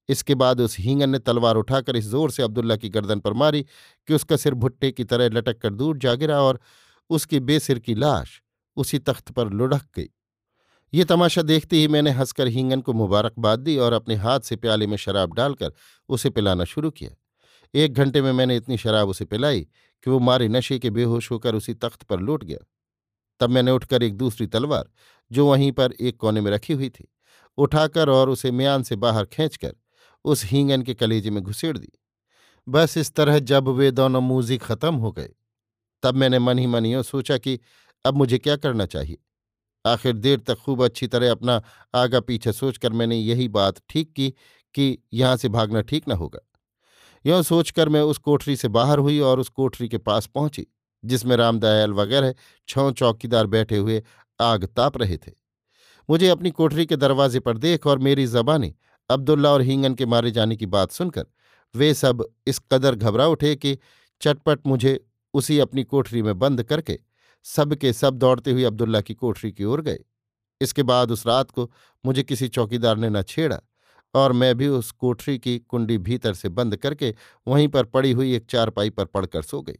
इसके 0.08 0.34
बाद 0.34 0.60
उस 0.60 0.78
हींगन 0.78 1.10
ने 1.10 1.18
तलवार 1.18 1.56
उठाकर 1.56 1.96
इस 1.96 2.04
ज़ोर 2.04 2.30
से 2.30 2.42
अब्दुल्ला 2.42 2.76
की 2.76 2.88
गर्दन 2.88 3.20
पर 3.20 3.32
मारी 3.32 3.62
कि 4.08 4.14
उसका 4.14 4.36
सिर 4.36 4.54
भुट्टे 4.54 4.90
की 4.92 5.04
तरह 5.04 5.28
लटक 5.28 5.58
कर 5.58 5.74
दूर 5.74 5.98
जा 5.98 6.14
गिरा 6.14 6.40
और 6.42 6.60
उसकी 7.10 7.40
बेसिर 7.40 7.78
की 7.78 7.94
लाश 7.94 8.40
उसी 8.76 8.98
तख्त 8.98 9.30
पर 9.30 9.50
लुढ़क 9.50 9.86
गई। 9.96 10.08
ये 10.92 11.04
तमाशा 11.04 11.42
देखते 11.42 11.76
ही 11.76 11.88
मैंने 11.88 12.10
हंसकर 12.10 12.46
हींगन 12.46 12.80
को 12.80 12.92
मुबारकबाद 12.92 13.58
दी 13.58 13.76
और 13.76 13.92
अपने 13.92 14.14
हाथ 14.14 14.40
से 14.40 14.56
प्याले 14.56 14.86
में 14.86 14.96
शराब 14.96 15.34
डालकर 15.34 15.72
उसे 16.08 16.30
पिलाना 16.30 16.64
शुरू 16.64 16.90
किया। 16.90 17.10
एक 17.74 17.94
घंटे 17.94 18.22
में 18.22 18.32
मैंने 18.32 18.56
इतनी 18.56 18.76
शराब 18.76 19.08
उसे 19.08 19.24
पिलाई 19.24 19.60
कि 19.60 20.10
वो 20.10 20.18
मारे 20.18 20.48
नशे 20.48 20.78
के 20.78 20.90
बेहोश 20.90 21.30
होकर 21.30 21.54
उसी 21.54 21.74
तख्त 21.74 22.02
पर 22.02 22.20
लौट 22.20 22.44
गया। 22.44 22.58
तब 23.40 23.50
मैंने 23.50 23.70
उठकर 23.70 24.02
एक 24.02 24.16
दूसरी 24.16 24.46
तलवार, 24.46 24.88
जो 25.30 25.46
वहीं 25.46 25.70
पर 25.72 25.92
एक 25.92 26.16
कोने 26.16 26.40
में 26.40 26.50
रखी 26.50 26.72
हुई 26.72 26.88
थी, 26.90 27.08
उठाकर 27.58 28.08
और 28.08 28.30
उसे 28.30 28.50
म्यान 28.50 28.82
से 28.82 28.96
बाहर 28.96 29.24
खींचकर 29.24 29.74
उस 30.24 30.44
हींगन 30.44 30.82
के 30.82 30.94
कलेजे 30.94 31.30
में 31.30 31.42
घुसेड़ 31.42 31.76
दी। 31.78 31.92
बस 32.68 32.96
इस 32.96 33.12
तरह 33.14 33.38
जब 33.38 33.68
वे 33.68 33.90
दोनों 33.90 34.20
मूजी 34.20 34.58
खत्म 34.58 34.94
हो 34.94 35.12
गए, 35.12 35.30
तब 36.02 36.14
मैंने 36.14 36.38
मन 36.38 36.58
ही 36.58 36.66
मन 36.66 36.86
यो 36.86 37.02
सोचा 37.02 37.38
कि 37.38 37.58
अब 38.04 38.14
मुझे 38.14 38.38
क्या 38.38 38.56
करना 38.56 38.86
चाहिए। 38.86 39.18
आखिर 39.84 40.16
देर 40.16 40.40
तक 40.40 40.58
खूब 40.58 40.84
अच्छी 40.84 41.06
तरह 41.06 41.30
अपना 41.30 41.60
आगा 41.94 42.20
पीछे 42.20 42.52
सोचकर 42.52 42.92
मैंने 42.92 43.16
यही 43.16 43.48
बात 43.48 43.82
ठीक 43.88 44.12
की 44.12 44.30
कि 44.74 44.98
यहाँ 45.12 45.36
से 45.36 45.48
भागना 45.48 45.80
ठीक 45.80 46.08
न 46.08 46.12
होगा। 46.12 46.40
यों 47.26 47.42
सोचकर 47.42 47.88
मैं 47.88 48.00
उस 48.00 48.18
कोठरी 48.18 48.56
से 48.56 48.68
बाहर 48.68 48.98
हुई 48.98 49.18
और 49.20 49.40
उस 49.40 49.48
कोठरी 49.48 49.88
के 49.88 49.98
पास 49.98 50.26
पहुँची, 50.26 50.66
जिसमें 51.04 51.36
रामदयाल 51.36 51.92
वगैरह 51.92 52.34
छौ 52.68 52.90
चौकीदार 52.92 53.46
बैठे 53.46 53.76
हुए 53.76 54.02
आग 54.40 54.64
ताप 54.66 54.96
रहे 54.96 55.16
थे। 55.16 55.32
मुझे 56.08 56.28
अपनी 56.28 56.50
कोठरी 56.50 56.86
के 56.86 56.96
दरवाजे 56.96 57.40
पर 57.40 57.58
देख 57.58 57.86
और 57.86 57.98
मेरी 57.98 58.26
जबानी 58.26 58.74
अब्दुल्ला 59.12 59.50
और 59.50 59.62
हींगन 59.62 59.94
के 59.94 60.06
मारे 60.06 60.30
जाने 60.30 60.56
की 60.56 60.66
बात 60.66 60.90
सुनकर 60.90 61.26
वे 61.74 61.92
सब 61.94 62.24
इस 62.46 62.58
कदर 62.72 62.94
घबरा 62.94 63.26
उठे 63.26 63.54
कि 63.56 63.78
चटपट 64.20 64.66
मुझे 64.66 64.98
उसी 65.34 65.58
अपनी 65.58 65.84
कोठरी 65.84 66.22
में 66.22 66.38
बंद 66.38 66.62
करके 66.62 66.98
सब 67.46 67.74
के 67.74 67.92
सब 67.92 68.14
दौड़ते 68.14 68.50
हुए 68.50 68.64
अब्दुल्ला 68.64 69.00
की 69.00 69.14
कोठरी 69.14 69.52
की 69.52 69.64
ओर 69.64 69.80
गए। 69.80 69.98
इसके 70.60 70.82
बाद 70.82 71.10
उस 71.10 71.26
रात 71.26 71.50
को 71.50 71.70
मुझे 72.04 72.22
किसी 72.22 72.48
चौकीदार 72.48 72.96
ने 72.96 73.10
न 73.10 73.22
छेड़ा 73.22 73.60
और 74.14 74.32
मैं 74.32 74.54
भी 74.54 74.68
उस 74.68 74.90
कोठरी 74.90 75.38
की 75.38 75.58
कुंडी 75.58 75.98
भीतर 75.98 76.34
से 76.34 76.48
बंद 76.48 76.76
करके 76.76 77.14
वहीं 77.48 77.68
पर 77.68 77.84
पड़ी 77.84 78.12
हुई 78.12 78.34
एक 78.34 78.44
चारपाई 78.44 78.90
पर 78.90 79.04
पड़कर 79.04 79.42
सो 79.42 79.62
गई। 79.62 79.78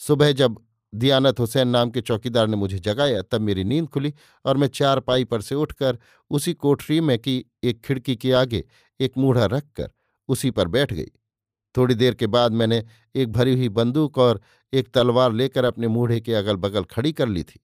सुबह 0.00 0.32
जब 0.32 0.58
दियानत 0.94 1.40
हुसैन 1.40 1.68
नाम 1.68 1.90
के 1.90 2.00
चौकीदार 2.00 2.46
ने 2.46 2.56
मुझे 2.56 2.78
जगाया। 2.78 3.22
तब 3.22 3.40
मेरी 3.40 3.64
नींद 3.64 3.88
खुली 3.88 4.14
और 4.44 4.56
मैं 4.56 4.68
चार 4.68 5.00
पाई 5.00 5.24
पर 5.24 5.42
से 5.42 5.54
उठकर 5.54 5.98
उसी 6.30 6.54
कोठरी 6.54 7.00
में 7.00 7.18
की 7.18 7.44
एक 7.64 7.80
खिड़की 7.80 8.16
के 8.16 8.32
आगे 8.32 8.64
एक 9.00 9.18
मूढ़ा 9.18 9.44
रखकर 9.44 9.90
उसी 10.28 10.50
पर 10.50 10.68
बैठ 10.68 10.92
गई। 10.92 11.10
थोड़ी 11.76 11.94
देर 11.94 12.14
के 12.14 12.26
बाद 12.26 12.52
मैंने 12.52 12.84
एक 13.14 13.32
भरी 13.32 13.54
हुई 13.54 13.68
बंदूक 13.68 14.18
और 14.18 14.40
एक 14.72 14.88
तलवार 14.88 15.32
लेकर 15.32 15.64
अपने 15.64 15.88
मूढ़े 15.88 16.20
के 16.20 16.34
अगल 16.34 16.56
बगल 16.56 16.84
खड़ी 16.84 17.12
कर 17.12 17.28
ली 17.28 17.42
थी। 17.42 17.60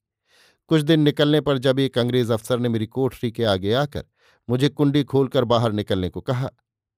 कुछ 0.70 0.82
दिन 0.82 1.00
निकलने 1.00 1.40
पर 1.40 1.58
जब 1.58 1.78
एक 1.78 1.98
अंग्रेज़ 1.98 2.32
अफसर 2.32 2.58
ने 2.58 2.68
मेरी 2.68 2.86
कोठरी 2.86 3.30
के 3.32 3.44
आगे 3.44 3.72
आकर 3.72 4.04
मुझे 4.48 4.68
कुंडी 4.68 5.04
खोलकर 5.04 5.44
बाहर 5.44 5.72
निकलने 5.72 6.08
को 6.08 6.20
कहा, 6.20 6.48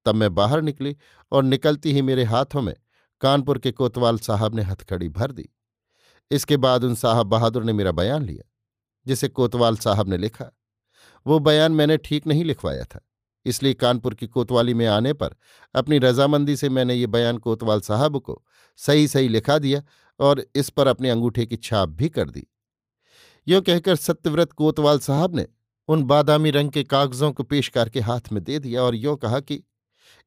तब 0.07 0.15
मैं 0.15 0.35
बाहर 0.35 0.63
निकली 0.63 0.97
और 1.33 1.43
निकलती 1.43 1.93
ही 1.93 2.03
मेरे 2.03 2.25
हाथों 2.25 2.63
में 2.63 2.75
कानपुर 3.21 3.59
के 3.59 3.73
कोतवाल 3.73 4.19
साहब 4.19 4.55
ने 4.55 4.63
हथकड़ी 4.63 5.09
भर 5.09 5.33
दी। 5.33 5.49
इसके 6.33 6.57
बाद 6.57 6.85
उन 6.85 6.95
साहब 6.95 7.27
बहादुर 7.27 7.65
ने 7.65 7.73
मेरा 7.73 7.93
बयान 7.93 8.25
लिया, 8.25 8.43
जिसे 9.07 9.29
कोतवाल 9.31 9.77
साहब 9.77 10.09
ने 10.09 10.17
लिखा। 10.17 10.51
वो 11.27 11.39
बयान 11.41 11.73
मैंने 11.73 11.97
ठीक 11.99 12.27
नहीं 12.27 12.45
लिखवाया 12.45 12.85
था, 12.85 13.01
इसलिए 13.47 13.75
कानपुर 13.75 14.15
की 14.15 14.27
कोतवाली 14.29 14.75
में 14.75 14.87
आने 14.87 15.13
पर 15.13 15.35
अपनी 15.75 15.99
रजामंदी 15.99 16.57
से 16.57 16.69
मैंने 16.69 16.95
ये 16.95 17.07
बयान 17.09 17.39
कोतवाल 17.39 17.81
साहब 17.81 18.19
को 18.19 18.43
सही 18.79 19.09
सही 19.09 19.29
लिखा 19.29 19.59
दिया 19.59 19.83
और 20.21 20.45
इस 20.57 20.71
पर 20.71 20.87
अपने 20.87 21.11
अंगूठे 21.11 21.47
की 21.47 21.57
छाप 21.59 21.89
भी 21.89 22.09
कर 22.09 22.31
दी। 22.31 22.47
यो 23.47 23.61
कहकर 23.61 23.97
सत्यव्रत 23.97 24.53
कोतवाल 24.53 24.99
साहब 25.01 25.37
ने 25.37 25.47
उन 25.89 26.03
बादामी 26.05 26.51
रंग 26.51 26.71
के 26.71 26.83
कागजों 26.85 27.33
को 27.33 27.43
पेश 27.43 27.69
करके 27.69 28.01
हाथ 28.01 28.33
में 28.33 28.43
दे 28.45 28.59
दिया 28.59 28.83
और 28.83 28.95
यो 28.95 29.15
कहा 29.17 29.41
कि, 29.41 29.63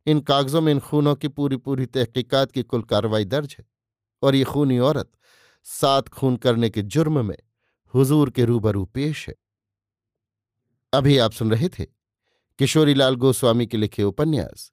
इन 0.07 0.19
कागजों 0.21 0.61
में 0.61 0.71
इन 0.71 0.79
खूनों 0.79 1.15
की 1.15 1.27
पूरी 1.27 1.57
पूरी 1.57 1.85
तहकीकात 1.85 2.51
की 2.51 2.63
कुल 2.63 2.81
कार्रवाई 2.83 3.25
दर्ज 3.25 3.55
है 3.59 3.65
और 4.23 4.35
ये 4.35 4.43
खूनी 4.43 4.79
औरत 4.79 5.09
सात 5.67 6.07
खून 6.07 6.35
करने 6.37 6.69
के 6.69 6.81
जुर्म 6.81 7.25
में 7.25 7.37
हुजूर 7.93 8.29
के 8.29 8.45
रूबरू 8.45 8.85
पेश 8.85 9.27
है। 9.29 9.35
अभी 10.93 11.17
आप 11.17 11.31
सुन 11.31 11.51
रहे 11.51 11.69
थे 11.69 11.85
किशोरीलाल 12.59 13.15
गोस्वामी 13.15 13.65
के 13.67 13.77
लिखे 13.77 14.03
उपन्यास, 14.03 14.71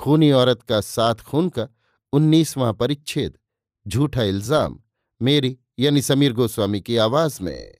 खूनी 0.00 0.30
औरत 0.32 0.62
का 0.62 0.80
सात 0.80 1.20
खून 1.20 1.48
का 1.48 1.68
उन्नीसवां 2.12 2.72
परिच्छेद, 2.72 3.38
झूठा 3.86 4.22
इल्ज़ाम, 4.22 4.78
मेरी 5.20 5.58
यानी 5.78 6.02
समीर 6.02 6.32
गोस्वामी 6.32 6.80
की 6.80 6.96
आवाज़ 6.96 7.42
में। 7.42 7.74